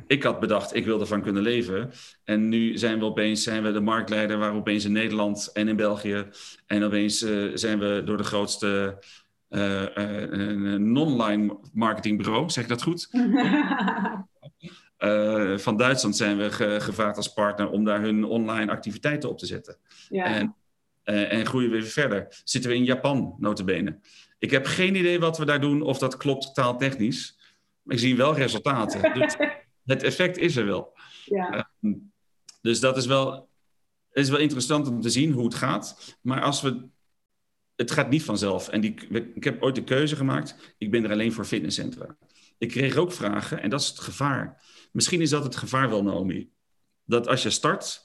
Ik 0.08 0.24
had 0.24 0.40
bedacht, 0.40 0.76
ik 0.76 0.86
wil 0.86 1.00
ervan 1.00 1.22
kunnen 1.22 1.44
leven. 1.44 1.92
En 2.24 2.50
nu 2.50 2.78
zijn 2.78 3.00
we 3.00 3.06
opeens 3.06 3.44
zijn 3.44 3.64
we 3.64 3.72
de 3.72 3.80
marktleider, 3.80 4.38
waar 4.38 4.54
opeens 4.54 4.86
in 4.86 4.92
Nederland 4.92 5.50
en 5.54 5.68
in 5.68 5.76
België. 5.76 6.28
En 6.66 6.84
opeens 6.84 7.22
uh, 7.22 7.52
zijn 7.54 7.80
we 7.80 8.02
door 8.06 8.18
de 8.18 8.24
grootste 8.24 8.98
uh, 9.50 9.82
uh, 9.96 10.78
non-line 10.78 11.58
marketingbureau, 11.74 12.50
zeg 12.50 12.64
ik 12.64 12.70
dat 12.70 12.84
goed? 12.84 13.10
Uh, 15.04 15.58
van 15.58 15.78
Duitsland 15.78 16.18
zijn 16.18 16.38
we 16.38 16.52
ge 16.52 16.78
gevraagd 16.80 17.18
als 17.18 17.34
partner 17.34 17.70
om 17.70 17.84
daar 17.84 18.02
hun 18.02 18.24
online 18.24 18.72
activiteiten 18.72 19.30
op 19.30 19.38
te 19.38 19.46
zetten. 19.46 19.78
Ja. 20.10 20.26
En, 20.26 20.56
uh, 21.06 21.34
en 21.34 21.46
groeien 21.46 21.70
we 21.70 21.76
weer 21.76 21.86
verder. 21.86 22.42
Zitten 22.44 22.72
we 22.72 22.76
in 22.76 22.84
Japan, 22.84 23.36
notabene. 23.40 24.00
Ik 24.40 24.52
heb 24.52 24.66
geen 24.66 24.96
idee 24.96 25.20
wat 25.20 25.38
we 25.38 25.46
daar 25.46 25.62
doen, 25.62 25.82
of 25.82 25.98
dat 25.98 26.18
klopt 26.18 26.56
taaltechnisch. 26.56 27.38
Maar 27.82 27.96
ik 27.96 28.02
zie 28.02 28.18
wel 28.18 28.36
resultaten. 28.36 29.14
dus 29.20 29.36
het 29.86 30.04
effect 30.04 30.38
is 30.38 30.56
er 30.56 30.66
wel. 30.66 30.98
Ja. 31.26 31.70
Uh, 31.82 31.94
dus 32.62 32.80
dat 32.80 32.98
is 32.98 33.06
wel, 33.06 33.50
is 34.12 34.30
wel 34.30 34.40
interessant 34.40 34.88
om 34.88 35.02
te 35.02 35.10
zien 35.10 35.32
hoe 35.32 35.46
het 35.46 35.56
gaat. 35.56 36.18
Maar 36.22 36.42
als 36.42 36.62
we 36.62 36.88
het 37.76 37.92
gaat 37.92 38.10
niet 38.10 38.24
vanzelf. 38.24 38.70
En 38.70 38.82
die, 38.82 38.96
ik 39.36 39.44
heb 39.44 39.62
ooit 39.62 39.76
de 39.76 39.84
keuze 39.84 40.16
gemaakt. 40.16 40.76
Ik 40.78 40.92
ben 40.92 41.04
er 41.04 41.12
alleen 41.12 41.34
voor 41.34 41.46
fitnesscentra. 41.46 42.18
Ik 42.58 42.70
kreeg 42.70 42.96
ook 42.96 43.12
vragen 43.12 43.62
en 43.62 43.70
dat 43.70 43.82
is 43.82 43.88
het 43.88 44.00
gevaar. 44.00 44.62
Misschien 44.94 45.22
is 45.22 45.30
dat 45.30 45.44
het 45.44 45.56
gevaar 45.56 45.90
wel, 45.90 46.04
Naomi. 46.04 46.50
Dat 47.06 47.28
als 47.28 47.44
je 47.44 47.50
start 47.50 48.04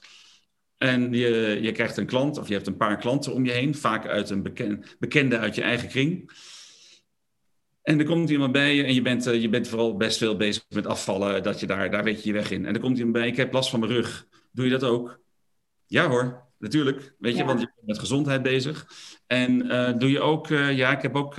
en 0.77 1.13
je, 1.13 1.59
je 1.61 1.71
krijgt 1.71 1.97
een 1.97 2.05
klant 2.05 2.37
of 2.37 2.47
je 2.47 2.53
hebt 2.53 2.67
een 2.67 2.77
paar 2.77 2.97
klanten 2.97 3.33
om 3.33 3.45
je 3.45 3.51
heen, 3.51 3.75
vaak 3.75 4.07
uit 4.07 4.29
een 4.29 4.41
beken, 4.41 4.83
bekende 4.99 5.37
uit 5.37 5.55
je 5.55 5.61
eigen 5.61 5.87
kring. 5.87 6.31
En 7.81 7.99
er 7.99 8.05
komt 8.05 8.29
iemand 8.29 8.51
bij 8.51 8.75
je 8.75 8.83
en 8.83 8.93
je 8.93 9.01
bent, 9.01 9.27
eh, 9.27 9.41
je 9.41 9.49
bent 9.49 9.67
vooral 9.67 9.97
best 9.97 10.17
veel 10.17 10.35
bezig 10.35 10.65
met 10.69 10.85
afvallen, 10.85 11.43
dat 11.43 11.59
je 11.59 11.67
daar, 11.67 11.91
daar 11.91 12.03
weet 12.03 12.23
je 12.23 12.27
je 12.27 12.33
weg 12.33 12.51
in. 12.51 12.65
En 12.65 12.73
er 12.73 12.79
komt 12.79 12.97
iemand 12.97 13.13
bij, 13.13 13.27
ik 13.27 13.37
heb 13.37 13.53
last 13.53 13.69
van 13.69 13.79
mijn 13.79 13.91
rug. 13.91 14.27
Doe 14.51 14.65
je 14.65 14.71
dat 14.71 14.83
ook? 14.83 15.19
Ja 15.85 16.07
hoor, 16.07 16.43
natuurlijk. 16.57 17.15
Weet 17.19 17.37
je, 17.37 17.43
want 17.43 17.59
je 17.59 17.71
bent 17.75 17.87
met 17.87 17.99
gezondheid 17.99 18.41
bezig. 18.41 18.87
En 19.27 19.65
uh, 19.65 19.97
doe 19.97 20.11
je 20.11 20.19
ook, 20.19 20.49
uh, 20.49 20.77
ja, 20.77 20.91
ik 20.91 21.01
heb 21.01 21.15
ook 21.15 21.35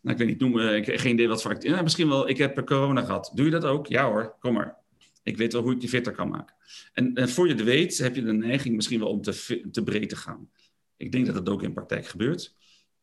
nou, 0.00 0.14
ik 0.14 0.18
weet 0.18 0.28
niet, 0.28 0.40
noem, 0.40 0.58
ik 0.58 0.86
heb 0.86 0.98
geen 0.98 1.12
idee 1.12 1.28
wat 1.28 1.42
vaak. 1.42 1.62
Ja, 1.62 1.82
misschien 1.82 2.08
wel, 2.08 2.28
ik 2.28 2.38
heb 2.38 2.66
corona 2.66 3.02
gehad. 3.02 3.30
Doe 3.34 3.44
je 3.44 3.50
dat 3.50 3.64
ook? 3.64 3.86
Ja 3.86 4.08
hoor, 4.08 4.36
kom 4.38 4.54
maar. 4.54 4.76
Ik 5.22 5.36
weet 5.36 5.52
wel 5.52 5.62
hoe 5.62 5.74
ik 5.74 5.82
je 5.82 5.88
fitter 5.88 6.12
kan 6.12 6.28
maken. 6.28 6.54
En, 6.92 7.14
en 7.14 7.28
voor 7.28 7.48
je 7.48 7.54
het 7.54 7.64
weet, 7.64 7.98
heb 7.98 8.14
je 8.14 8.22
de 8.22 8.32
neiging 8.32 8.74
misschien 8.74 8.98
wel 8.98 9.08
om 9.08 9.22
te, 9.22 9.60
te 9.72 9.82
breed 9.82 10.08
te 10.08 10.16
gaan. 10.16 10.50
Ik 10.96 11.12
denk 11.12 11.26
dat 11.26 11.34
dat 11.34 11.48
ook 11.48 11.62
in 11.62 11.72
praktijk 11.72 12.06
gebeurt. 12.06 12.54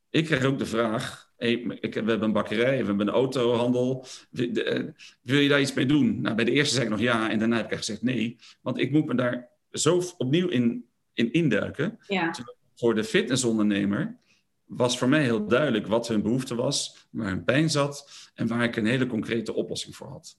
Ik 0.10 0.26
krijg 0.26 0.44
ook 0.44 0.60
de 0.60 0.66
vraag: 0.66 1.32
hey, 1.38 1.52
ik, 1.80 1.94
we 1.94 2.00
hebben 2.00 2.24
een 2.24 2.32
bakkerij, 2.32 2.80
we 2.80 2.86
hebben 2.86 3.08
een 3.08 3.14
autohandel. 3.14 4.06
Eh, 4.32 4.84
wil 5.22 5.40
je 5.40 5.50
daar 5.50 5.62
iets 5.62 5.74
mee 5.74 5.86
doen? 5.86 6.22
Nou, 6.22 6.36
bij 6.36 6.46
de 6.46 6.52
eerste 6.52 6.74
zei 6.74 6.86
ik 6.86 6.92
nog 6.92 7.02
ja, 7.02 7.30
en 7.30 7.40
daarna 7.40 7.58
heb 7.58 7.72
ik 7.72 7.78
gezegd 7.78 8.02
nee. 8.02 8.38
Want 8.62 8.80
ik 8.80 8.92
moet 8.92 9.06
me 9.06 9.16
daar 9.16 9.50
zo 9.72 10.02
opnieuw 10.18 10.48
in, 10.48 10.86
in 11.14 11.32
induiken. 11.32 12.00
Ja. 12.08 12.36
Voor 12.76 12.96
de 12.96 13.04
fitnessondernemer 13.04 14.18
was 14.66 14.98
voor 14.98 15.10
mij 15.10 15.24
heel 15.24 15.48
duidelijk 15.48 15.88
wat 15.88 16.08
hun 16.08 16.22
behoefte 16.22 16.56
was, 16.56 17.08
waar 17.10 17.28
hun 17.28 17.44
pijn 17.44 17.70
zat 17.70 18.10
en 18.34 18.48
waar 18.48 18.64
ik 18.64 18.76
een 18.76 18.86
hele 18.86 19.08
concrete 19.08 19.54
oplossing 19.54 19.96
voor 19.96 20.08
had. 20.08 20.38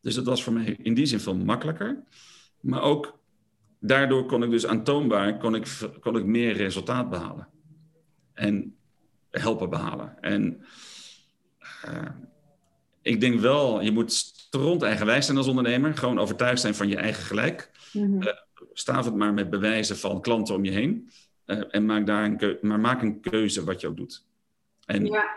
Dus 0.00 0.14
dat 0.14 0.24
was 0.24 0.42
voor 0.42 0.52
mij 0.52 0.76
in 0.82 0.94
die 0.94 1.06
zin 1.06 1.20
veel 1.20 1.36
makkelijker. 1.36 2.04
Maar 2.60 2.82
ook 2.82 3.18
daardoor 3.80 4.26
kon 4.26 4.42
ik 4.42 4.50
dus 4.50 4.66
aantoonbaar 4.66 5.38
kon 5.38 5.54
ik, 5.54 5.66
kon 6.00 6.16
ik 6.16 6.24
meer 6.24 6.56
resultaat 6.56 7.10
behalen. 7.10 7.48
En 8.32 8.76
helpen 9.30 9.70
behalen. 9.70 10.20
En 10.20 10.64
uh, 11.88 12.10
ik 13.02 13.20
denk 13.20 13.40
wel, 13.40 13.80
je 13.80 13.92
moet 13.92 14.12
stront 14.12 14.82
eigenwijs 14.82 15.24
zijn 15.24 15.36
als 15.36 15.46
ondernemer. 15.46 15.96
Gewoon 15.96 16.18
overtuigd 16.18 16.60
zijn 16.60 16.74
van 16.74 16.88
je 16.88 16.96
eigen 16.96 17.22
gelijk. 17.22 17.70
Mm 17.92 18.02
-hmm. 18.02 18.22
uh, 18.22 18.28
staaf 18.72 19.04
het 19.04 19.14
maar 19.14 19.34
met 19.34 19.50
bewijzen 19.50 19.96
van 19.96 20.20
klanten 20.20 20.54
om 20.54 20.64
je 20.64 20.70
heen. 20.70 21.10
Uh, 21.48 21.64
en 21.70 21.86
maak 21.86 22.06
daar 22.06 22.24
een 22.24 22.58
maar 22.60 22.80
maak 22.80 23.02
een 23.02 23.20
keuze 23.20 23.64
wat 23.64 23.80
je 23.80 23.86
ook 23.86 23.96
doet. 23.96 24.26
En... 24.84 25.06
Ja, 25.06 25.36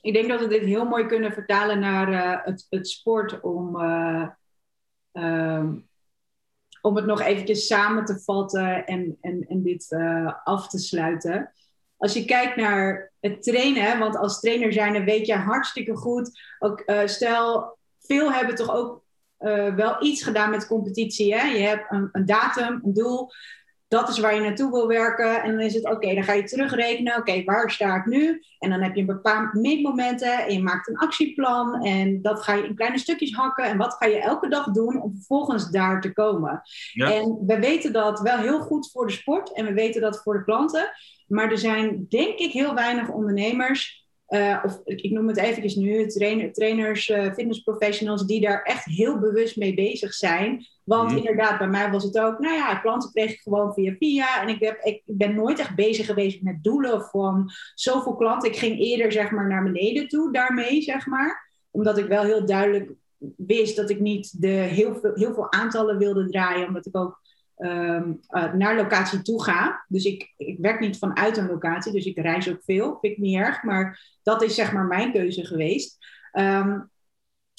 ik 0.00 0.12
denk 0.12 0.28
dat 0.28 0.40
we 0.40 0.46
dit 0.46 0.64
heel 0.64 0.84
mooi 0.84 1.06
kunnen 1.06 1.32
vertalen 1.32 1.78
naar 1.78 2.12
uh, 2.12 2.44
het, 2.44 2.66
het, 2.70 2.88
sport 2.88 3.40
om, 3.40 3.80
uh, 3.80 4.28
um, 5.12 5.88
om 6.80 6.96
het 6.96 7.06
nog 7.06 7.20
eventjes 7.20 7.66
samen 7.66 8.04
te 8.04 8.20
vatten 8.20 8.86
en, 8.86 9.18
en, 9.20 9.46
en 9.48 9.62
dit 9.62 9.96
af 10.44 10.68
te 10.68 10.78
sluiten. 10.78 11.52
Als 11.96 12.12
je 12.12 12.24
kijkt 12.24 12.56
naar 12.56 13.12
het 13.20 13.42
trainen, 13.42 13.98
want 13.98 14.16
als 14.16 14.40
trainer 14.40 14.72
zijn, 14.72 14.92
dan 14.92 15.04
weet 15.04 15.26
je 15.26 15.34
hartstikke 15.34 15.96
goed. 15.96 16.40
Ook, 16.58 16.82
stel, 17.04 17.78
veel 17.98 18.32
hebben 18.32 18.54
toch 18.54 18.74
ook 18.74 19.04
wel 19.76 20.02
iets 20.04 20.22
gedaan 20.22 20.50
met 20.50 20.66
competitie. 20.66 21.34
Hè? 21.34 21.46
Je 21.46 21.62
hebt 21.62 21.92
een, 21.92 22.08
een 22.12 22.26
datum, 22.26 22.80
een 22.84 22.94
doel 22.94 23.30
dat 23.88 24.08
is 24.08 24.18
waar 24.18 24.34
je 24.34 24.40
naartoe 24.40 24.70
wil 24.70 24.86
werken. 24.86 25.42
En 25.42 25.50
dan 25.50 25.60
is 25.60 25.74
het 25.74 25.90
oké, 25.90 26.14
dan 26.14 26.24
ga 26.24 26.32
je 26.32 26.44
terugrekenen. 26.44 27.16
Oké, 27.16 27.44
waar 27.44 27.70
sta 27.70 27.96
ik 27.96 28.06
nu? 28.06 28.42
En 28.58 28.70
dan 28.70 28.80
heb 28.80 28.94
je 28.94 29.00
een 29.00 29.06
bepaald 29.06 29.52
meetmomenten 29.52 30.46
en 30.46 30.52
je 30.54 30.62
maakt 30.62 30.88
een 30.88 30.98
actieplan. 30.98 31.84
En 31.84 32.22
dat 32.22 32.42
ga 32.42 32.54
je 32.54 32.64
in 32.66 32.74
kleine 32.74 32.98
stukjes 32.98 33.34
hakken. 33.34 33.64
En 33.64 33.76
wat 33.76 33.94
ga 33.94 34.06
je 34.06 34.18
elke 34.20 34.48
dag 34.48 34.70
doen 34.70 35.02
om 35.02 35.14
vervolgens 35.14 35.70
daar 35.70 36.00
te 36.00 36.12
komen? 36.12 36.62
Ja. 36.92 37.12
En 37.12 37.38
we 37.46 37.58
weten 37.58 37.92
dat 37.92 38.20
wel 38.20 38.38
heel 38.38 38.60
goed 38.60 38.90
voor 38.90 39.06
de 39.06 39.12
sport 39.12 39.52
en 39.52 39.64
we 39.64 39.72
weten 39.72 40.00
dat 40.00 40.22
voor 40.22 40.34
de 40.38 40.44
klanten. 40.44 40.90
Maar 41.26 41.50
er 41.50 41.58
zijn 41.58 42.06
denk 42.08 42.38
ik 42.38 42.52
heel 42.52 42.74
weinig 42.74 43.08
ondernemers 43.08 44.07
uh, 44.28 44.62
of 44.64 44.80
ik 44.84 45.10
noem 45.10 45.28
het 45.28 45.36
eventjes 45.36 45.74
nu, 45.74 46.06
trainer, 46.06 46.52
trainers, 46.52 47.08
uh, 47.08 47.32
fitnessprofessionals 47.32 48.26
die 48.26 48.40
daar 48.40 48.62
echt 48.62 48.84
heel 48.84 49.18
bewust 49.18 49.56
mee 49.56 49.74
bezig 49.74 50.14
zijn. 50.14 50.66
Want 50.84 51.08
mhm. 51.08 51.16
inderdaad, 51.16 51.58
bij 51.58 51.68
mij 51.68 51.90
was 51.90 52.04
het 52.04 52.18
ook, 52.18 52.38
nou 52.38 52.54
ja, 52.54 52.74
klanten 52.74 53.10
kreeg 53.12 53.32
ik 53.32 53.40
gewoon 53.40 53.74
via 53.74 53.94
via. 53.98 54.42
En 54.42 54.48
ik, 54.48 54.60
heb, 54.60 54.80
ik 54.82 55.02
ben 55.04 55.34
nooit 55.34 55.58
echt 55.58 55.74
bezig 55.74 56.06
geweest 56.06 56.42
met 56.42 56.62
doelen 56.62 57.02
van 57.02 57.50
zoveel 57.74 58.16
klanten. 58.16 58.50
Ik 58.50 58.56
ging 58.56 58.78
eerder 58.78 59.12
zeg 59.12 59.30
maar 59.30 59.48
naar 59.48 59.62
beneden 59.62 60.08
toe 60.08 60.32
daarmee, 60.32 60.82
zeg 60.82 61.06
maar. 61.06 61.50
Omdat 61.70 61.98
ik 61.98 62.06
wel 62.06 62.22
heel 62.22 62.46
duidelijk 62.46 62.92
wist 63.36 63.76
dat 63.76 63.90
ik 63.90 64.00
niet 64.00 64.42
de 64.42 64.48
heel 64.48 64.94
veel, 64.94 65.14
heel 65.14 65.34
veel 65.34 65.52
aantallen 65.52 65.98
wilde 65.98 66.28
draaien. 66.28 66.66
Omdat 66.66 66.86
ik 66.86 66.96
ook 66.96 67.20
ehm, 67.58 68.12
eh, 68.28 68.52
naar 68.52 68.76
locatie 68.76 69.22
toe 69.22 69.42
ga. 69.42 69.84
Dus 69.88 70.04
ik, 70.04 70.32
ik 70.36 70.58
werk 70.58 70.80
niet 70.80 70.98
vanuit 70.98 71.36
een 71.36 71.46
locatie, 71.46 71.92
dus 71.92 72.04
ik 72.04 72.18
reis 72.18 72.48
ook 72.48 72.62
veel. 72.64 72.98
Vind 73.00 73.12
ik 73.12 73.18
niet 73.18 73.36
erg, 73.36 73.62
maar 73.62 74.16
dat 74.22 74.42
is 74.42 74.54
zeg 74.54 74.72
maar 74.72 74.84
mijn 74.84 75.12
keuze 75.12 75.46
geweest. 75.46 75.98
Ehm, 76.32 76.80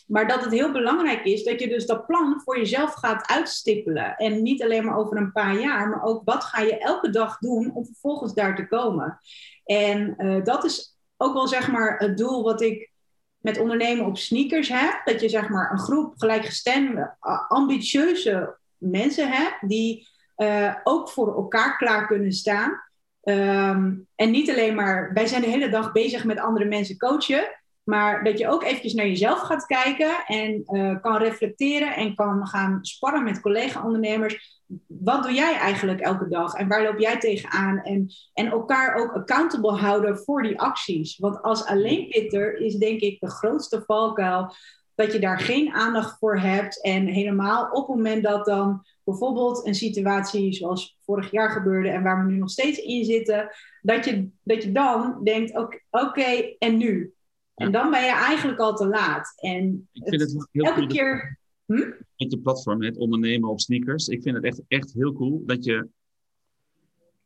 maar 0.07 0.27
dat 0.27 0.43
het 0.43 0.53
heel 0.53 0.71
belangrijk 0.71 1.23
is 1.23 1.43
dat 1.43 1.59
je 1.59 1.67
dus 1.67 1.85
dat 1.85 2.05
plan 2.05 2.41
voor 2.43 2.57
jezelf 2.57 2.93
gaat 2.93 3.27
uitstippelen. 3.27 4.15
En 4.15 4.41
niet 4.41 4.63
alleen 4.63 4.85
maar 4.85 4.97
over 4.97 5.17
een 5.17 5.31
paar 5.31 5.59
jaar, 5.59 5.89
maar 5.89 6.03
ook 6.03 6.21
wat 6.25 6.43
ga 6.43 6.61
je 6.61 6.77
elke 6.77 7.09
dag 7.09 7.37
doen 7.37 7.71
om 7.73 7.85
vervolgens 7.85 8.33
daar 8.33 8.55
te 8.55 8.67
komen. 8.67 9.19
En 9.65 10.15
uh, 10.17 10.43
dat 10.43 10.63
is 10.63 10.97
ook 11.17 11.33
wel 11.33 11.47
zeg 11.47 11.71
maar 11.71 11.97
het 11.97 12.17
doel 12.17 12.43
wat 12.43 12.61
ik 12.61 12.91
met 13.37 13.59
ondernemen 13.59 14.05
op 14.05 14.17
sneakers 14.17 14.69
heb. 14.69 15.01
Dat 15.05 15.21
je 15.21 15.29
zeg 15.29 15.49
maar 15.49 15.71
een 15.71 15.79
groep 15.79 16.13
gelijkgestemde, 16.17 17.15
ambitieuze 17.47 18.58
mensen 18.79 19.31
hebt 19.31 19.69
die 19.69 20.07
uh, 20.37 20.75
ook 20.83 21.09
voor 21.09 21.35
elkaar 21.35 21.77
klaar 21.77 22.07
kunnen 22.07 22.31
staan. 22.31 22.81
Um, 23.23 24.07
en 24.15 24.31
niet 24.31 24.49
alleen 24.49 24.75
maar, 24.75 25.13
wij 25.13 25.27
zijn 25.27 25.41
de 25.41 25.49
hele 25.49 25.69
dag 25.69 25.91
bezig 25.91 26.23
met 26.23 26.39
andere 26.39 26.65
mensen 26.65 26.97
coachen. 26.97 27.57
Maar 27.83 28.23
dat 28.23 28.37
je 28.37 28.47
ook 28.47 28.63
eventjes 28.63 28.93
naar 28.93 29.07
jezelf 29.07 29.39
gaat 29.39 29.65
kijken 29.65 30.25
en 30.27 30.63
uh, 30.65 31.01
kan 31.01 31.17
reflecteren 31.17 31.95
en 31.95 32.15
kan 32.15 32.47
gaan 32.47 32.79
sparren 32.81 33.23
met 33.23 33.41
collega-ondernemers. 33.41 34.61
Wat 34.87 35.23
doe 35.23 35.33
jij 35.33 35.55
eigenlijk 35.55 35.99
elke 35.99 36.27
dag 36.27 36.53
en 36.53 36.67
waar 36.67 36.83
loop 36.83 36.99
jij 36.99 37.19
tegenaan? 37.19 37.79
En, 37.79 38.11
en 38.33 38.47
elkaar 38.47 38.95
ook 38.95 39.11
accountable 39.11 39.71
houden 39.71 40.17
voor 40.17 40.43
die 40.43 40.59
acties. 40.59 41.17
Want 41.17 41.41
als 41.41 41.65
alleen 41.65 42.07
Pitter 42.07 42.57
is 42.57 42.75
denk 42.75 42.99
ik 42.99 43.19
de 43.19 43.29
grootste 43.29 43.83
valkuil 43.85 44.53
dat 44.99 45.13
je 45.13 45.19
daar 45.19 45.39
geen 45.39 45.73
aandacht 45.73 46.17
voor 46.17 46.39
hebt. 46.39 46.81
En 46.81 47.05
helemaal 47.05 47.69
op 47.71 47.87
het 47.87 47.95
moment 47.95 48.23
dat 48.23 48.45
dan 48.45 48.85
bijvoorbeeld 49.03 49.65
een 49.65 49.75
situatie 49.75 50.53
zoals 50.53 50.97
vorig 50.99 51.31
jaar 51.31 51.49
gebeurde 51.49 51.89
en 51.89 52.03
waar 52.03 52.25
we 52.25 52.31
nu 52.31 52.37
nog 52.37 52.49
steeds 52.49 52.77
in 52.77 53.05
zitten, 53.05 53.49
dat 53.81 54.05
je, 54.05 54.29
dat 54.43 54.63
je 54.63 54.71
dan 54.71 55.23
denkt: 55.23 55.55
oké, 55.89 56.55
en 56.59 56.77
nu? 56.77 57.13
En 57.55 57.71
dan 57.71 57.91
ben 57.91 58.01
je 58.01 58.11
eigenlijk 58.11 58.59
al 58.59 58.75
te 58.75 58.87
laat. 58.87 59.33
En 59.35 59.89
ik 59.91 60.07
vind 60.07 60.21
het, 60.21 60.47
heel 60.51 60.63
elke 60.63 60.87
keer. 60.87 61.39
Hm? 61.65 61.91
Met 62.17 62.31
je 62.31 62.39
platform, 62.39 62.83
het 62.83 62.97
ondernemen 62.97 63.49
op 63.49 63.59
sneakers. 63.59 64.07
Ik 64.07 64.21
vind 64.21 64.35
het 64.35 64.45
echt, 64.45 64.61
echt 64.67 64.93
heel 64.93 65.13
cool 65.13 65.43
dat 65.45 65.63
je 65.63 65.87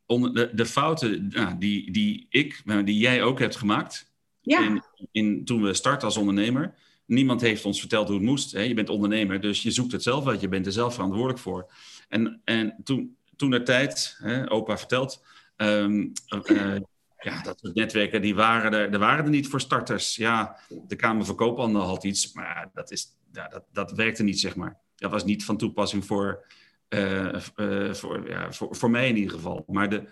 de, 0.06 0.50
de 0.54 0.66
fouten 0.66 1.28
nou, 1.28 1.58
die, 1.58 1.92
die 1.92 2.26
ik, 2.28 2.62
die 2.84 2.98
jij 2.98 3.22
ook 3.22 3.38
hebt 3.38 3.56
gemaakt. 3.56 4.12
Ja. 4.40 4.64
In, 4.64 4.82
in, 5.10 5.44
toen 5.44 5.62
we 5.62 5.74
startten 5.74 6.08
als 6.08 6.16
ondernemer. 6.16 6.74
Niemand 7.06 7.40
heeft 7.40 7.64
ons 7.64 7.80
verteld 7.80 8.06
hoe 8.06 8.16
het 8.16 8.26
moest. 8.26 8.52
Hè? 8.52 8.60
Je 8.60 8.74
bent 8.74 8.88
ondernemer, 8.88 9.40
dus 9.40 9.62
je 9.62 9.70
zoekt 9.70 9.92
het 9.92 10.02
zelf 10.02 10.26
uit. 10.26 10.40
Je 10.40 10.48
bent 10.48 10.66
er 10.66 10.72
zelf 10.72 10.94
verantwoordelijk 10.94 11.38
voor. 11.38 11.72
En, 12.08 12.40
en 12.44 12.76
toen, 12.84 13.16
toen 13.36 13.50
de 13.50 13.62
tijd, 13.62 14.16
hè, 14.18 14.50
opa 14.50 14.78
vertelt, 14.78 15.24
um, 15.56 16.12
uh, 16.50 16.76
ja, 17.18 17.42
dat 17.42 17.58
soort 17.60 17.74
netwerken, 17.74 18.22
die 18.22 18.34
waren 18.34 18.72
er, 18.72 18.92
er 18.92 18.98
waren 18.98 19.24
er 19.24 19.30
niet 19.30 19.48
voor 19.48 19.60
starters. 19.60 20.16
Ja, 20.16 20.60
de 20.86 20.96
Kamer 20.96 21.24
van 21.24 21.36
Koophandel 21.36 21.82
had 21.82 22.04
iets, 22.04 22.32
maar 22.32 22.70
dat, 22.74 22.90
is, 22.90 23.06
ja, 23.32 23.48
dat, 23.48 23.64
dat 23.72 23.92
werkte 23.92 24.22
niet, 24.22 24.40
zeg 24.40 24.56
maar. 24.56 24.78
Dat 24.96 25.10
was 25.10 25.24
niet 25.24 25.44
van 25.44 25.56
toepassing 25.56 26.04
voor, 26.04 26.46
uh, 26.88 27.34
uh, 27.56 27.94
voor, 27.94 28.28
ja, 28.28 28.52
voor, 28.52 28.76
voor 28.76 28.90
mij 28.90 29.08
in 29.08 29.16
ieder 29.16 29.32
geval. 29.32 29.64
Maar 29.66 29.90
de, 29.90 30.04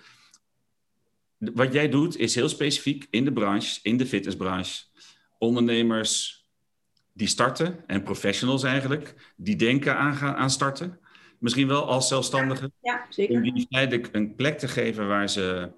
wat 1.39 1.73
jij 1.73 1.89
doet 1.89 2.17
is 2.17 2.35
heel 2.35 2.49
specifiek 2.49 3.07
in 3.11 3.25
de 3.25 3.33
branche, 3.33 3.79
in 3.83 3.97
de 3.97 4.07
fitnessbranche. 4.07 4.85
Ondernemers 5.39 6.42
die 7.13 7.27
starten 7.27 7.87
en 7.87 8.03
professionals 8.03 8.63
eigenlijk, 8.63 9.33
die 9.37 9.57
denken 9.57 9.97
aan, 9.97 10.19
aan 10.19 10.51
starten. 10.51 11.01
Misschien 11.39 11.69
wel 11.69 11.87
als 11.87 12.09
zelfstandigen. 12.09 12.73
Ja, 12.81 13.07
zeker. 13.09 13.35
Om 13.35 13.43
die 13.43 13.67
feitelijk 13.71 14.09
een 14.13 14.35
plek 14.35 14.59
te 14.59 14.69
geven 14.69 15.09
waar 15.09 15.29
ze 15.29 15.73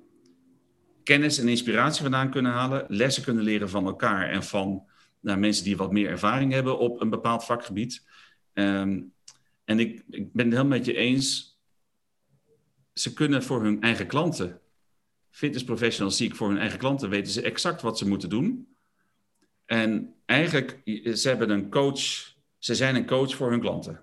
kennis 1.02 1.38
en 1.38 1.48
inspiratie 1.48 2.02
vandaan 2.02 2.30
kunnen 2.30 2.52
halen, 2.52 2.84
lessen 2.88 3.22
kunnen 3.22 3.44
leren 3.44 3.68
van 3.68 3.86
elkaar 3.86 4.30
en 4.30 4.42
van 4.42 4.86
nou, 5.20 5.38
mensen 5.38 5.64
die 5.64 5.76
wat 5.76 5.92
meer 5.92 6.08
ervaring 6.08 6.52
hebben 6.52 6.78
op 6.78 7.00
een 7.00 7.10
bepaald 7.10 7.44
vakgebied. 7.44 8.04
Ehm, 8.52 9.00
en 9.64 9.78
ik, 9.78 10.02
ik 10.10 10.32
ben 10.32 10.44
het 10.44 10.54
helemaal 10.54 10.78
met 10.78 10.86
je 10.86 10.96
eens. 10.96 11.58
Ze 12.92 13.12
kunnen 13.12 13.42
voor 13.42 13.62
hun 13.62 13.80
eigen 13.80 14.06
klanten, 14.06 14.60
fitness 15.30 15.64
professionals 15.64 16.16
zie 16.16 16.28
ik 16.28 16.36
voor 16.36 16.48
hun 16.48 16.58
eigen 16.58 16.78
klanten, 16.78 17.10
weten 17.10 17.32
ze 17.32 17.42
exact 17.42 17.82
wat 17.82 17.98
ze 17.98 18.08
moeten 18.08 18.28
doen. 18.28 18.76
En 19.64 20.13
eigenlijk, 20.26 20.80
ze 21.14 21.28
hebben 21.28 21.50
een 21.50 21.70
coach, 21.70 22.00
ze 22.58 22.74
zijn 22.74 22.94
een 22.94 23.06
coach 23.06 23.34
voor 23.34 23.50
hun 23.50 23.60
klanten. 23.60 24.00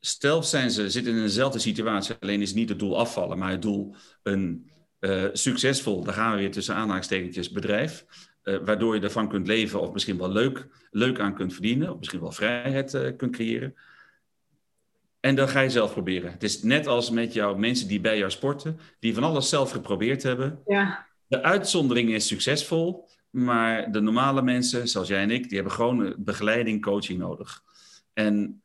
Stel, 0.00 0.42
zijn 0.42 0.70
ze 0.70 0.90
zitten 0.90 1.14
in 1.14 1.22
dezelfde 1.22 1.58
situatie, 1.58 2.14
alleen 2.20 2.42
is 2.42 2.54
niet 2.54 2.68
het 2.68 2.78
doel 2.78 2.98
afvallen, 2.98 3.38
maar 3.38 3.50
het 3.50 3.62
doel 3.62 3.94
een 4.22 4.70
uh, 5.00 5.24
succesvol, 5.32 6.04
daar 6.04 6.14
gaan 6.14 6.32
we 6.32 6.38
weer 6.38 6.50
tussen 6.50 6.74
aanhalingstekentjes, 6.74 7.50
bedrijf. 7.50 8.04
Uh, 8.42 8.58
waardoor 8.64 8.94
je 8.94 9.00
ervan 9.00 9.28
kunt 9.28 9.46
leven 9.46 9.80
of 9.80 9.92
misschien 9.92 10.18
wel 10.18 10.30
leuk, 10.30 10.68
leuk 10.90 11.20
aan 11.20 11.34
kunt 11.34 11.52
verdienen. 11.52 11.92
Of 11.92 11.98
misschien 11.98 12.20
wel 12.20 12.32
vrijheid 12.32 12.94
uh, 12.94 13.16
kunt 13.16 13.32
creëren. 13.32 13.74
En 15.20 15.34
dan 15.34 15.48
ga 15.48 15.60
je 15.60 15.70
zelf 15.70 15.92
proberen. 15.92 16.32
Het 16.32 16.42
is 16.42 16.62
net 16.62 16.86
als 16.86 17.10
met 17.10 17.32
jouw 17.32 17.56
mensen 17.56 17.88
die 17.88 18.00
bij 18.00 18.18
jou 18.18 18.30
sporten, 18.30 18.78
die 19.00 19.14
van 19.14 19.22
alles 19.22 19.48
zelf 19.48 19.70
geprobeerd 19.70 20.22
hebben. 20.22 20.62
Ja. 20.66 21.06
De 21.26 21.42
uitzondering 21.42 22.10
is 22.10 22.26
succesvol, 22.26 23.08
maar 23.36 23.92
de 23.92 24.00
normale 24.00 24.42
mensen, 24.42 24.88
zoals 24.88 25.08
jij 25.08 25.22
en 25.22 25.30
ik, 25.30 25.48
die 25.48 25.54
hebben 25.54 25.72
gewoon 25.72 26.14
begeleiding, 26.18 26.82
coaching 26.82 27.18
nodig. 27.18 27.62
En 28.12 28.60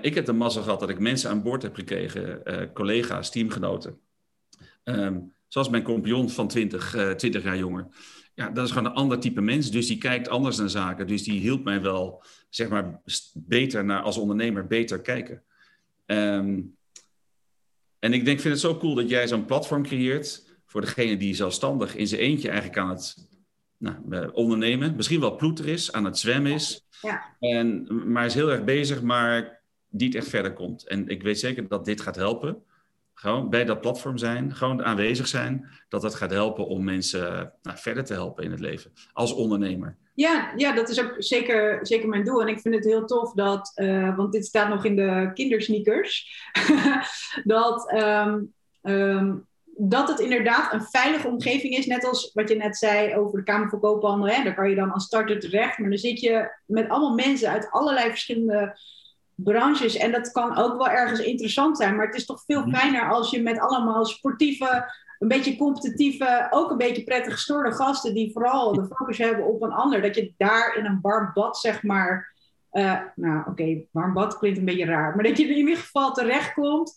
ik 0.00 0.14
heb 0.14 0.26
de 0.26 0.32
mazzel 0.32 0.62
gehad 0.62 0.80
dat 0.80 0.88
ik 0.88 0.98
mensen 0.98 1.30
aan 1.30 1.42
boord 1.42 1.62
heb 1.62 1.74
gekregen, 1.74 2.42
collega's, 2.72 3.30
teamgenoten, 3.30 4.00
Um, 4.88 5.32
zoals 5.48 5.68
mijn 5.68 5.82
compagnon 5.82 6.30
van 6.30 6.48
20, 6.48 6.94
uh, 6.94 7.10
20 7.10 7.42
jaar 7.42 7.58
jonger. 7.58 7.86
Ja, 8.34 8.50
dat 8.50 8.64
is 8.64 8.72
gewoon 8.72 8.86
een 8.86 8.96
ander 8.96 9.20
type 9.20 9.40
mens. 9.40 9.70
Dus 9.70 9.86
die 9.86 9.98
kijkt 9.98 10.28
anders 10.28 10.56
naar 10.56 10.70
zaken. 10.70 11.06
Dus 11.06 11.22
die 11.22 11.40
hielp 11.40 11.64
mij 11.64 11.82
wel, 11.82 12.22
zeg 12.48 12.68
maar, 12.68 13.00
beter 13.34 13.84
naar, 13.84 14.02
als 14.02 14.16
ondernemer 14.16 14.66
beter 14.66 15.00
kijken. 15.00 15.42
Um, 16.06 16.76
en 17.98 18.12
ik 18.12 18.24
denk, 18.24 18.40
vind 18.40 18.54
het 18.54 18.62
zo 18.62 18.76
cool 18.76 18.94
dat 18.94 19.08
jij 19.08 19.28
zo'n 19.28 19.44
platform 19.44 19.82
creëert 19.82 20.56
voor 20.66 20.80
degene 20.80 21.16
die 21.16 21.34
zelfstandig 21.34 21.96
in 21.96 22.06
zijn 22.06 22.20
eentje 22.20 22.48
eigenlijk 22.48 22.78
aan 22.78 22.88
het 22.88 23.27
nou, 23.78 23.96
eh, 24.10 24.28
ondernemen, 24.32 24.96
misschien 24.96 25.20
wel 25.20 25.36
ploeter 25.36 25.68
is, 25.68 25.92
aan 25.92 26.04
het 26.04 26.18
zwemmen 26.18 26.52
is. 26.52 26.86
Ja. 27.02 27.36
En, 27.38 27.86
maar 28.12 28.24
is 28.24 28.34
heel 28.34 28.50
erg 28.50 28.64
bezig, 28.64 29.02
maar 29.02 29.60
niet 29.88 30.14
echt 30.14 30.28
verder 30.28 30.52
komt. 30.52 30.86
En 30.86 31.08
ik 31.08 31.22
weet 31.22 31.38
zeker 31.38 31.68
dat 31.68 31.84
dit 31.84 32.00
gaat 32.00 32.16
helpen 32.16 32.62
gewoon 33.18 33.50
bij 33.50 33.64
dat 33.64 33.80
platform 33.80 34.18
zijn, 34.18 34.54
gewoon 34.54 34.84
aanwezig 34.84 35.28
zijn, 35.28 35.68
dat 35.88 36.02
dat 36.02 36.14
gaat 36.14 36.30
helpen 36.30 36.66
om 36.66 36.84
mensen 36.84 37.52
nou, 37.62 37.78
verder 37.78 38.04
te 38.04 38.12
helpen 38.12 38.44
in 38.44 38.50
het 38.50 38.60
leven 38.60 38.92
als 39.12 39.32
ondernemer. 39.34 39.96
Ja, 40.14 40.52
ja, 40.56 40.72
dat 40.72 40.88
is 40.88 41.00
ook 41.00 41.14
zeker, 41.18 41.86
zeker 41.86 42.08
mijn 42.08 42.24
doel. 42.24 42.40
En 42.40 42.48
ik 42.48 42.60
vind 42.60 42.74
het 42.74 42.84
heel 42.84 43.04
tof 43.04 43.32
dat, 43.32 43.72
uh, 43.76 44.16
want 44.16 44.32
dit 44.32 44.46
staat 44.46 44.68
nog 44.68 44.84
in 44.84 44.96
de 44.96 45.30
kindersneakers, 45.34 46.42
dat, 47.44 47.92
um, 47.92 48.52
um, 48.82 49.46
dat 49.80 50.08
het 50.08 50.20
inderdaad 50.20 50.72
een 50.72 50.82
veilige 50.82 51.28
omgeving 51.28 51.76
is. 51.76 51.86
Net 51.86 52.04
als 52.06 52.30
wat 52.34 52.48
je 52.48 52.54
net 52.54 52.76
zei 52.76 53.16
over 53.16 53.38
de 53.38 53.44
Kamer 53.44 53.68
van 53.68 53.80
Koophandel. 53.80 54.28
Hè? 54.28 54.42
Daar 54.42 54.54
kan 54.54 54.68
je 54.70 54.74
dan 54.74 54.92
als 54.92 55.04
starter 55.04 55.40
terecht. 55.40 55.78
Maar 55.78 55.88
dan 55.88 55.98
zit 55.98 56.20
je 56.20 56.50
met 56.66 56.88
allemaal 56.88 57.14
mensen 57.14 57.50
uit 57.50 57.70
allerlei 57.70 58.08
verschillende 58.08 58.78
branches. 59.34 59.96
En 59.96 60.12
dat 60.12 60.32
kan 60.32 60.56
ook 60.56 60.76
wel 60.76 60.88
ergens 60.88 61.20
interessant 61.20 61.76
zijn. 61.76 61.96
Maar 61.96 62.06
het 62.06 62.14
is 62.14 62.26
toch 62.26 62.42
veel 62.46 62.60
mhm. 62.60 62.76
fijner 62.76 63.10
als 63.10 63.30
je 63.30 63.42
met 63.42 63.58
allemaal 63.58 64.04
sportieve, 64.04 64.92
een 65.18 65.28
beetje 65.28 65.56
competitieve, 65.56 66.46
ook 66.50 66.70
een 66.70 66.76
beetje 66.76 67.04
prettig 67.04 67.32
gestoorde 67.32 67.72
gasten 67.72 68.14
die 68.14 68.32
vooral 68.32 68.72
de 68.72 68.86
focus 68.96 69.18
hebben 69.18 69.46
op 69.46 69.62
een 69.62 69.72
ander. 69.72 70.02
Dat 70.02 70.14
je 70.14 70.34
daar 70.36 70.76
in 70.76 70.84
een 70.84 70.98
warm 71.02 71.30
bad, 71.34 71.58
zeg 71.58 71.82
maar. 71.82 72.36
Uh, 72.72 73.00
nou, 73.14 73.38
oké, 73.40 73.50
okay, 73.50 73.86
warm 73.90 74.12
bad 74.12 74.38
klinkt 74.38 74.58
een 74.58 74.64
beetje 74.64 74.84
raar. 74.84 75.14
Maar 75.14 75.24
dat 75.24 75.36
je 75.38 75.44
in 75.44 75.56
ieder 75.56 75.76
geval 75.76 76.12
terechtkomt 76.12 76.94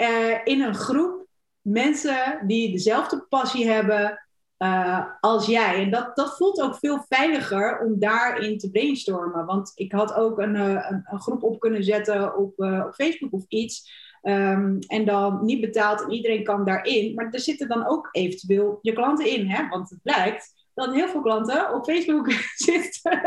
uh, 0.00 0.38
in 0.44 0.62
een 0.62 0.74
groep 0.74 1.27
mensen 1.62 2.42
die 2.46 2.72
dezelfde 2.72 3.26
passie 3.28 3.68
hebben. 3.68 4.22
Uh, 4.58 5.04
als 5.20 5.46
jij. 5.46 5.82
En 5.82 5.90
dat, 5.90 6.16
dat 6.16 6.36
voelt 6.36 6.60
ook 6.60 6.74
veel 6.74 7.04
veiliger 7.08 7.80
om 7.80 7.98
daarin 7.98 8.58
te 8.58 8.70
brainstormen. 8.70 9.46
Want 9.46 9.72
ik 9.74 9.92
had 9.92 10.14
ook 10.14 10.38
een, 10.38 10.54
uh, 10.54 10.86
een, 10.88 11.02
een, 11.04 11.20
groep 11.20 11.42
op 11.42 11.60
kunnen 11.60 11.84
zetten 11.84 12.36
op, 12.36 12.58
uh, 12.58 12.84
op 12.86 12.94
Facebook 12.94 13.32
of 13.32 13.44
iets. 13.48 14.06
Um, 14.22 14.78
en 14.78 15.04
dan 15.04 15.44
niet 15.44 15.60
betaald 15.60 16.02
en 16.02 16.10
iedereen 16.10 16.44
kan 16.44 16.64
daarin. 16.64 17.14
Maar 17.14 17.28
er 17.30 17.40
zitten 17.40 17.68
dan 17.68 17.86
ook 17.86 18.08
eventueel 18.12 18.78
je 18.82 18.92
klanten 18.92 19.26
in. 19.26 19.46
Hè? 19.46 19.68
Want 19.68 19.90
het 19.90 20.02
blijkt 20.02 20.66
dat 20.74 20.94
heel 20.94 21.08
veel 21.08 21.22
klanten 21.22 21.74
op 21.74 21.84
Facebook 21.84 22.30
zitten. 22.54 23.20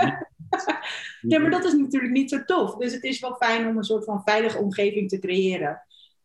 ja, 1.32 1.39
maar 1.39 1.51
dat 1.51 1.65
is 1.65 1.73
natuurlijk 1.73 2.13
niet 2.13 2.29
zo 2.29 2.43
tof. 2.45 2.75
Dus 2.75 2.93
het 2.93 3.03
is 3.03 3.19
wel 3.19 3.36
fijn 3.36 3.67
om 3.67 3.77
een 3.77 3.84
soort 3.84 4.03
van 4.03 4.21
veilige 4.25 4.57
omgeving 4.57 5.09
te 5.09 5.19
creëren. 5.19 5.82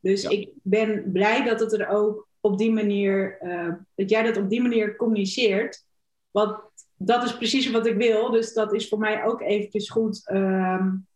Dus 0.07 0.23
ja. 0.23 0.31
ik 0.31 0.49
ben 0.63 1.13
blij 1.13 1.45
dat 1.45 1.61
het 1.61 1.73
er 1.73 1.89
ook 1.89 2.29
op 2.41 2.59
die 2.59 2.73
manier, 2.73 3.39
uh, 3.43 3.73
dat 3.95 4.11
jij 4.11 4.23
dat 4.23 4.37
op 4.37 4.51
die 4.51 4.63
manier 4.63 4.97
communiceert. 4.97 5.85
Want 6.31 6.59
dat 6.97 7.25
is 7.25 7.37
precies 7.37 7.71
wat 7.71 7.87
ik 7.87 7.97
wil. 7.97 8.31
Dus 8.31 8.53
dat 8.53 8.75
is 8.75 8.89
voor 8.89 8.99
mij 8.99 9.25
ook 9.25 9.41
eventjes 9.41 9.91
goed. 9.91 10.31
Um, 10.33 11.07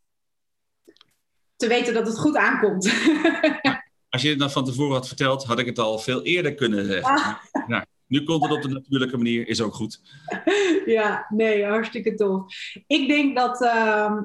te 1.57 1.68
weten 1.68 1.95
dat 1.95 2.07
het 2.07 2.18
goed 2.18 2.36
aankomt. 2.36 2.84
Als 4.09 4.22
je 4.22 4.28
het 4.28 4.38
dan 4.38 4.51
van 4.51 4.64
tevoren 4.64 4.93
had 4.93 5.09
verteld, 5.09 5.45
had 5.45 5.59
ik 5.59 5.66
het 5.66 5.78
al 5.78 5.99
veel 5.99 6.22
eerder 6.22 6.55
kunnen 6.55 6.84
zeggen. 6.84 7.14
Ah. 7.14 7.34
Ja, 7.68 7.86
nu 8.07 8.24
komt 8.24 8.43
het 8.43 8.53
op 8.53 8.62
de 8.62 8.68
natuurlijke 8.68 9.16
manier, 9.16 9.49
is 9.49 9.61
ook 9.61 9.74
goed. 9.74 10.01
Ja, 10.86 11.26
nee, 11.28 11.64
hartstikke 11.64 12.14
tof. 12.14 12.53
Ik 12.86 13.09
denk 13.09 13.36
dat, 13.36 13.61
uh, 13.61 14.22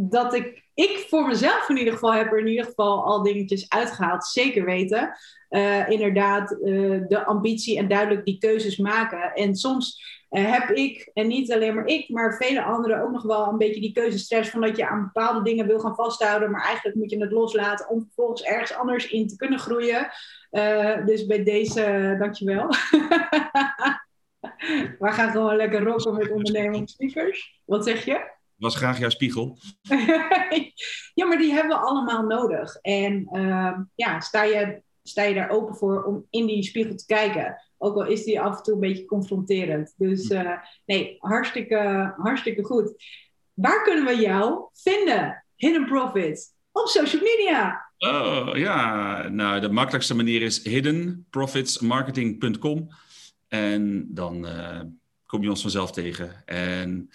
dat 0.00 0.34
ik, 0.34 0.64
ik 0.74 1.06
voor 1.08 1.26
mezelf 1.26 1.68
in 1.68 1.76
ieder 1.76 1.92
geval 1.92 2.14
heb 2.14 2.32
er 2.32 2.38
in 2.38 2.46
ieder 2.46 2.64
geval 2.64 3.04
al 3.04 3.22
dingetjes 3.22 3.68
uitgehaald. 3.68 4.26
Zeker 4.26 4.64
weten. 4.64 5.16
Uh, 5.50 5.88
inderdaad, 5.88 6.52
uh, 6.52 7.02
de 7.08 7.24
ambitie 7.24 7.78
en 7.78 7.88
duidelijk 7.88 8.24
die 8.24 8.38
keuzes 8.38 8.76
maken. 8.76 9.32
En 9.34 9.54
soms 9.54 10.02
uh, 10.30 10.52
heb 10.52 10.70
ik, 10.70 11.10
en 11.14 11.26
niet 11.26 11.52
alleen 11.52 11.74
maar 11.74 11.86
ik, 11.86 12.08
maar 12.08 12.36
vele 12.36 12.62
anderen 12.62 13.02
ook 13.02 13.10
nog 13.10 13.22
wel 13.22 13.46
een 13.46 13.58
beetje 13.58 13.80
die 13.80 13.92
keuzestress 13.92 14.50
van 14.50 14.60
dat 14.60 14.76
je 14.76 14.88
aan 14.88 15.10
bepaalde 15.12 15.42
dingen 15.42 15.66
wil 15.66 15.78
gaan 15.78 15.94
vasthouden, 15.94 16.50
maar 16.50 16.64
eigenlijk 16.64 16.96
moet 16.96 17.10
je 17.10 17.20
het 17.20 17.32
loslaten 17.32 17.88
om 17.88 18.02
vervolgens 18.04 18.42
ergens 18.42 18.74
anders 18.74 19.08
in 19.08 19.28
te 19.28 19.36
kunnen 19.36 19.58
groeien. 19.58 20.10
Dus 21.04 21.26
bij 21.26 21.44
deze, 21.44 22.16
dankjewel. 22.18 22.68
We 24.98 25.12
gaan 25.12 25.30
gewoon 25.30 25.56
lekker 25.56 25.82
rocken 25.82 26.14
met 26.14 26.30
onderneming 26.30 26.90
speakers. 26.90 27.62
Wat 27.64 27.84
zeg 27.84 28.04
je? 28.04 28.36
Was 28.58 28.76
graag 28.76 28.98
jouw 28.98 29.08
spiegel. 29.08 29.58
ja, 31.18 31.26
maar 31.26 31.38
die 31.38 31.52
hebben 31.52 31.76
we 31.76 31.82
allemaal 31.82 32.22
nodig. 32.22 32.76
En 32.76 33.28
uh, 33.32 33.78
ja, 33.94 34.20
sta 34.20 34.42
je, 34.42 34.82
sta 35.02 35.22
je 35.22 35.34
daar 35.34 35.50
open 35.50 35.74
voor 35.74 36.04
om 36.04 36.26
in 36.30 36.46
die 36.46 36.62
spiegel 36.62 36.94
te 36.94 37.06
kijken? 37.06 37.62
Ook 37.78 37.96
al 37.96 38.06
is 38.06 38.24
die 38.24 38.40
af 38.40 38.56
en 38.56 38.62
toe 38.62 38.74
een 38.74 38.80
beetje 38.80 39.04
confronterend. 39.04 39.94
Dus 39.96 40.30
uh, 40.30 40.52
nee, 40.86 41.16
hartstikke, 41.18 42.14
hartstikke 42.16 42.64
goed. 42.64 43.04
Waar 43.54 43.82
kunnen 43.82 44.04
we 44.04 44.20
jou 44.20 44.68
vinden? 44.72 45.44
Hidden 45.56 45.86
Profits 45.86 46.52
op 46.72 46.86
social 46.86 47.22
media. 47.22 47.86
Oh 47.98 48.48
ja, 48.52 49.28
nou 49.28 49.60
de 49.60 49.68
makkelijkste 49.68 50.14
manier 50.14 50.42
is 50.42 50.64
hiddenprofitsmarketing.com. 50.64 52.88
En 53.48 54.06
dan 54.14 54.46
uh, 54.46 54.80
kom 55.26 55.42
je 55.42 55.48
ons 55.48 55.60
vanzelf 55.60 55.90
tegen. 55.90 56.46
En 56.46 57.10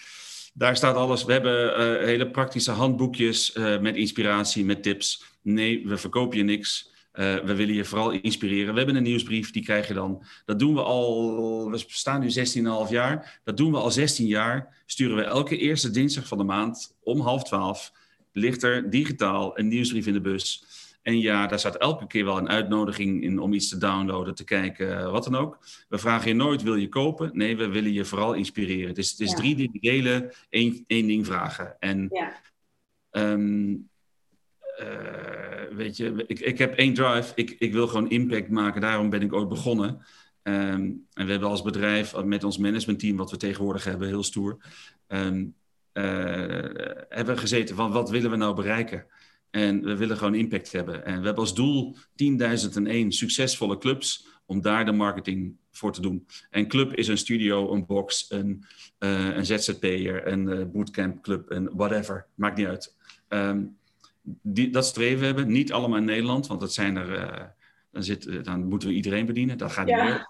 daar 0.54 0.76
staat 0.76 0.96
alles. 0.96 1.24
We 1.24 1.32
hebben 1.32 1.80
uh, 1.80 2.06
hele 2.06 2.30
praktische 2.30 2.72
handboekjes 2.72 3.56
uh, 3.56 3.80
met 3.80 3.96
inspiratie, 3.96 4.66
met 4.66 4.84
tips. 4.84 5.24
Nee, 5.42 5.88
we 5.88 5.98
verkopen 5.98 6.38
je 6.38 6.44
niks. 6.44 6.92
Uh, 7.14 7.36
we 7.36 7.56
willen 7.56 7.76
je 7.76 7.86
vooral 7.86 8.12
inspireren. 8.12 8.72
We 8.72 8.78
hebben 8.78 8.96
een 8.96 9.04
nieuwsbrief, 9.04 9.52
die 9.52 9.64
krijg 9.64 9.88
je 9.88 9.94
dan. 9.94 10.24
Dat 10.46 10.60
doen 10.60 10.74
we 10.74 10.82
al, 10.82 11.72
we 11.72 11.84
staan 11.88 12.20
nu 12.20 12.30
16,5 12.86 12.90
jaar. 12.90 13.42
Dat 13.44 13.58
doen 13.58 13.72
we 13.72 13.78
al 13.78 13.92
16 13.92 14.28
jaar. 14.28 14.84
Sturen 14.86 15.16
we 15.16 15.24
elke 15.24 15.58
eerste 15.58 15.92
dinsdag 15.92 16.28
van 16.28 16.38
de 16.38 16.44
maand 16.44 16.96
om 17.04 17.20
half 17.20 17.44
twaalf. 17.44 17.92
Ligt 18.32 18.64
er 18.64 18.90
digitaal 18.90 19.60
een 19.60 19.68
nieuwsbrief 19.68 20.08
in 20.08 20.14
de 20.14 20.22
bus. 20.22 20.66
En 21.04 21.20
ja, 21.20 21.48
daar 21.48 21.60
staat 21.60 21.78
elke 21.78 22.08
keer 22.08 22.26
wel 22.26 22.38
een 22.38 22.50
uitnodiging 22.50 23.24
in 23.24 23.40
om 23.40 23.54
iets 23.54 23.70
te 23.70 23.78
downloaden, 23.78 24.36
te 24.36 24.44
kijken, 24.44 25.12
wat 25.12 25.24
dan 25.24 25.36
ook. 25.36 25.60
We 25.90 25.98
vragen 25.98 26.28
je 26.28 26.34
nooit, 26.34 26.62
wil 26.62 26.76
je 26.76 26.90
kopen? 26.90 27.30
Nee, 27.34 27.58
we 27.58 27.68
willen 27.68 27.94
je 27.94 28.06
vooral 28.06 28.34
inspireren. 28.34 28.88
Het 28.88 28.98
is, 28.98 29.12
het 29.12 29.20
is 29.20 29.30
ja. 29.30 29.36
drie 29.36 29.56
dingen 29.56 29.82
delen, 29.82 30.32
één, 30.50 30.84
één 30.88 31.08
ding 31.08 31.26
vragen. 31.26 31.76
En 31.80 32.10
ja. 32.12 32.34
um, 33.12 33.90
uh, 34.82 35.76
weet 35.76 35.98
je, 35.98 36.24
ik, 36.28 36.40
ik 36.40 36.58
heb 36.58 36.76
één 36.76 36.94
drive. 36.94 37.32
Ik, 37.36 37.56
ik 37.60 37.74
wil 37.74 37.88
gewoon 37.88 38.10
impact 38.10 38.50
maken. 38.50 38.82
Daarom 38.82 39.10
ben 39.10 39.22
ik 39.22 39.34
ooit 39.34 39.50
begonnen. 39.50 39.90
Um, 40.44 41.08
en 41.14 41.26
we 41.26 41.32
hebben 41.32 41.50
als 41.50 41.62
bedrijf 41.62 42.24
met 42.24 42.44
ons 42.44 42.58
managementteam, 42.58 43.18
wat 43.18 43.32
we 43.32 43.38
tegenwoordig 43.38 43.84
hebben, 43.84 44.08
heel 44.08 44.24
stoer, 44.24 44.58
um, 45.08 45.56
uh, 45.94 46.04
hebben 47.10 47.38
gezeten 47.38 47.76
van 47.76 47.92
wat 47.92 48.10
willen 48.10 48.32
we 48.32 48.36
nou 48.36 48.56
bereiken? 48.56 49.06
En 49.54 49.84
we 49.84 49.96
willen 49.96 50.18
gewoon 50.18 50.36
impact 50.36 50.72
hebben. 50.72 51.06
En 51.06 51.20
we 51.20 51.26
hebben 51.26 51.44
als 51.44 51.56
doel 51.56 51.96
10.001 51.98 53.08
succesvolle 53.08 53.78
clubs 53.78 54.28
om 54.46 54.62
daar 54.62 54.86
de 54.86 54.92
marketing 54.92 55.56
voor 55.72 55.94
te 55.94 56.02
doen. 56.02 56.28
En 56.50 56.68
club 56.68 56.94
is 56.94 57.08
een 57.08 57.18
studio, 57.18 57.74
een 57.74 57.86
box, 57.86 58.26
een, 58.30 58.64
uh, 59.00 59.36
een 59.36 59.46
ZZP'er, 59.46 60.28
een 60.28 60.48
uh, 60.48 60.66
bootcamp 60.66 61.24
club, 61.24 61.52
een 61.52 61.70
whatever. 61.74 62.26
Maakt 62.36 62.58
niet 62.58 62.68
uit. 62.68 62.96
Um, 63.30 63.78
die, 64.42 64.70
dat 64.70 64.86
streven 64.86 65.20
we 65.20 65.26
hebben. 65.26 65.52
Niet 65.52 65.72
allemaal 65.72 65.98
in 65.98 66.06
Nederland, 66.06 66.48
want 66.48 66.60
dat 66.60 66.74
zijn 66.74 66.96
er, 66.96 67.10
uh, 67.10 67.46
dan, 67.92 68.04
zit, 68.04 68.46
dan 68.46 68.68
moeten 68.68 68.88
we 68.88 68.94
iedereen 68.94 69.26
bedienen. 69.26 69.58
Dat 69.58 69.72
gaat 69.72 69.88
ja. 69.88 70.04
niet 70.04 70.26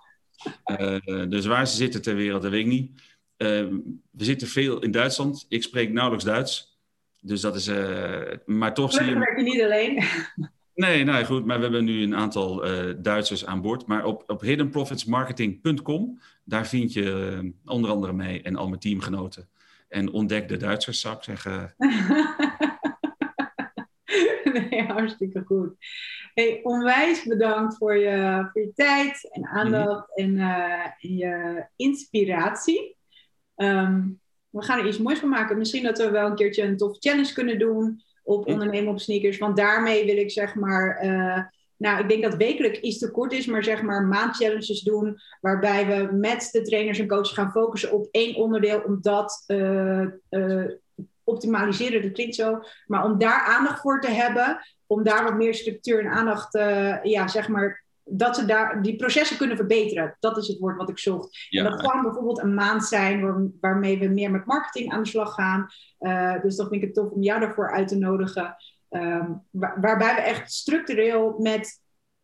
meer. 0.76 1.30
dus 1.30 1.46
waar 1.46 1.68
ze 1.68 1.76
zitten 1.76 2.02
ter 2.02 2.16
wereld, 2.16 2.42
dat 2.42 2.52
weet 2.52 2.66
ik 2.66 2.72
niet. 2.72 3.02
Ehm, 3.38 3.76
we 4.12 4.24
zitten 4.24 4.48
veel 4.48 4.82
in 4.82 4.92
Duitsland. 4.92 5.46
Ik 5.50 5.64
spreek 5.64 5.92
nauwelijks 5.92 6.26
Duits. 6.26 6.73
Dus 7.24 7.42
dat 7.42 7.56
is. 7.56 7.68
Uh, 7.68 8.22
maar 8.46 8.74
toch 8.74 8.94
zie 8.94 9.06
je. 9.06 9.34
je 9.36 9.44
niet 9.44 9.62
alleen. 9.62 10.04
Nee, 10.76 11.04
nou 11.04 11.24
goed, 11.24 11.46
maar 11.46 11.58
we 11.58 11.64
hebben 11.64 11.84
nu 11.84 12.04
een 12.04 12.16
aantal 12.16 12.68
uh, 12.68 12.94
Duitsers 12.98 13.46
aan 13.46 13.62
boord. 13.62 13.86
Maar 13.86 14.06
op, 14.06 14.24
op 14.28 14.42
hiddenprofitsmarketing.com, 14.42 16.20
daar 16.44 16.68
vind 16.68 16.94
je 16.94 17.40
uh, 17.44 17.52
onder 17.66 17.90
andere 17.90 18.14
mij 18.14 18.44
en 18.44 18.56
al 18.56 18.68
mijn 18.68 18.80
teamgenoten. 18.80 19.50
En 19.88 20.12
ontdek 20.12 20.48
de 20.48 20.58
Duitsers, 20.58 21.00
zou 21.00 21.16
ik 21.16 21.24
zeggen. 21.24 21.74
nee, 24.70 24.84
hartstikke 24.84 25.44
goed. 25.46 25.76
Hey, 26.34 26.60
onwijs 26.64 27.24
bedankt 27.24 27.78
voor 27.78 27.98
je, 27.98 28.50
voor 28.52 28.62
je 28.62 28.74
tijd 28.74 29.30
en 29.32 29.46
aandacht 29.48 30.08
mm 30.16 30.26
-hmm. 30.26 30.40
en, 30.40 30.94
en, 31.00 31.18
je 31.18 31.66
inspiratie. 31.76 32.98
Um, 33.56 34.22
we 34.54 34.64
gaan 34.64 34.80
er 34.80 34.88
iets 34.88 34.98
moois 34.98 35.20
van 35.20 35.30
maken. 35.30 35.58
Misschien 35.58 35.84
dat 35.84 35.98
we 35.98 36.10
wel 36.10 36.26
een 36.28 36.36
keertje 36.36 36.64
een 36.64 36.78
tof 36.78 36.98
challenge 37.00 37.34
kunnen 37.34 37.60
doen 37.60 38.02
op 38.24 38.48
ondernemen 38.48 38.92
op 38.92 39.00
sneakers. 39.00 39.38
Want 39.38 39.58
daarmee 39.58 40.06
wil 40.06 40.18
ik 40.18 40.32
zeg 40.32 40.56
maar. 40.56 41.06
Uh, 41.06 41.44
nou, 41.78 42.00
ik 42.00 42.10
denk 42.10 42.24
dat 42.24 42.36
wekelijk 42.36 42.78
iets 42.78 42.98
te 42.98 43.12
kort 43.12 43.34
is, 43.34 43.46
maar 43.46 43.64
zeg 43.64 43.82
maar 43.82 44.04
maandchallenges 44.04 44.82
doen. 44.82 45.18
Waarbij 45.42 45.88
we 45.88 46.16
met 46.16 46.50
de 46.52 46.62
trainers 46.62 47.00
en 47.00 47.08
coaches 47.08 47.32
gaan 47.32 47.52
focussen 47.52 47.92
op 47.92 48.08
één 48.12 48.36
onderdeel. 48.36 48.82
Om 48.82 48.98
dat 49.02 49.44
uh, 49.48 50.06
uh, 50.30 50.66
optimaliseren, 51.24 52.02
dat 52.02 52.12
klinkt 52.12 52.36
zo. 52.36 52.60
Maar 52.86 53.04
om 53.04 53.18
daar 53.18 53.46
aandacht 53.46 53.82
voor 53.82 54.02
te 54.02 54.12
hebben. 54.12 54.60
Om 54.88 55.04
daar 55.04 55.24
wat 55.24 55.36
meer 55.36 55.54
structuur 55.54 56.00
en 56.00 56.12
aandacht, 56.12 56.54
ja, 57.04 57.28
zeg 57.28 57.48
maar, 57.48 57.83
dat 58.04 58.36
ze 58.36 58.46
daar 58.46 58.82
die 58.82 58.96
processen 58.96 59.38
kunnen 59.38 59.58
verbeteren. 59.58 60.18
Dat 60.20 60.38
is 60.38 60.48
het 60.48 60.60
woord 60.60 60.78
wat 60.78 60.90
ik 60.90 61.00
zocht. 61.00 61.48
Ja. 61.50 61.64
En 61.64 61.72
dat 61.72 61.82
kan 61.82 62.02
bijvoorbeeld 62.02 62.42
een 62.42 62.54
maand 62.54 62.86
zijn 62.86 63.22
waar, 63.22 63.48
waarmee 63.62 64.00
we 64.00 64.08
meer 64.08 64.32
met 64.32 64.46
marketing 64.46 64.92
aan 64.92 65.04
de 65.04 65.10
slag 65.10 65.34
gaan. 65.34 65.68
Uh, 66.00 66.42
dus 66.42 66.56
dat 66.56 66.68
vind 66.68 66.82
ik 66.82 66.88
het 66.88 66.96
tof 66.96 67.12
om 67.12 67.22
jou 67.22 67.40
daarvoor 67.40 67.72
uit 67.72 67.88
te 67.88 67.98
nodigen. 67.98 68.56
Um, 68.90 69.44
waar, 69.50 69.82
waarbij 69.82 70.16
we 70.16 70.22
echt 70.22 70.52
structureel 70.52 71.36
met 71.40 71.82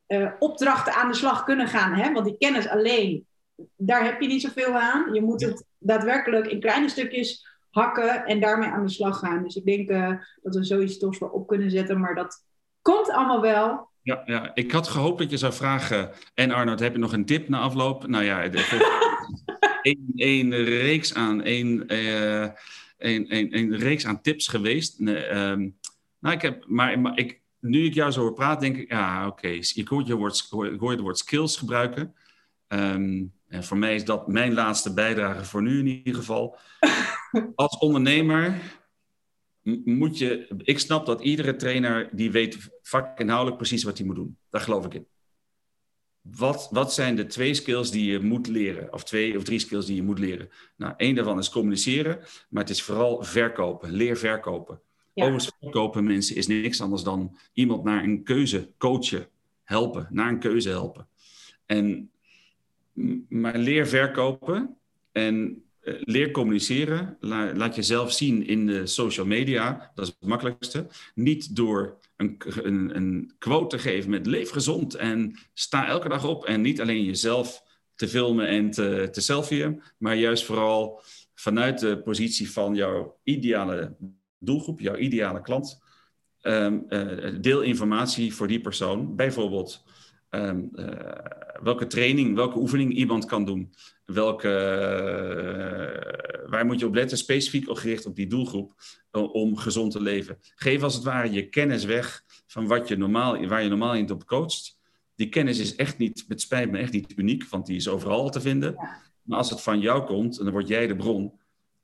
uh, 0.07 0.31
opdrachten 0.39 0.93
aan 0.93 1.09
de 1.09 1.15
slag 1.15 1.43
kunnen 1.43 1.67
gaan. 1.67 1.93
Hè? 1.93 2.13
Want 2.13 2.25
die 2.25 2.37
kennis 2.37 2.67
alleen, 2.67 3.27
daar 3.75 4.03
heb 4.03 4.21
je 4.21 4.27
niet 4.27 4.41
zoveel 4.41 4.73
aan. 4.73 5.13
Je 5.13 5.21
moet 5.21 5.41
het 5.41 5.65
daadwerkelijk 5.77 6.47
in 6.47 6.59
kleine 6.59 6.89
stukjes 6.89 7.47
hakken 7.69 8.25
en 8.25 8.39
daarmee 8.39 8.69
aan 8.69 8.85
de 8.85 8.91
slag 8.91 9.19
gaan. 9.19 9.43
Dus 9.43 9.55
ik 9.55 9.65
denk 9.65 9.89
uh, 9.89 10.13
dat 10.41 10.55
we 10.55 10.63
zoiets 10.63 10.97
tofs 10.97 11.17
voor 11.17 11.29
op 11.29 11.47
kunnen 11.47 11.71
zetten. 11.71 11.99
Maar 11.99 12.15
dat 12.15 12.45
komt 12.81 13.09
allemaal 13.09 13.41
wel. 13.41 13.88
Ja, 14.09 14.23
ja, 14.25 14.51
ik 14.53 14.71
had 14.71 14.87
gehoopt 14.87 15.19
dat 15.19 15.29
je 15.29 15.37
zou 15.37 15.53
vragen. 15.53 16.11
En 16.33 16.51
Arnold, 16.51 16.79
heb 16.79 16.93
je 16.93 16.99
nog 16.99 17.13
een 17.13 17.25
tip 17.25 17.49
na 17.49 17.59
afloop? 17.59 18.07
Nou 18.07 18.23
ja, 18.23 18.43
een, 20.13 20.53
reeks 20.63 21.13
aan, 21.13 21.41
een, 21.43 21.83
uh, 21.87 22.41
een, 22.97 23.35
een, 23.35 23.57
een, 23.57 23.77
reeks 23.77 24.05
aan 24.05 24.21
tips 24.21 24.47
geweest. 24.47 24.99
Um, 24.99 25.77
nou, 26.19 26.35
ik 26.35 26.41
heb, 26.41 26.65
maar, 26.67 26.99
maar 26.99 27.17
ik, 27.17 27.41
nu 27.59 27.85
ik 27.85 27.93
jou 27.93 28.11
zo 28.11 28.21
hoor 28.21 28.33
praten, 28.33 28.61
denk 28.61 28.77
ik, 28.77 28.91
ja, 28.91 29.27
oké. 29.27 29.47
Okay. 29.47 29.63
Ik 29.73 29.87
hoor 29.87 30.03
je 30.05 30.15
woord, 30.15 30.47
hoor 30.49 30.91
het 30.91 30.99
woord 30.99 31.17
skills 31.17 31.57
gebruiken. 31.57 32.15
Um, 32.67 33.33
en 33.47 33.63
voor 33.63 33.77
mij 33.77 33.95
is 33.95 34.05
dat 34.05 34.27
mijn 34.27 34.53
laatste 34.53 34.93
bijdrage 34.93 35.45
voor 35.45 35.61
nu 35.61 35.79
in 35.79 35.87
ieder 35.87 36.15
geval. 36.15 36.57
Als 37.55 37.77
ondernemer 37.77 38.55
moet 39.85 40.17
je, 40.17 40.47
ik 40.57 40.79
snap 40.79 41.05
dat 41.05 41.21
iedere 41.21 41.55
trainer 41.55 42.09
die 42.11 42.31
weet 42.31 42.69
vakinhoudelijk 42.81 43.57
precies 43.57 43.83
wat 43.83 43.97
hij 43.97 44.07
moet 44.07 44.15
doen. 44.15 44.37
Daar 44.49 44.61
geloof 44.61 44.85
ik 44.85 44.93
in. 44.93 45.07
Wat, 46.21 46.67
wat 46.71 46.93
zijn 46.93 47.15
de 47.15 47.25
twee 47.25 47.53
skills 47.53 47.91
die 47.91 48.11
je 48.11 48.19
moet 48.19 48.47
leren? 48.47 48.93
Of 48.93 49.03
twee 49.03 49.37
of 49.37 49.43
drie 49.43 49.59
skills 49.59 49.85
die 49.85 49.95
je 49.95 50.03
moet 50.03 50.19
leren? 50.19 50.49
Nou, 50.75 50.93
één 50.97 51.15
daarvan 51.15 51.37
is 51.37 51.49
communiceren, 51.49 52.19
maar 52.49 52.63
het 52.63 52.71
is 52.71 52.83
vooral 52.83 53.23
verkopen. 53.23 53.91
Leer 53.91 54.17
verkopen. 54.17 54.81
Ja. 55.13 55.23
Overigens, 55.23 55.55
verkopen 55.59 56.03
mensen 56.03 56.35
is 56.35 56.47
niks 56.47 56.81
anders 56.81 57.03
dan 57.03 57.37
iemand 57.53 57.83
naar 57.83 58.03
een 58.03 58.23
keuze 58.23 58.71
coachen, 58.77 59.27
helpen, 59.63 60.07
naar 60.09 60.29
een 60.29 60.39
keuze 60.39 60.69
helpen. 60.69 61.07
En, 61.65 62.11
maar 63.29 63.57
leer 63.57 63.87
verkopen 63.87 64.77
en 65.11 65.63
leer 65.99 66.31
communiceren. 66.31 67.17
laat 67.53 67.75
jezelf 67.75 68.11
zien 68.11 68.47
in 68.47 68.65
de 68.65 68.85
social 68.85 69.25
media. 69.25 69.91
Dat 69.95 70.07
is 70.07 70.15
het 70.19 70.29
makkelijkste. 70.29 70.87
Niet 71.15 71.55
door 71.55 71.97
een, 72.15 72.41
een, 72.63 72.95
een 72.95 73.33
quote 73.37 73.75
te 73.75 73.81
geven 73.81 74.09
met 74.09 74.25
leef 74.25 74.49
gezond 74.49 74.95
en 74.95 75.35
sta 75.53 75.87
elke 75.87 76.09
dag 76.09 76.25
op. 76.25 76.45
En 76.45 76.61
niet 76.61 76.81
alleen 76.81 77.03
jezelf 77.03 77.63
te 77.95 78.07
filmen 78.07 78.47
en 78.47 78.71
te, 78.71 79.07
te 79.11 79.21
selfieën, 79.21 79.81
maar 79.97 80.15
juist 80.15 80.45
vooral 80.45 81.01
vanuit 81.33 81.79
de 81.79 82.01
positie 82.01 82.51
van 82.51 82.75
jouw 82.75 83.19
ideale 83.23 83.95
doelgroep, 84.37 84.79
jouw 84.79 84.95
ideale 84.95 85.41
klant. 85.41 85.81
um, 86.41 86.87
deel 87.41 87.61
informatie 87.61 88.33
voor 88.33 88.47
die 88.47 88.61
persoon. 88.61 89.15
Bijvoorbeeld 89.15 89.83
ehm, 90.29 90.61
welke 91.63 91.87
training, 91.87 92.35
welke 92.35 92.57
oefening 92.59 92.93
iemand 92.93 93.25
kan 93.25 93.45
doen. 93.45 93.73
Welke, 94.05 94.49
waar 96.47 96.65
moet 96.65 96.79
je 96.79 96.85
op 96.85 96.95
letten, 96.95 97.17
specifiek 97.17 97.77
gericht 97.77 98.05
op 98.05 98.15
die 98.15 98.27
doelgroep, 98.27 98.73
om 99.11 99.57
gezond 99.57 99.91
te 99.91 100.01
leven. 100.01 100.37
Geef 100.55 100.83
als 100.83 100.95
het 100.95 101.03
ware 101.03 101.31
je 101.31 101.49
kennis 101.49 101.85
weg 101.85 102.23
van 102.47 102.67
wat 102.67 102.87
je 102.87 102.97
normaal, 102.97 103.47
waar 103.47 103.63
je 103.63 103.69
normaal 103.69 103.95
in 103.95 104.11
op 104.11 104.25
coacht. 104.25 104.77
Die 105.15 105.29
kennis 105.29 105.59
is 105.59 105.75
echt 105.75 105.97
niet, 105.97 106.25
met 106.27 106.41
spijt 106.41 106.71
me, 106.71 106.77
echt 106.77 106.91
niet 106.91 107.13
uniek, 107.15 107.45
want 107.49 107.65
die 107.65 107.75
is 107.75 107.87
overal 107.87 108.29
te 108.29 108.41
vinden. 108.41 108.75
Maar 109.23 109.37
als 109.37 109.49
het 109.49 109.61
van 109.61 109.79
jou 109.79 110.05
komt, 110.05 110.37
dan 110.37 110.51
word 110.51 110.67
jij 110.67 110.87
de 110.87 110.95
bron. 110.95 111.31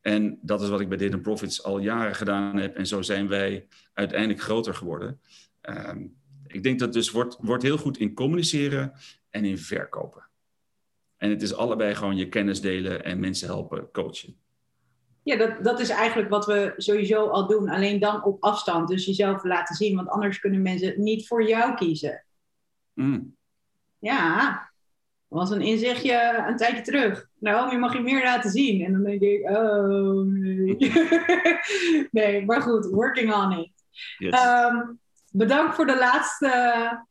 En 0.01 0.39
dat 0.41 0.61
is 0.61 0.69
wat 0.69 0.79
ik 0.79 0.89
bij 0.89 0.97
Data 0.97 1.17
Profits 1.17 1.63
al 1.63 1.79
jaren 1.79 2.15
gedaan 2.15 2.57
heb. 2.57 2.75
En 2.75 2.87
zo 2.87 3.01
zijn 3.01 3.27
wij 3.27 3.67
uiteindelijk 3.93 4.41
groter 4.41 4.73
geworden. 4.73 5.19
Um, 5.61 6.15
ik 6.55 6.63
denk 6.63 6.79
dat 6.79 6.87
het 6.87 6.97
dus 6.97 7.11
wordt, 7.11 7.37
wordt 7.39 7.63
heel 7.63 7.77
goed 7.77 7.97
in 7.97 8.13
communiceren 8.13 8.93
en 9.29 9.45
in 9.45 9.57
verkopen. 9.57 10.27
En 11.17 11.29
het 11.29 11.41
is 11.41 11.55
allebei 11.55 11.95
gewoon 11.95 12.15
je 12.15 12.29
kennis 12.29 12.61
delen 12.61 13.03
en 13.03 13.19
mensen 13.19 13.47
helpen 13.47 13.91
coachen. 13.91 14.37
Ja, 15.23 15.35
dat, 15.35 15.63
dat 15.63 15.79
is 15.79 15.89
eigenlijk 15.89 16.29
wat 16.29 16.45
we 16.45 16.73
sowieso 16.77 17.27
al 17.27 17.47
doen. 17.47 17.69
Alleen 17.69 17.99
dan 17.99 18.23
op 18.23 18.43
afstand. 18.43 18.87
Dus 18.87 19.05
jezelf 19.05 19.43
laten 19.43 19.75
zien. 19.75 19.95
Want 19.95 20.09
anders 20.09 20.39
kunnen 20.39 20.61
mensen 20.61 21.03
niet 21.03 21.27
voor 21.27 21.47
jou 21.47 21.75
kiezen. 21.75 22.25
Mm. 22.93 23.35
Ja, 23.99 24.71
was 25.27 25.49
een 25.49 25.61
inzichtje 25.61 26.45
een 26.47 26.57
tijdje 26.57 26.81
terug. 26.81 27.29
Nou, 27.39 27.71
je 27.71 27.77
mag 27.77 27.93
je 27.93 27.99
meer 27.99 28.23
laten 28.23 28.51
zien. 28.51 28.85
En 28.85 28.91
dan 28.91 29.03
denk 29.03 29.21
ik, 29.21 29.49
oh 29.49 30.25
nee. 30.25 30.93
nee, 32.11 32.45
maar 32.45 32.61
goed, 32.61 32.85
working 32.85 33.33
on 33.33 33.51
it. 33.51 33.71
Um, 34.19 34.99
bedankt 35.37 35.75
voor 35.75 35.85
de 35.85 35.97
laatste 35.97 37.05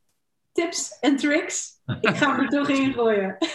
tips 0.52 0.98
en 1.00 1.16
tricks. 1.16 1.72
Ik 2.00 2.16
ga 2.16 2.30
hem 2.30 2.44
er 2.44 2.48
toch 2.48 2.68
in 2.68 2.92
gooien. 2.92 3.36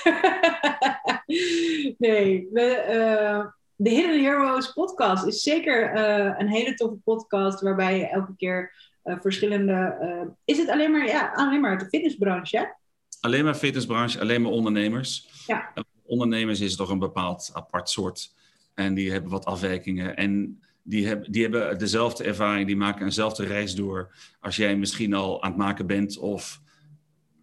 nee, 2.05 2.47
we, 2.51 2.85
uh, 2.89 3.45
de 3.75 3.89
Hidden 3.89 4.23
Heroes 4.23 4.73
podcast 4.73 5.25
is 5.25 5.41
zeker 5.41 5.95
uh, 5.95 6.35
een 6.37 6.47
hele 6.47 6.73
toffe 6.73 6.97
podcast 7.03 7.61
waarbij 7.61 7.97
je 7.97 8.07
elke 8.07 8.35
keer 8.37 8.73
uh, 9.03 9.15
verschillende. 9.21 9.97
is 10.45 10.57
het 10.57 10.69
alleen 10.69 10.91
maar, 10.91 11.07
ja, 11.07 11.31
alleen 11.35 11.61
maar 11.61 11.71
uit 11.71 11.79
de 11.79 11.89
fitnessbranche? 11.89 12.75
Alleen 13.19 13.43
maar 13.43 13.55
fitnessbranche, 13.55 14.19
alleen 14.19 14.41
maar 14.41 14.51
ondernemers. 14.51 15.29
Ja. 15.47 15.73
Ondernemers 16.05 16.59
is 16.59 16.75
toch 16.75 16.89
een 16.89 16.99
bepaald 16.99 17.49
apart 17.53 17.89
soort. 17.89 18.33
En 18.73 18.93
die 18.93 19.11
hebben 19.11 19.31
wat 19.31 19.45
afwijkingen. 19.45 20.15
En 20.15 20.61
die, 20.89 21.07
hebben 21.07 21.31
die 21.31 21.41
hebben 21.41 21.77
dezelfde 21.77 22.23
ervaring, 22.23 22.67
die 22.67 22.77
maken 22.77 23.05
eenzelfde 23.05 23.45
reis 23.45 23.75
door. 23.75 24.15
Als 24.39 24.55
jij 24.55 24.75
misschien 24.75 25.13
al 25.13 25.43
aan 25.43 25.49
het 25.49 25.59
maken 25.59 25.87
bent 25.87 26.17
of 26.17 26.61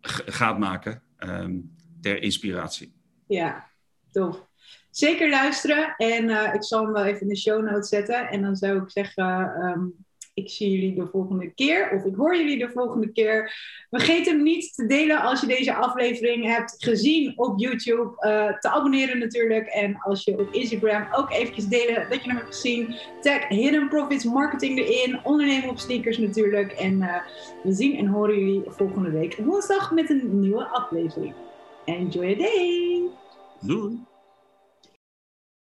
gaat 0.00 0.58
maken 0.58 1.02
um, 1.18 1.74
ter 2.00 2.22
inspiratie. 2.22 2.94
Ja, 3.26 3.70
tof. 4.10 4.48
Zeker 4.90 5.30
luisteren. 5.30 5.94
En 5.96 6.24
uh, 6.24 6.54
ik 6.54 6.64
zal 6.64 6.82
hem 6.82 6.92
wel 6.92 7.04
even 7.04 7.20
in 7.20 7.28
de 7.28 7.36
show 7.36 7.64
notes 7.64 7.88
zetten. 7.88 8.28
En 8.28 8.42
dan 8.42 8.56
zou 8.56 8.82
ik 8.82 8.90
zeggen, 8.90 9.24
um, 9.64 10.05
ik 10.36 10.50
zie 10.50 10.70
jullie 10.70 10.94
de 10.94 11.06
volgende 11.06 11.52
keer. 11.54 11.90
Of 11.90 12.04
ik 12.04 12.14
hoor 12.14 12.36
jullie 12.36 12.58
de 12.58 12.70
volgende 12.70 13.12
keer. 13.12 13.52
Vergeet 13.90 14.26
hem 14.26 14.42
niet 14.42 14.74
te 14.74 14.86
delen 14.86 15.20
als 15.20 15.40
je 15.40 15.46
deze 15.46 15.74
aflevering 15.74 16.44
hebt 16.44 16.74
gezien 16.78 17.32
op 17.36 17.58
YouTube. 17.58 18.02
Uh, 18.02 18.58
te 18.58 18.70
abonneren 18.70 19.18
natuurlijk. 19.18 19.66
En 19.66 19.98
als 20.00 20.24
je 20.24 20.38
op 20.38 20.52
Instagram 20.52 21.06
ook 21.12 21.32
eventjes 21.32 21.66
delen 21.66 22.06
dat 22.10 22.22
je 22.22 22.28
hem 22.28 22.36
hebt 22.36 22.54
gezien. 22.54 22.94
Tag 23.20 23.48
Hidden 23.48 23.88
Profits 23.88 24.24
Marketing 24.24 24.78
erin. 24.78 25.20
Ondernemen 25.24 25.68
op 25.68 25.78
sneakers 25.78 26.18
natuurlijk. 26.18 26.72
En 26.72 27.00
uh, 27.00 27.16
we 27.62 27.72
zien 27.72 27.96
en 27.96 28.06
horen 28.06 28.38
jullie 28.38 28.62
volgende 28.66 29.10
week 29.10 29.36
woensdag 29.36 29.92
met 29.92 30.10
een 30.10 30.40
nieuwe 30.40 30.64
aflevering. 30.64 31.34
Enjoy 31.84 32.24
your 32.24 32.36
day! 32.36 33.02
Doei! 33.60 34.15